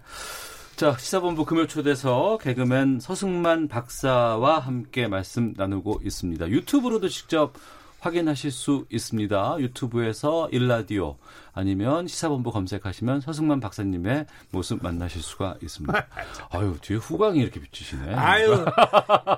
자, 0.76 0.96
시사본부 0.98 1.46
금요 1.46 1.68
초대서 1.68 2.38
개그맨 2.42 3.00
서승만 3.02 3.68
박사와 3.68 4.60
함께 4.60 5.08
말씀 5.08 5.54
나누고 5.58 6.02
있습니다. 6.04 6.48
유튜브로도 6.50 7.10
직접 7.10 7.54
확인하실 8.00 8.52
수 8.52 8.86
있습니다. 8.90 9.58
유튜브에서 9.60 10.50
일라디오 10.52 11.18
아니면 11.54 12.08
시사본부 12.08 12.52
검색하시면 12.52 13.22
서승만 13.22 13.60
박사님의 13.60 14.26
모습 14.52 14.82
만나실 14.82 15.22
수가 15.22 15.56
있습니다. 15.62 16.08
아유, 16.52 16.78
뒤에 16.82 16.98
후광이 16.98 17.40
이렇게 17.40 17.60
비치시네. 17.60 18.14
아유 18.16 18.66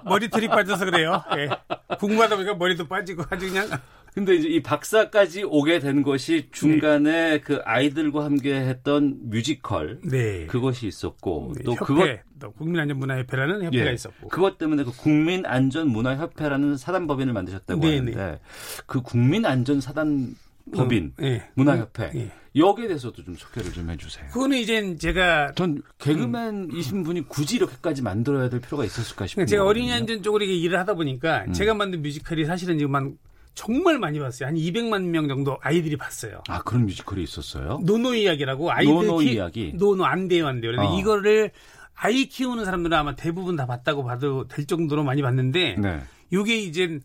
머리털이 0.06 0.48
빠져서 0.48 0.86
그래요. 0.86 1.24
예. 1.38 1.50
공부하다 1.98 2.36
보니까 2.36 2.56
머리도 2.56 2.88
빠지고 2.88 3.24
아주 3.30 3.48
그냥 3.50 3.68
근데 4.14 4.36
이제 4.36 4.50
이 4.50 4.62
박사까지 4.62 5.44
오게 5.44 5.80
된 5.80 6.04
것이 6.04 6.50
중간에 6.52 7.40
그 7.40 7.62
아이들과 7.64 8.26
함께 8.26 8.54
했던 8.56 9.18
뮤지컬 9.30 10.00
네. 10.04 10.48
그것이 10.48 10.88
있었고 10.88 11.54
또 11.64 11.72
협회, 11.74 11.86
그것 11.86 12.20
또 12.40 12.52
국민안전문화협회라는 12.52 13.64
협회가 13.64 13.90
예. 13.90 13.94
있었고 13.94 14.28
그것 14.28 14.58
때문에 14.58 14.84
그 14.84 14.92
국민안전문화협회라는 14.92 16.76
사단법인을 16.76 17.32
만드셨다고 17.32 17.80
네네. 17.80 17.98
하는데 17.98 18.40
그 18.86 19.02
국민안전사단 19.02 20.36
법인 20.76 21.14
음, 21.20 21.26
예. 21.26 21.48
문화협회 21.56 22.12
예. 22.16 22.32
여기에 22.54 22.88
대해서도 22.88 23.24
좀 23.24 23.36
소개를 23.36 23.72
좀 23.72 23.90
해주세요. 23.90 24.28
그거는 24.34 24.58
이제 24.58 24.98
제가 24.98 25.54
전 25.56 25.82
개그맨이신 26.00 27.04
분이 27.04 27.30
굳이 27.30 27.56
이렇게까지 27.56 28.02
만들어야 28.02 28.50
될 28.50 28.60
필요가 28.60 28.84
있었을까 28.84 29.26
싶어요. 29.26 29.46
제가 29.46 29.64
어린이 29.64 29.92
안전 29.94 30.22
쪽으로 30.22 30.44
이렇게 30.44 30.58
일을 30.58 30.78
하다 30.80 30.96
보니까 30.96 31.46
음. 31.48 31.54
제가 31.54 31.74
만든 31.74 32.02
뮤지컬이 32.02 32.44
사실은 32.44 32.78
지금 32.78 32.94
한 32.94 33.18
정말 33.54 34.00
많이 34.00 34.20
봤어요. 34.20 34.48
한 34.48 34.56
200만 34.56 35.04
명 35.04 35.28
정도 35.28 35.58
아이들이 35.62 35.98
봤어요. 35.98 36.42
아 36.48 36.62
그런 36.64 36.86
뮤지컬이 36.86 37.24
있었어요? 37.24 37.80
노노 37.84 38.16
이야기라고 38.16 38.72
아이들 38.72 38.94
노노 38.94 39.18
키- 39.18 39.34
이야기? 39.34 39.74
no 39.76 39.91
no 39.91 40.06
안 40.06 40.28
돼요 40.28 40.48
안 40.48 40.62
돼요. 40.62 40.72
어. 40.80 41.00
이거를 41.00 41.52
아이 41.94 42.26
키우는 42.26 42.66
사람들은 42.66 42.98
아마 42.98 43.16
대부분 43.16 43.56
다 43.56 43.66
봤다고 43.68 44.04
봐도 44.04 44.48
될 44.48 44.66
정도로 44.66 45.04
많이 45.04 45.22
봤는데 45.22 45.76
네. 45.78 46.00
요게 46.34 46.58
이제 46.60 47.00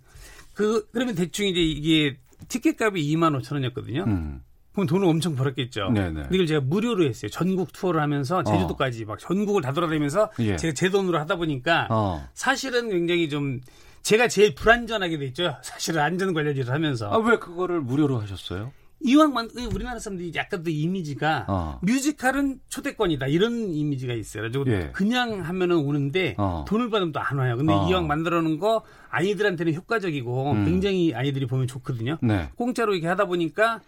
그 0.54 0.86
그러면 0.92 1.14
대충 1.14 1.46
이제 1.46 1.60
이게 1.60 2.16
티켓 2.48 2.80
값이 2.80 3.02
2만 3.02 3.38
5천 3.40 3.54
원이었거든요. 3.54 4.04
음. 4.06 4.40
그럼 4.72 4.86
돈을 4.86 5.06
엄청 5.08 5.34
벌었겠죠. 5.36 5.90
네네. 5.90 6.12
근데 6.12 6.28
이걸 6.34 6.46
제가 6.46 6.60
무료로 6.60 7.04
했어요. 7.04 7.30
전국 7.30 7.72
투어를 7.72 8.00
하면서 8.00 8.44
제주도까지 8.44 9.06
막 9.06 9.18
전국을 9.18 9.62
다 9.62 9.72
돌아다니면서 9.72 10.30
예. 10.40 10.56
제가 10.56 10.74
제 10.74 10.90
돈으로 10.90 11.18
하다 11.18 11.36
보니까 11.36 11.88
어. 11.90 12.28
사실은 12.34 12.90
굉장히 12.90 13.28
좀 13.30 13.60
제가 14.06 14.28
제일 14.28 14.54
불안전하게 14.54 15.18
돼 15.18 15.24
있죠. 15.26 15.56
사실은 15.62 16.00
안전 16.00 16.32
관련 16.32 16.54
일을 16.56 16.72
하면서 16.72 17.10
아 17.10 17.18
왜 17.18 17.38
그거를 17.40 17.80
무료로 17.80 18.20
하셨어요? 18.20 18.70
이왕 19.00 19.32
만 19.34 19.50
우리나라 19.74 19.98
사람들이 19.98 20.30
약간 20.36 20.62
또 20.62 20.70
이미지가 20.70 21.46
어. 21.48 21.80
뮤지컬은 21.82 22.60
초대권이다 22.68 23.26
이런 23.26 23.74
이미지가 23.74 24.14
있어요. 24.14 24.44
그래서 24.48 24.64
예. 24.68 24.90
그냥 24.92 25.40
하면은 25.40 25.78
오는데 25.78 26.36
어. 26.38 26.64
돈을 26.68 26.88
받으면 26.88 27.10
또 27.12 27.18
안 27.18 27.36
와요. 27.38 27.56
근데 27.56 27.72
어. 27.72 27.88
이왕 27.88 28.06
만들어 28.06 28.40
놓은 28.42 28.60
거 28.60 28.84
아이들한테는 29.10 29.74
효과적이고 29.74 30.52
음. 30.52 30.64
굉장히 30.66 31.12
아이들이 31.12 31.46
보면 31.46 31.66
좋거든요. 31.66 32.18
네. 32.22 32.48
공짜로 32.54 32.92
이렇게 32.94 33.08
하다 33.08 33.24
보니까 33.24 33.80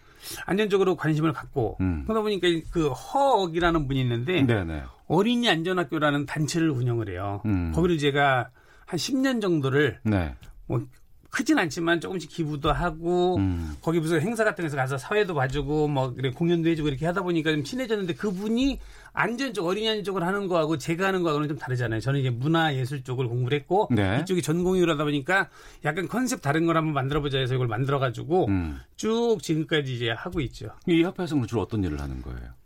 안전적으로 0.45 0.97
관심을 0.97 1.31
갖고 1.31 1.77
음. 1.79 2.03
그러다 2.05 2.21
보니까 2.23 2.47
그 2.71 2.89
허억이라는 2.89 3.87
분이 3.87 4.01
있는데 4.01 4.41
네네. 4.41 4.83
어린이 5.07 5.47
안전학교라는 5.49 6.25
단체를 6.25 6.69
운영을 6.69 7.09
해요. 7.09 7.41
음. 7.45 7.71
거기를 7.73 7.97
제가 7.97 8.49
한 8.89 8.97
10년 8.97 9.39
정도를 9.39 9.99
네. 10.03 10.33
뭐 10.65 10.83
크진 11.29 11.59
않지만 11.59 12.01
조금씩 12.01 12.31
기부도 12.31 12.71
하고 12.71 13.37
음. 13.37 13.75
거기 13.83 13.99
무슨 13.99 14.19
행사 14.19 14.43
같은 14.43 14.63
데서 14.63 14.75
가서 14.75 14.97
사회도 14.97 15.35
봐주고 15.35 15.87
뭐 15.87 16.11
그래 16.15 16.31
공연도 16.31 16.69
해주고 16.69 16.89
이렇게 16.89 17.05
하다 17.05 17.21
보니까 17.21 17.51
좀 17.51 17.63
친해졌는데 17.63 18.15
그분이 18.15 18.79
안전 19.13 19.53
쪽 19.53 19.67
어린이 19.67 19.87
안전 19.87 20.03
쪽을 20.05 20.25
하는 20.25 20.47
거하고 20.47 20.79
제가 20.79 21.05
하는 21.05 21.21
거하고는 21.21 21.49
좀 21.49 21.57
다르잖아요. 21.59 21.99
저는 21.99 22.21
이제 22.21 22.31
문화 22.31 22.73
예술 22.73 23.03
쪽을 23.03 23.27
공부를 23.27 23.59
했고 23.59 23.89
네. 23.91 24.21
이쪽이 24.23 24.41
전공이로 24.41 24.93
하다 24.93 25.03
보니까 25.03 25.49
약간 25.85 26.07
컨셉 26.07 26.41
다른 26.41 26.65
걸 26.65 26.75
한번 26.75 26.95
만들어 26.95 27.21
보자 27.21 27.37
해서 27.37 27.53
이걸 27.53 27.67
만들어 27.67 27.99
가지고 27.99 28.47
음. 28.47 28.79
쭉 28.95 29.37
지금까지 29.39 29.93
이제 29.93 30.09
하고 30.09 30.41
있죠. 30.41 30.69
이 30.87 31.03
협회에서는 31.03 31.45
주로 31.45 31.61
어떤 31.61 31.83
일을 31.83 32.01
하는 32.01 32.23
거예요? 32.23 32.58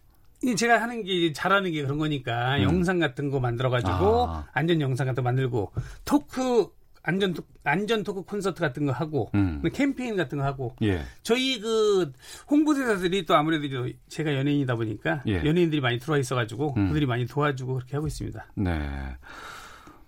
이 0.43 0.55
제가 0.55 0.81
하는 0.81 1.03
게 1.03 1.31
잘하는 1.31 1.71
게 1.71 1.81
그런 1.83 1.97
거니까 1.97 2.57
음. 2.57 2.63
영상 2.63 2.99
같은 2.99 3.29
거 3.29 3.39
만들어 3.39 3.69
가지고 3.69 4.27
아. 4.27 4.45
안전 4.53 4.81
영상 4.81 5.07
같은 5.07 5.23
거 5.23 5.29
만들고 5.29 5.71
토크 6.05 6.67
안전 7.05 7.33
토- 7.33 7.43
안전 7.63 8.03
토크 8.03 8.23
콘서트 8.23 8.59
같은 8.61 8.85
거 8.85 8.91
하고 8.91 9.29
음. 9.35 9.61
캠페인 9.73 10.15
같은 10.15 10.37
거 10.37 10.43
하고 10.45 10.75
예. 10.81 11.01
저희 11.21 11.59
그 11.59 12.11
홍보대사들이 12.49 13.25
또 13.25 13.35
아무래도 13.35 13.69
저 13.69 13.89
제가 14.09 14.33
연예인이다 14.35 14.75
보니까 14.75 15.21
예. 15.27 15.37
연예인들이 15.45 15.81
많이 15.81 15.97
들어와 15.99 16.17
있어가지고 16.19 16.73
음. 16.77 16.87
그들이 16.89 17.05
많이 17.05 17.25
도와주고 17.25 17.73
그렇게 17.75 17.95
하고 17.97 18.07
있습니다. 18.07 18.45
네. 18.55 18.89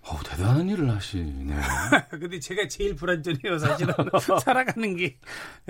어우, 0.08 0.18
대단한 0.24 0.68
일을 0.68 0.88
하시네요. 0.88 1.60
근데 2.10 2.38
제가 2.38 2.68
제일 2.68 2.94
불안전해요 2.94 3.58
사실은 3.58 3.92
살아가는 4.40 4.96
게 4.96 5.16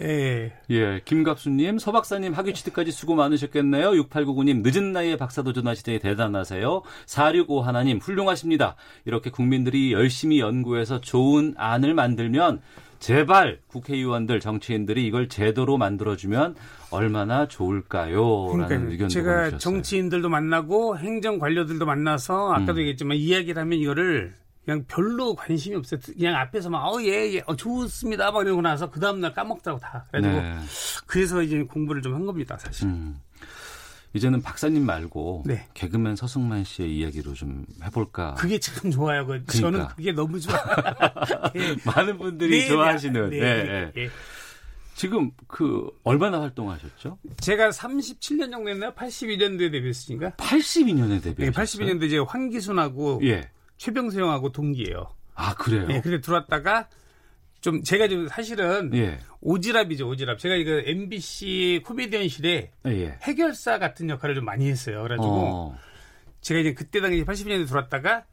예. 0.03 0.53
예, 0.69 1.01
김갑수님, 1.07 1.79
서박사님 1.79 2.35
학위 2.35 2.53
취득까지 2.53 2.93
수고 2.93 3.15
많으셨겠네요. 3.15 3.93
6899님, 3.93 4.61
늦은 4.63 4.93
나이에 4.93 5.17
박사 5.17 5.43
도전하시더니 5.43 6.01
대단하세요. 6.01 6.83
465 7.07 7.63
하나님, 7.63 7.99
훌륭하십니다. 7.99 8.77
이렇게 9.07 9.31
국민들이 9.31 9.93
열심히 9.93 10.41
연구해서 10.41 11.01
좋은 11.01 11.55
안을 11.57 11.95
만들면 11.95 12.61
제발 12.99 13.61
국회의원들, 13.69 14.41
정치인들이 14.41 15.07
이걸 15.07 15.29
제도로 15.29 15.79
만들어주면 15.79 16.55
얼마나 16.91 17.47
좋을까요? 17.49 18.49
라는 18.53 18.67
그러니까 18.67 18.91
의견도 18.91 19.13
제가 19.13 19.33
보내주셨어요. 19.33 19.59
정치인들도 19.59 20.29
만나고 20.29 20.99
행정 20.99 21.39
관료들도 21.39 21.85
만나서 21.85 22.53
아까도 22.53 22.73
음. 22.75 22.79
얘기했지만 22.79 23.17
이야기를 23.17 23.61
하면 23.63 23.79
이거를 23.79 24.35
그냥 24.65 24.85
별로 24.89 25.35
관심이 25.37 25.77
없어요. 25.77 26.01
그냥 26.17 26.35
앞에서 26.37 26.71
막, 26.71 26.85
어, 26.89 27.01
예, 27.03 27.35
예, 27.35 27.43
어, 27.47 27.55
좋습니다. 27.55 28.33
막 28.33 28.43
이러고 28.45 28.63
나서 28.63 28.91
그 28.91 28.99
다음날 28.99 29.33
까먹더라고 29.33 29.81
다. 29.81 30.07
그래가지고 30.11 30.43
네. 30.43 30.57
그래서 31.07 31.43
이제 31.43 31.63
공부를 31.63 32.03
좀 32.03 32.15
한 32.15 32.27
겁니다, 32.27 32.57
사실. 32.59 32.89
음. 32.89 33.21
이제는 34.17 34.43
박사님 34.43 34.85
말고 34.85 35.45
네. 35.47 35.67
개그맨 35.75 36.17
서승만 36.17 36.65
씨의 36.65 36.97
이야기로 36.97 37.35
좀 37.35 37.67
해볼까. 37.83 38.35
그게 38.35 38.59
참 38.59 38.91
좋아요. 38.91 39.27
그 39.27 39.45
저는 39.47 39.73
그러니까. 39.73 39.95
그게 39.95 40.13
너무 40.13 40.41
좋아요. 40.41 40.61
예. 41.57 41.77
많은 41.85 42.19
분들이 42.19 42.61
네, 42.61 42.69
좋아하시는. 42.69 43.31
네, 43.31 43.39
네, 43.39 43.65
네, 43.65 43.93
네. 43.95 44.03
예. 44.03 44.11
지금 44.95 45.31
그 45.47 45.91
얼마나 46.05 46.41
활동하셨죠? 46.41 47.19
제가 47.39 47.69
37년 47.69 48.51
정도 48.51 48.71
했나요? 48.71 48.93
82년도에 48.95 49.71
데뷔했으니까. 49.71 50.31
82년에 50.31 51.23
데뷔. 51.23 51.45
네, 51.45 51.51
82년도에 51.51 52.11
제가 52.11 52.25
황기순하고 52.27 53.21
예. 53.25 53.51
최병수 53.77 54.19
형하고 54.19 54.53
동기예요. 54.53 55.07
아 55.35 55.55
그래요. 55.55 55.87
네, 55.87 56.01
그래 56.01 56.21
들어왔다가 56.23 56.89
좀 57.67 57.83
제가 57.83 58.07
좀 58.07 58.29
사실은 58.29 58.95
예. 58.95 59.19
오지랖이죠, 59.43 60.03
오지랖. 60.03 60.39
제가 60.39 60.55
이거 60.55 60.71
MBC 60.87 61.83
코미디언실에 61.85 62.71
예. 62.87 63.19
해결사 63.23 63.81
같은 63.81 64.09
역할을 64.09 64.37
좀 64.37 64.45
많이 64.45 64.69
했어요. 64.69 65.03
그래가지고 65.03 65.35
어. 65.35 65.79
제가 66.43 66.61
이제 66.61 66.75
그때 66.75 67.01
당시 67.01 67.25
82년에 67.25 67.67
들어왔다가 67.67 68.25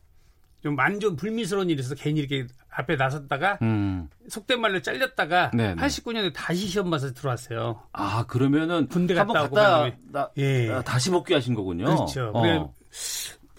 좀 0.61 0.79
안 0.79 0.99
좋은 0.99 1.15
불미스러운 1.15 1.71
일이 1.71 1.79
있어서 1.79 1.95
괜히 1.95 2.19
이렇게 2.19 2.45
앞에 2.69 2.95
나섰다가 2.95 3.57
음. 3.63 4.07
속된 4.29 4.61
말로 4.61 4.83
잘렸다가 4.83 5.49
네네. 5.51 5.81
89년에 5.81 6.31
다시 6.33 6.67
시험 6.67 6.91
봐서 6.91 7.11
들어왔어요. 7.11 7.81
아 7.91 8.25
그러면은 8.27 8.87
군대 8.87 9.15
한번 9.15 9.33
갔다 9.33 9.45
오고 9.47 9.55
갔다 9.55 9.67
그다음에 9.69 9.97
나, 10.11 10.29
예. 10.37 10.69
아, 10.69 10.81
다시 10.83 11.09
복귀하신 11.09 11.55
거군요. 11.55 11.85
그렇죠. 11.85 12.31
어. 12.35 12.73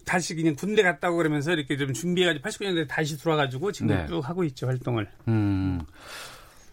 다시 0.04 0.34
그냥 0.34 0.54
군대 0.54 0.82
갔다 0.82 1.08
오고 1.08 1.18
그러면서 1.18 1.52
이렇게 1.52 1.76
좀 1.76 1.92
준비해가지고 1.92 2.48
89년에 2.48 2.88
다시 2.88 3.16
들어와가지고 3.18 3.72
지금 3.72 3.88
네. 3.88 4.06
쭉 4.06 4.20
하고 4.28 4.44
있죠 4.44 4.66
활동을. 4.66 5.08
음. 5.28 5.80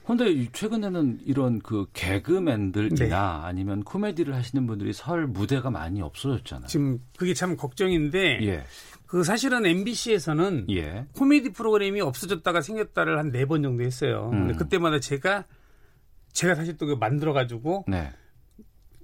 근데 0.06 0.30
이- 0.32 0.50
최근에는 0.52 1.20
이런 1.26 1.60
그 1.60 1.86
개그맨들이나 1.94 2.96
네. 3.06 3.14
아니면 3.14 3.84
코미디를 3.84 4.34
하시는 4.36 4.66
분들이 4.68 4.94
설 4.94 5.28
무대가 5.28 5.70
많이 5.70 6.02
없어졌잖아요. 6.02 6.68
지금 6.68 7.00
그게 7.18 7.34
참 7.34 7.56
걱정인데 7.56 8.40
예. 8.44 8.64
그 9.06 9.24
사실은 9.24 9.66
MBC에서는 9.66 10.68
예. 10.72 11.06
코미디 11.14 11.52
프로그램이 11.54 12.02
없어졌다가 12.02 12.62
생겼다를 12.62 13.20
한 13.20 13.32
네 13.32 13.46
번 13.46 13.62
정도 13.62 13.84
했어요. 13.84 14.30
근데 14.32 14.54
음. 14.54 14.58
그때마다 14.58 15.00
제가 15.00 15.46
제가 16.34 16.56
사실 16.56 16.78
또 16.78 16.98
만들어 16.98 17.32
가지고 17.34 17.86
네. 17.88 18.12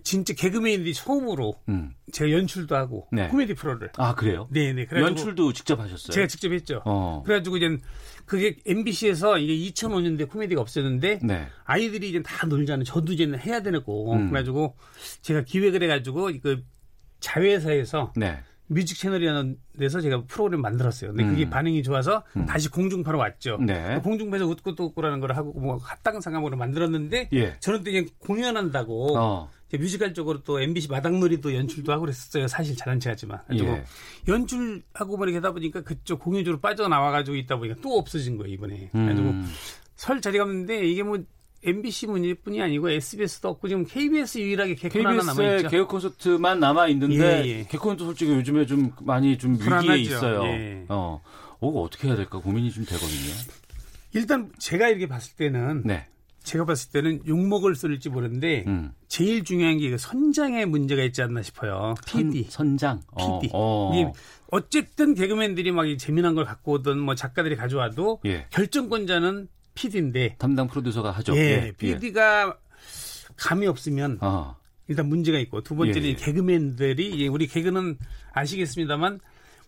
진짜 0.08 0.34
개그맨들이 0.34 0.94
처음으로 0.94 1.60
음. 1.68 1.92
제가 2.14 2.32
연출도 2.32 2.78
하고 2.78 3.10
네. 3.12 3.28
코미디 3.28 3.56
프로를 3.56 3.92
아 3.98 4.16
그래요? 4.16 4.48
네네 4.52 4.88
연출도 4.90 5.52
직접 5.52 5.82
하셨어요? 5.82 6.14
제가 6.14 6.28
직접 6.28 6.50
했죠. 6.54 6.82
어. 6.86 7.24
그래가지고 7.26 7.58
이제 7.58 7.78
그게 8.26 8.56
MBC에서 8.66 9.38
이게 9.38 9.70
2005년대 9.70 10.30
코미디가 10.30 10.62
없었는데 10.62 11.20
네. 11.24 11.48
아이들이 11.66 12.08
이제 12.08 12.22
다 12.24 12.48
놀잖아요. 12.48 12.86
저도 12.86 13.12
이제 13.12 13.30
해야 13.46 13.62
되고 13.62 14.14
음. 14.14 14.30
그래가지고 14.30 14.78
제가 15.24 15.42
기획을 15.42 15.84
해가지고 15.84 16.32
그 16.42 16.64
자회사에서 17.20 18.14
네. 18.16 18.40
뮤직 18.68 18.98
채널이라는 18.98 19.58
데서 19.78 20.00
제가 20.00 20.24
프로그램 20.26 20.62
만들었어요. 20.62 21.12
근데 21.12 21.26
그게 21.26 21.44
음. 21.44 21.50
반응이 21.50 21.84
좋아서 21.84 22.24
다시 22.48 22.70
공중파로 22.70 23.18
왔죠. 23.18 23.58
네. 23.60 24.00
공중파에서 24.02 24.46
웃고 24.46 24.76
또 24.76 24.86
웃고라는 24.86 25.20
걸 25.20 25.36
하고 25.36 25.52
뭐 25.60 25.78
합당 25.78 26.22
상암으로 26.22 26.56
만들었는데 26.56 27.30
예. 27.34 27.60
저는 27.60 27.84
또 27.84 27.90
이제 27.90 28.06
공연한다고 28.20 29.18
어. 29.18 29.50
뮤지컬 29.74 30.14
쪽으로 30.14 30.44
또 30.44 30.62
MBC 30.62 30.90
마당놀이도 30.90 31.54
연출도 31.54 31.92
하고 31.92 32.02
그랬었어요. 32.02 32.48
사실 32.48 32.78
잘난 32.78 33.00
체 33.00 33.10
하지만. 33.10 33.40
그래가지고 33.48 33.76
예. 33.76 33.84
연출하고 34.32 35.18
뭐 35.18 35.26
이렇게 35.26 35.38
하다 35.38 35.52
보니까 35.52 35.82
그쪽 35.82 36.20
공연 36.20 36.46
쪽으로 36.46 36.62
빠져나와가지고 36.62 37.36
있다 37.36 37.58
보니까 37.58 37.82
또 37.82 37.98
없어진 37.98 38.38
거예요, 38.38 38.54
이번에. 38.54 38.90
그래가지고 38.92 39.30
음. 39.30 39.52
설 39.96 40.22
자리가 40.22 40.46
없는데 40.46 40.86
이게 40.88 41.04
뭐 41.04 41.18
MBC 41.64 42.08
문제뿐이 42.08 42.62
아니고 42.62 42.90
SBS도 42.90 43.50
없고 43.50 43.68
지금 43.68 43.86
KBS 43.86 44.40
유일하게 44.40 44.76
개콘 44.76 45.06
하나 45.06 45.16
KBS의 45.16 45.36
남아 45.36 45.56
있죠. 45.58 45.70
개그 45.70 45.88
콘서트만 45.88 46.60
남아 46.60 46.88
있는데 46.90 47.46
예, 47.46 47.48
예. 47.48 47.64
개콘도 47.66 48.06
솔직히 48.06 48.32
요즘에 48.32 48.66
좀 48.66 48.92
많이 49.02 49.38
좀 49.38 49.54
위기에 49.54 49.66
불안하죠. 49.66 49.96
있어요. 49.96 50.44
예. 50.44 50.86
어, 50.88 51.22
어 51.60 51.82
어떻게 51.82 52.08
해야 52.08 52.16
될까 52.16 52.40
고민이 52.40 52.72
좀 52.72 52.86
되거든요. 52.86 53.34
일단 54.14 54.52
제가 54.60 54.88
이렇게 54.88 55.08
봤을 55.08 55.36
때는 55.36 55.84
네. 55.84 56.08
제가 56.48 56.64
봤을 56.64 56.92
때는 56.92 57.28
욕먹을 57.28 57.76
소리일지 57.76 58.08
모르는데 58.10 58.64
음. 58.68 58.94
제일 59.10 59.44
중요한 59.44 59.80
게그 59.80 59.98
선장에 59.98 60.64
문제가 60.64 61.04
있지 61.04 61.22
않나 61.22 61.42
싶어요. 61.42 61.94
PD. 62.08 62.48
선, 62.50 62.78
장 62.78 63.02
PD. 63.18 63.50
어, 63.52 63.92
어. 63.94 64.14
어쨌든 64.52 65.14
개그맨들이 65.14 65.72
막이 65.72 65.98
재미난 65.98 66.36
걸 66.36 66.46
갖고 66.46 66.74
오든 66.74 67.00
뭐 67.00 67.16
작가들이 67.16 67.58
가져와도 67.58 68.22
예. 68.26 68.46
결정권자는 68.52 69.50
PD인데 69.76 70.38
담당 70.40 70.68
프로듀서가 70.68 71.12
하죠. 71.12 71.36
예, 71.36 71.74
PD가 71.78 72.58
감이 73.36 73.68
없으면 73.68 74.20
어. 74.22 74.56
일단 74.88 75.10
문제가 75.10 75.40
있고 75.40 75.62
두 75.62 75.76
번째는 75.76 76.08
예, 76.08 76.12
예. 76.12 76.16
개그맨들이 76.16 77.28
우리 77.28 77.48
개그는 77.48 77.98
아시겠습니다만 78.32 79.20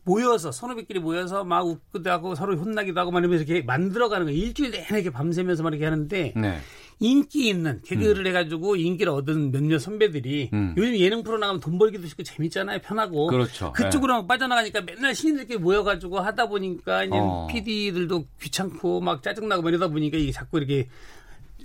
모여서 0.10 0.51
선후배끼리 0.51 0.99
모여서 0.99 1.43
막 1.43 1.68
웃기도 1.68 2.10
하고 2.10 2.34
서로 2.34 2.57
혼나기도 2.57 2.99
하고 2.99 3.12
막 3.12 3.20
이러면서 3.20 3.43
이렇게 3.43 3.64
만들어가는 3.64 4.26
거 4.26 4.32
일주일 4.32 4.72
내내 4.72 4.88
이렇게 4.89 5.12
밤새면서 5.12 5.62
막 5.62 5.70
이렇게 5.70 5.86
하는데 5.86 6.34
네. 6.36 6.60
인기 6.99 7.47
있는 7.47 7.80
개그를 7.86 8.26
해가지고 8.28 8.76
인기를 8.76 9.12
얻은 9.14 9.51
몇몇 9.51 9.78
선배들이 9.78 10.49
음. 10.51 10.74
요즘 10.76 10.97
예능 10.97 11.22
프로 11.24 11.38
나가면 11.38 11.62
돈 11.62 11.78
벌기도 11.78 12.07
쉽고 12.07 12.24
재밌잖아요 12.24 12.80
편하고 12.80 13.28
그렇죠. 13.28 13.72
그쪽으로 13.72 14.16
막 14.16 14.28
빠져나가니까 14.28 14.82
맨날 14.82 15.14
신인들끼리 15.14 15.60
모여가지고 15.60 16.20
하다 16.20 16.47
보니까 16.47 17.03
이제 17.03 17.16
어. 17.16 17.47
PD들도 17.51 18.26
귀찮고 18.41 19.01
막 19.01 19.22
짜증나고 19.22 19.62
막 19.62 19.70
이러다 19.70 19.89
보니까 19.89 20.18
이게 20.18 20.32
자꾸 20.32 20.57
이렇게 20.57 20.89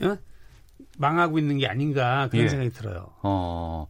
어? 0.02 0.16
망하고 0.98 1.38
있는 1.38 1.58
게 1.58 1.66
아닌가 1.66 2.28
그런 2.30 2.44
예. 2.44 2.48
생각이 2.48 2.70
들어요. 2.70 3.10
어. 3.22 3.88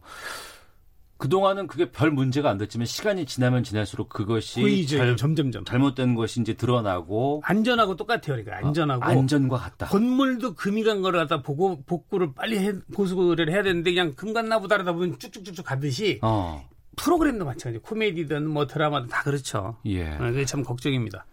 그동안은 1.25 1.65
그게 1.65 1.89
별 1.89 2.11
문제가 2.11 2.51
안 2.51 2.59
됐지만 2.59 2.85
시간이 2.85 3.25
지나면 3.25 3.63
지날수록 3.63 4.09
그것이 4.09 4.61
보이죠. 4.61 4.97
잘, 4.97 5.17
점점점. 5.17 5.65
잘못된 5.65 6.13
것이 6.13 6.39
이제 6.39 6.53
드러나고 6.53 7.41
안전하고 7.43 7.95
똑같아요. 7.95 8.43
그러니까 8.43 8.57
안전하고 8.57 9.03
어, 9.03 9.07
안전과 9.07 9.57
같다. 9.57 9.87
건물도 9.87 10.53
금이 10.53 10.83
간 10.83 11.01
거를 11.01 11.19
갖다 11.19 11.41
보고 11.41 11.81
복구를 11.81 12.35
빨리 12.35 12.59
해, 12.59 12.73
보수를 12.93 13.51
해야 13.51 13.63
되는데 13.63 13.91
그냥 13.91 14.13
금 14.15 14.33
갔나 14.33 14.59
보다 14.59 14.77
하다 14.77 14.93
보면 14.93 15.17
쭉쭉쭉쭉 15.17 15.65
가듯이 15.65 16.19
어. 16.21 16.63
프로그램도 16.95 17.43
마찬가지. 17.43 17.81
코미디든 17.81 18.47
뭐 18.47 18.67
드라마든 18.67 19.09
다 19.09 19.23
그렇죠. 19.23 19.77
예. 19.87 20.11
어, 20.11 20.19
그게 20.19 20.45
참 20.45 20.63
걱정입니다. 20.63 21.25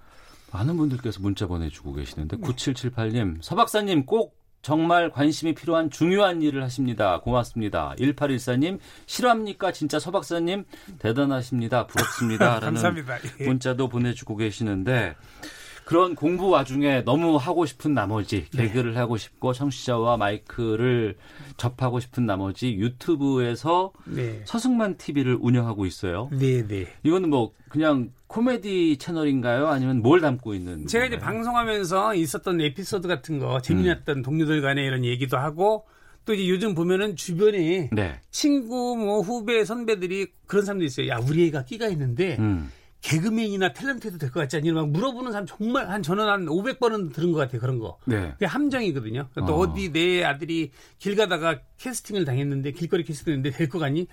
많은 0.52 0.74
분들께서 0.78 1.20
문자 1.20 1.46
보내주고 1.46 1.92
계시는데 1.92 2.38
9778님 2.38 3.42
서 3.42 3.54
박사님 3.56 4.06
꼭 4.06 4.41
정말 4.62 5.10
관심이 5.10 5.54
필요한 5.54 5.90
중요한 5.90 6.40
일을 6.40 6.62
하십니다. 6.62 7.20
고맙습니다. 7.20 7.94
1814님 7.98 8.78
실화입니까? 9.06 9.72
진짜 9.72 9.98
서 9.98 10.12
박사님 10.12 10.64
대단하십니다. 11.00 11.88
부럽습니다. 11.88 12.54
라는 12.60 12.80
감사합니다. 12.80 13.18
예. 13.40 13.44
문자도 13.46 13.88
보내주고 13.88 14.36
계시는데 14.36 15.16
그런 15.92 16.14
공부 16.14 16.48
와중에 16.48 17.02
너무 17.02 17.36
하고 17.36 17.66
싶은 17.66 17.92
나머지 17.92 18.46
네. 18.54 18.62
개그를 18.68 18.96
하고 18.96 19.18
싶고 19.18 19.52
청취자와 19.52 20.16
마이크를 20.16 21.16
접하고 21.58 22.00
싶은 22.00 22.24
나머지 22.24 22.72
유튜브에서 22.76 23.92
네. 24.06 24.40
서승만 24.46 24.96
TV를 24.96 25.36
운영하고 25.38 25.84
있어요. 25.84 26.30
네, 26.32 26.66
네. 26.66 26.86
이거는 27.02 27.28
뭐 27.28 27.52
그냥 27.68 28.10
코미디 28.26 28.96
채널인가요? 28.96 29.66
아니면 29.66 30.00
뭘 30.00 30.22
담고 30.22 30.54
있는? 30.54 30.86
제가 30.86 31.04
이제 31.04 31.16
건가요? 31.16 31.34
방송하면서 31.34 32.14
있었던 32.14 32.62
에피소드 32.62 33.06
같은 33.06 33.38
거 33.38 33.60
재미났던 33.60 34.16
음. 34.16 34.22
동료들 34.22 34.62
간의 34.62 34.86
이런 34.86 35.04
얘기도 35.04 35.36
하고 35.36 35.84
또 36.24 36.32
이제 36.32 36.48
요즘 36.48 36.74
보면은 36.74 37.16
주변에 37.16 37.90
네. 37.92 38.18
친구 38.30 38.96
뭐 38.96 39.20
후배 39.20 39.62
선배들이 39.66 40.28
그런 40.46 40.64
사람도 40.64 40.86
있어요. 40.86 41.08
야 41.08 41.18
우리 41.18 41.48
애가 41.48 41.66
끼가 41.66 41.88
있는데 41.88 42.38
음. 42.38 42.70
개그맨이나 43.02 43.72
탤런트 43.72 44.06
해도 44.06 44.18
될 44.18 44.30
것 44.30 44.40
같지 44.40 44.56
않니? 44.56 44.72
막 44.72 44.88
물어보는 44.90 45.32
사람 45.32 45.46
정말 45.46 45.90
한 45.90 46.02
저는 46.02 46.26
한 46.28 46.46
500번은 46.46 47.12
들은 47.12 47.32
것 47.32 47.38
같아요. 47.38 47.60
그런 47.60 47.78
거. 47.78 47.98
네. 48.06 48.30
그게 48.32 48.46
함정이거든요. 48.46 49.28
또 49.34 49.42
어. 49.44 49.58
어. 49.68 49.74
디 49.74 49.92
내 49.92 50.22
아들이 50.24 50.70
길 50.98 51.16
가다가 51.16 51.60
캐스팅을 51.78 52.24
당했는데 52.24 52.72
길거리 52.72 53.04
캐스팅했는데 53.04 53.50
될 53.56 53.68
것 53.68 53.78
같니? 53.78 54.06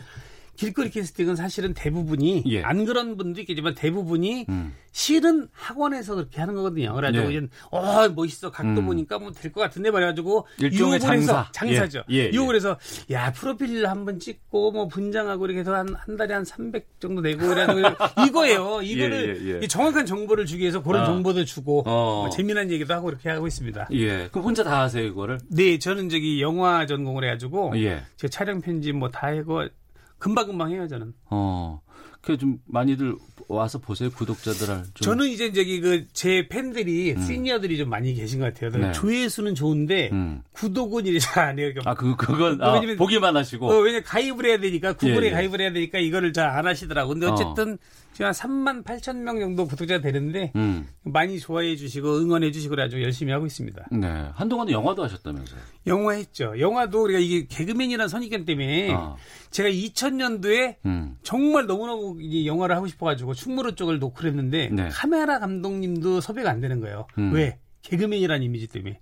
길거리 0.59 0.89
캐스팅은 0.89 1.37
사실은 1.37 1.73
대부분이 1.73 2.43
예. 2.47 2.61
안 2.63 2.83
그런 2.83 3.15
분도 3.15 3.39
있겠지만 3.39 3.75
대부분이 3.75 4.45
음. 4.49 4.73
실은 4.91 5.47
학원에서 5.53 6.15
그렇게 6.15 6.41
하는 6.41 6.53
거거든요. 6.55 6.93
그래가지고 6.95 7.29
네. 7.29 7.37
이제 7.37 7.47
어 7.71 8.09
멋있어 8.09 8.51
각도 8.51 8.81
음. 8.81 8.85
보니까 8.87 9.19
뭐 9.19 9.31
될 9.31 9.53
것 9.53 9.61
같은데 9.61 9.89
말해가지고 9.89 10.47
일종의 10.59 10.99
장사. 10.99 11.47
장사죠. 11.53 12.03
예, 12.09 12.15
예, 12.15 12.19
예. 12.25 12.31
유혹을 12.33 12.55
해서 12.55 12.77
야 13.09 13.31
프로필 13.31 13.87
한번 13.87 14.19
찍고 14.19 14.71
뭐 14.73 14.87
분장하고 14.89 15.45
이렇게 15.45 15.61
해서 15.61 15.73
한, 15.75 15.95
한 15.95 16.17
달에 16.17 16.33
한 16.33 16.43
300 16.43 16.99
정도 16.99 17.21
내고 17.21 17.47
그래가지고 17.47 17.79
이거예요. 18.27 18.81
이거를 18.81 19.37
예, 19.41 19.45
예, 19.45 19.53
예. 19.53 19.59
이 19.63 19.67
정확한 19.69 20.05
정보를 20.05 20.45
주기 20.45 20.63
위해서 20.63 20.83
그런 20.83 21.03
아. 21.03 21.05
정보도 21.05 21.45
주고 21.45 21.83
어. 21.85 22.23
뭐 22.23 22.29
재미난 22.31 22.69
얘기도 22.69 22.93
하고 22.93 23.09
이렇게 23.09 23.29
하고 23.29 23.47
있습니다. 23.47 23.87
예. 23.93 24.27
그럼 24.29 24.43
혼자 24.43 24.63
다 24.65 24.81
하세요, 24.81 25.05
이거를? 25.05 25.39
네, 25.49 25.79
저는 25.79 26.09
저기 26.09 26.41
영화 26.41 26.85
전공을 26.85 27.23
해가지고 27.23 27.73
예. 27.77 28.03
제 28.17 28.27
촬영 28.27 28.59
편집 28.59 28.97
뭐 28.97 29.09
다 29.09 29.27
하고 29.27 29.65
금방금방 30.19 30.71
해요 30.71 30.87
저는. 30.87 31.13
어. 31.29 31.81
그좀 32.21 32.59
많이들 32.65 33.15
와서 33.47 33.79
보세요, 33.79 34.11
구독자들을. 34.11 34.83
좀. 34.93 34.93
저는 34.93 35.27
이제 35.29 35.51
저기 35.53 35.79
그 35.79 36.05
제 36.13 36.47
팬들이 36.49 37.13
음. 37.13 37.21
시니어들이 37.21 37.77
좀 37.77 37.89
많이 37.89 38.13
계신 38.13 38.39
것 38.39 38.53
같아요. 38.53 38.69
네. 38.71 38.91
조회수는 38.91 39.55
좋은데 39.55 40.09
음. 40.11 40.41
구독은 40.51 41.07
이제 41.07 41.17
잘 41.19 41.45
안 41.45 41.57
해요. 41.59 41.69
그러니까 41.73 41.89
아, 41.89 41.93
그, 41.95 42.15
그건, 42.17 42.61
아, 42.61 42.73
왜냐면- 42.73 42.97
보기만 42.97 43.35
하시고. 43.37 43.67
어, 43.67 43.79
왜냐 43.79 44.01
가입을 44.03 44.45
해야 44.45 44.59
되니까 44.59 44.93
구글에 44.93 45.27
예, 45.27 45.29
예. 45.29 45.31
가입을 45.31 45.61
해야 45.61 45.71
되니까 45.71 45.97
이거를 45.99 46.33
잘 46.33 46.49
안 46.49 46.67
하시더라고. 46.67 47.11
근데 47.13 47.25
어. 47.27 47.31
어쨌든 47.31 47.77
지금 48.19 48.27
한 48.27 48.33
3만 48.33 48.83
8천 48.83 49.15
명 49.19 49.39
정도 49.39 49.65
구독자가 49.65 50.01
되는데 50.01 50.51
음. 50.57 50.85
많이 51.03 51.39
좋아해 51.39 51.77
주시고 51.77 52.17
응원해 52.17 52.51
주시고 52.51 52.75
아주 52.77 53.01
열심히 53.01 53.31
하고 53.31 53.45
있습니다. 53.45 53.87
네. 53.93 54.07
한동안은 54.33 54.73
영화도 54.73 55.05
하셨다면서요. 55.05 55.61
영화 55.87 56.11
했죠. 56.11 56.53
영화도 56.59 57.01
우리가 57.03 57.19
이게 57.19 57.47
개그맨이라는 57.47 58.09
선입견 58.09 58.43
때문에 58.43 58.91
아. 58.91 59.15
제가 59.51 59.69
2000년도에 59.69 60.75
음. 60.85 61.15
정말 61.23 61.65
너무너무 61.65 62.17
이 62.19 62.45
영화를 62.45 62.75
하고 62.75 62.87
싶어가지고 62.87 63.35
충무로 63.35 63.75
쪽을 63.75 63.99
노크를 63.99 64.31
했는데 64.31 64.67
네. 64.69 64.89
카메라 64.89 65.39
감독님도 65.39 66.19
섭외가 66.19 66.49
안 66.49 66.59
되는 66.59 66.81
거예요. 66.81 67.07
음. 67.17 67.31
왜? 67.31 67.57
개그맨이라는 67.81 68.43
이미지 68.43 68.67
때문에. 68.67 68.99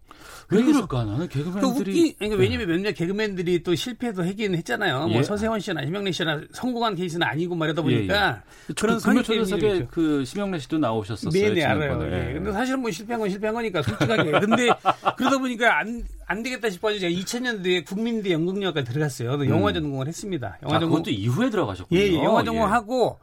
왜 0.49 0.63
그럴까? 0.63 1.03
나는 1.03 1.27
그 1.27 1.39
개그맨들이. 1.39 1.91
웃기, 1.91 2.15
그러니까 2.15 2.39
왜냐면 2.39 2.67
몇몇 2.67 2.91
개그맨들이 2.93 3.63
또 3.63 3.75
실패도 3.75 4.23
하긴 4.23 4.55
했잖아요. 4.55 5.07
예. 5.09 5.13
뭐 5.13 5.23
서세원 5.23 5.59
씨나 5.59 5.83
심영래 5.83 6.11
씨나 6.11 6.41
성공한 6.53 6.95
케이스는 6.95 7.25
아니고 7.25 7.55
말하다 7.55 7.81
보니까 7.81 8.43
그런 8.77 8.97
그 8.97 9.03
금요초대석에 9.03 9.61
선입견이 9.61 9.87
그 9.91 10.23
심영래 10.25 10.59
씨도 10.59 10.77
나오셨었어요. 10.77 11.31
네네 11.31 11.63
알아요. 11.65 11.81
지난번에. 11.81 12.29
예. 12.29 12.33
근데 12.33 12.51
사실은 12.51 12.81
뭐 12.81 12.91
실패한 12.91 13.19
건 13.19 13.29
실패한 13.29 13.53
거니까 13.53 13.81
솔직하게. 13.81 14.31
근데 14.31 14.69
그러다 15.17 15.37
보니까 15.37 15.79
안, 15.79 16.03
안 16.25 16.43
되겠다 16.43 16.69
싶어가지고 16.69 17.01
제가 17.01 17.19
2000년도에 17.21 17.85
국민대 17.85 18.31
연극영화과 18.31 18.83
들어갔어요. 18.83 19.45
영화 19.49 19.73
전공을 19.73 20.07
했습니다. 20.07 20.57
영화 20.63 20.75
아, 20.75 20.79
전공. 20.79 20.99
그것도 20.99 21.11
이후에 21.11 21.49
들어가셨군요. 21.49 21.99
예, 21.99 22.07
예, 22.07 22.15
영화 22.15 22.43
전공하고 22.43 23.19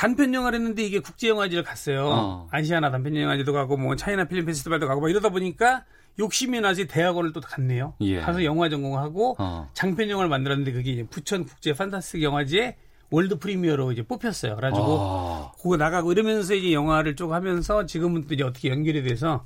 단편 0.00 0.32
영화를 0.32 0.58
했는데 0.58 0.82
이게 0.82 0.98
국제 0.98 1.28
영화제를 1.28 1.62
갔어요. 1.62 2.06
어. 2.06 2.48
아시아나 2.50 2.90
단편 2.90 3.14
영화제도 3.16 3.52
가고 3.52 3.76
뭐 3.76 3.96
차이나 3.96 4.24
필름 4.24 4.46
페스티벌도 4.46 4.88
가고 4.88 5.02
막 5.02 5.10
이러다 5.10 5.28
보니까 5.28 5.84
욕심이 6.18 6.58
나서 6.62 6.86
대학원을 6.86 7.34
또 7.34 7.42
갔네요. 7.42 7.92
예. 8.00 8.20
가서 8.20 8.42
영화 8.44 8.70
전공하고 8.70 9.36
어. 9.38 9.68
장편 9.74 10.08
영화를 10.08 10.30
만들었는데 10.30 10.72
그게 10.72 10.92
이제 10.92 11.02
부천 11.04 11.44
국제 11.44 11.74
판타스틱 11.74 12.22
영화제 12.22 12.78
world 13.10 13.38
premiere로 13.38 13.92
이제 13.92 14.02
뽑혔어요. 14.02 14.56
그래가지고 14.56 14.98
아. 14.98 15.52
그거 15.60 15.76
나가고 15.76 16.12
이러면서 16.12 16.54
이제 16.54 16.72
영화를 16.72 17.14
쭉 17.14 17.34
하면서 17.34 17.84
지금은 17.84 18.26
또 18.26 18.32
이제 18.32 18.42
어떻게 18.42 18.70
연결이 18.70 19.02
돼서 19.02 19.44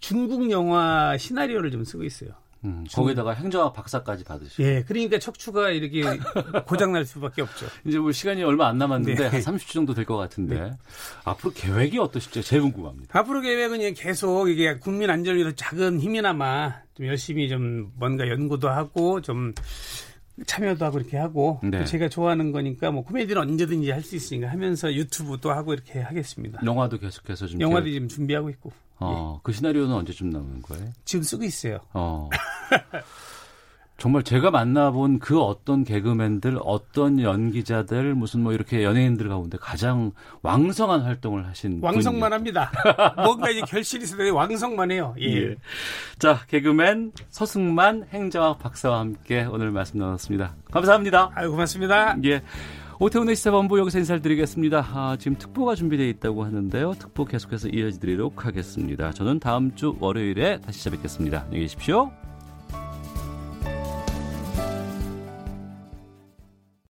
중국 0.00 0.50
영화 0.50 1.16
시나리오를 1.16 1.70
좀 1.70 1.82
쓰고 1.82 2.04
있어요. 2.04 2.32
음, 2.64 2.84
거기다가 2.92 3.32
행정학 3.32 3.74
박사까지 3.74 4.24
받으시고. 4.24 4.62
예, 4.62 4.82
그러니까 4.86 5.18
척추가 5.18 5.70
이렇게 5.70 6.02
고장 6.66 6.92
날 6.92 7.04
수밖에 7.04 7.42
없죠. 7.42 7.66
이제 7.84 7.98
뭐 7.98 8.10
시간이 8.12 8.42
얼마 8.42 8.68
안 8.68 8.78
남았는데 8.78 9.14
네. 9.22 9.28
한 9.28 9.40
30초 9.40 9.72
정도 9.72 9.92
될 9.94 10.04
것 10.04 10.16
같은데 10.16 10.72
앞으로 11.24 11.52
계획이 11.54 11.98
어떠실지 11.98 12.42
제일 12.42 12.62
궁금합니다. 12.62 13.18
앞으로 13.18 13.40
계획은 13.40 13.80
이제 13.80 13.92
계속 13.92 14.48
이게 14.48 14.76
국민 14.78 15.10
안전을 15.10 15.38
위해서 15.40 15.54
작은 15.56 16.00
힘이나마 16.00 16.74
좀 16.94 17.06
열심히 17.06 17.48
좀 17.48 17.90
뭔가 17.96 18.28
연구도 18.28 18.68
하고 18.68 19.20
좀 19.20 19.52
참여도 20.46 20.84
하고 20.84 20.98
이렇게 20.98 21.16
하고 21.16 21.60
네. 21.62 21.78
또 21.78 21.84
제가 21.84 22.08
좋아하는 22.08 22.50
거니까 22.50 22.90
뭐 22.90 23.04
코미디는 23.04 23.40
언제든지 23.40 23.90
할 23.90 24.02
수 24.02 24.16
있으니까 24.16 24.50
하면서 24.50 24.92
유튜브도 24.92 25.50
하고 25.52 25.72
이렇게 25.74 26.00
하겠습니다. 26.00 26.60
영화도 26.64 26.98
계속해서 26.98 27.46
좀 27.46 27.60
영화도 27.60 27.84
계획- 27.84 27.94
지금 27.94 28.08
준비하고 28.08 28.50
있고 28.50 28.72
어, 28.98 29.40
그 29.42 29.52
시나리오는 29.52 29.94
언제쯤 29.94 30.30
나오는 30.30 30.62
거예요? 30.62 30.86
지금 31.04 31.22
쓰고 31.22 31.44
있어요. 31.44 31.78
어. 31.92 32.28
정말 33.96 34.24
제가 34.24 34.50
만나본 34.50 35.20
그 35.20 35.40
어떤 35.40 35.84
개그맨들, 35.84 36.58
어떤 36.64 37.20
연기자들, 37.20 38.14
무슨 38.14 38.40
뭐 38.40 38.52
이렇게 38.52 38.82
연예인들 38.82 39.28
가운데 39.28 39.56
가장 39.58 40.10
왕성한 40.42 41.02
활동을 41.02 41.46
하신 41.46 41.78
왕성만 41.80 42.30
분이에요. 42.30 42.34
합니다. 42.34 42.72
뭔가 43.22 43.50
이제 43.50 43.60
결실이 43.60 44.04
때 44.04 44.30
왕성만 44.30 44.90
해요. 44.90 45.14
예. 45.20 45.50
예. 45.50 45.56
자, 46.18 46.40
개그맨 46.48 47.12
서승만 47.30 48.06
행정학 48.10 48.58
박사와 48.58 48.98
함께 48.98 49.44
오늘 49.44 49.70
말씀 49.70 50.00
나눴습니다. 50.00 50.54
감사합니다. 50.72 51.30
아유 51.34 51.50
고맙습니다. 51.52 52.16
예. 52.24 52.42
오태훈의 53.00 53.34
시사본부 53.36 53.78
여기서 53.78 53.98
인사를 53.98 54.22
드리겠습니다. 54.22 54.86
아, 54.92 55.16
지금 55.18 55.36
특보가 55.36 55.74
준비되어 55.74 56.06
있다고 56.06 56.44
하는데요. 56.44 56.94
특보 56.98 57.24
계속해서 57.24 57.68
이어드리도록 57.68 58.46
하겠습니다. 58.46 59.12
저는 59.12 59.40
다음 59.40 59.74
주 59.74 59.96
월요일에 59.98 60.60
다시 60.60 60.84
찾아뵙겠습니다. 60.84 61.42
안녕히 61.46 61.62
계십시오. 61.62 62.23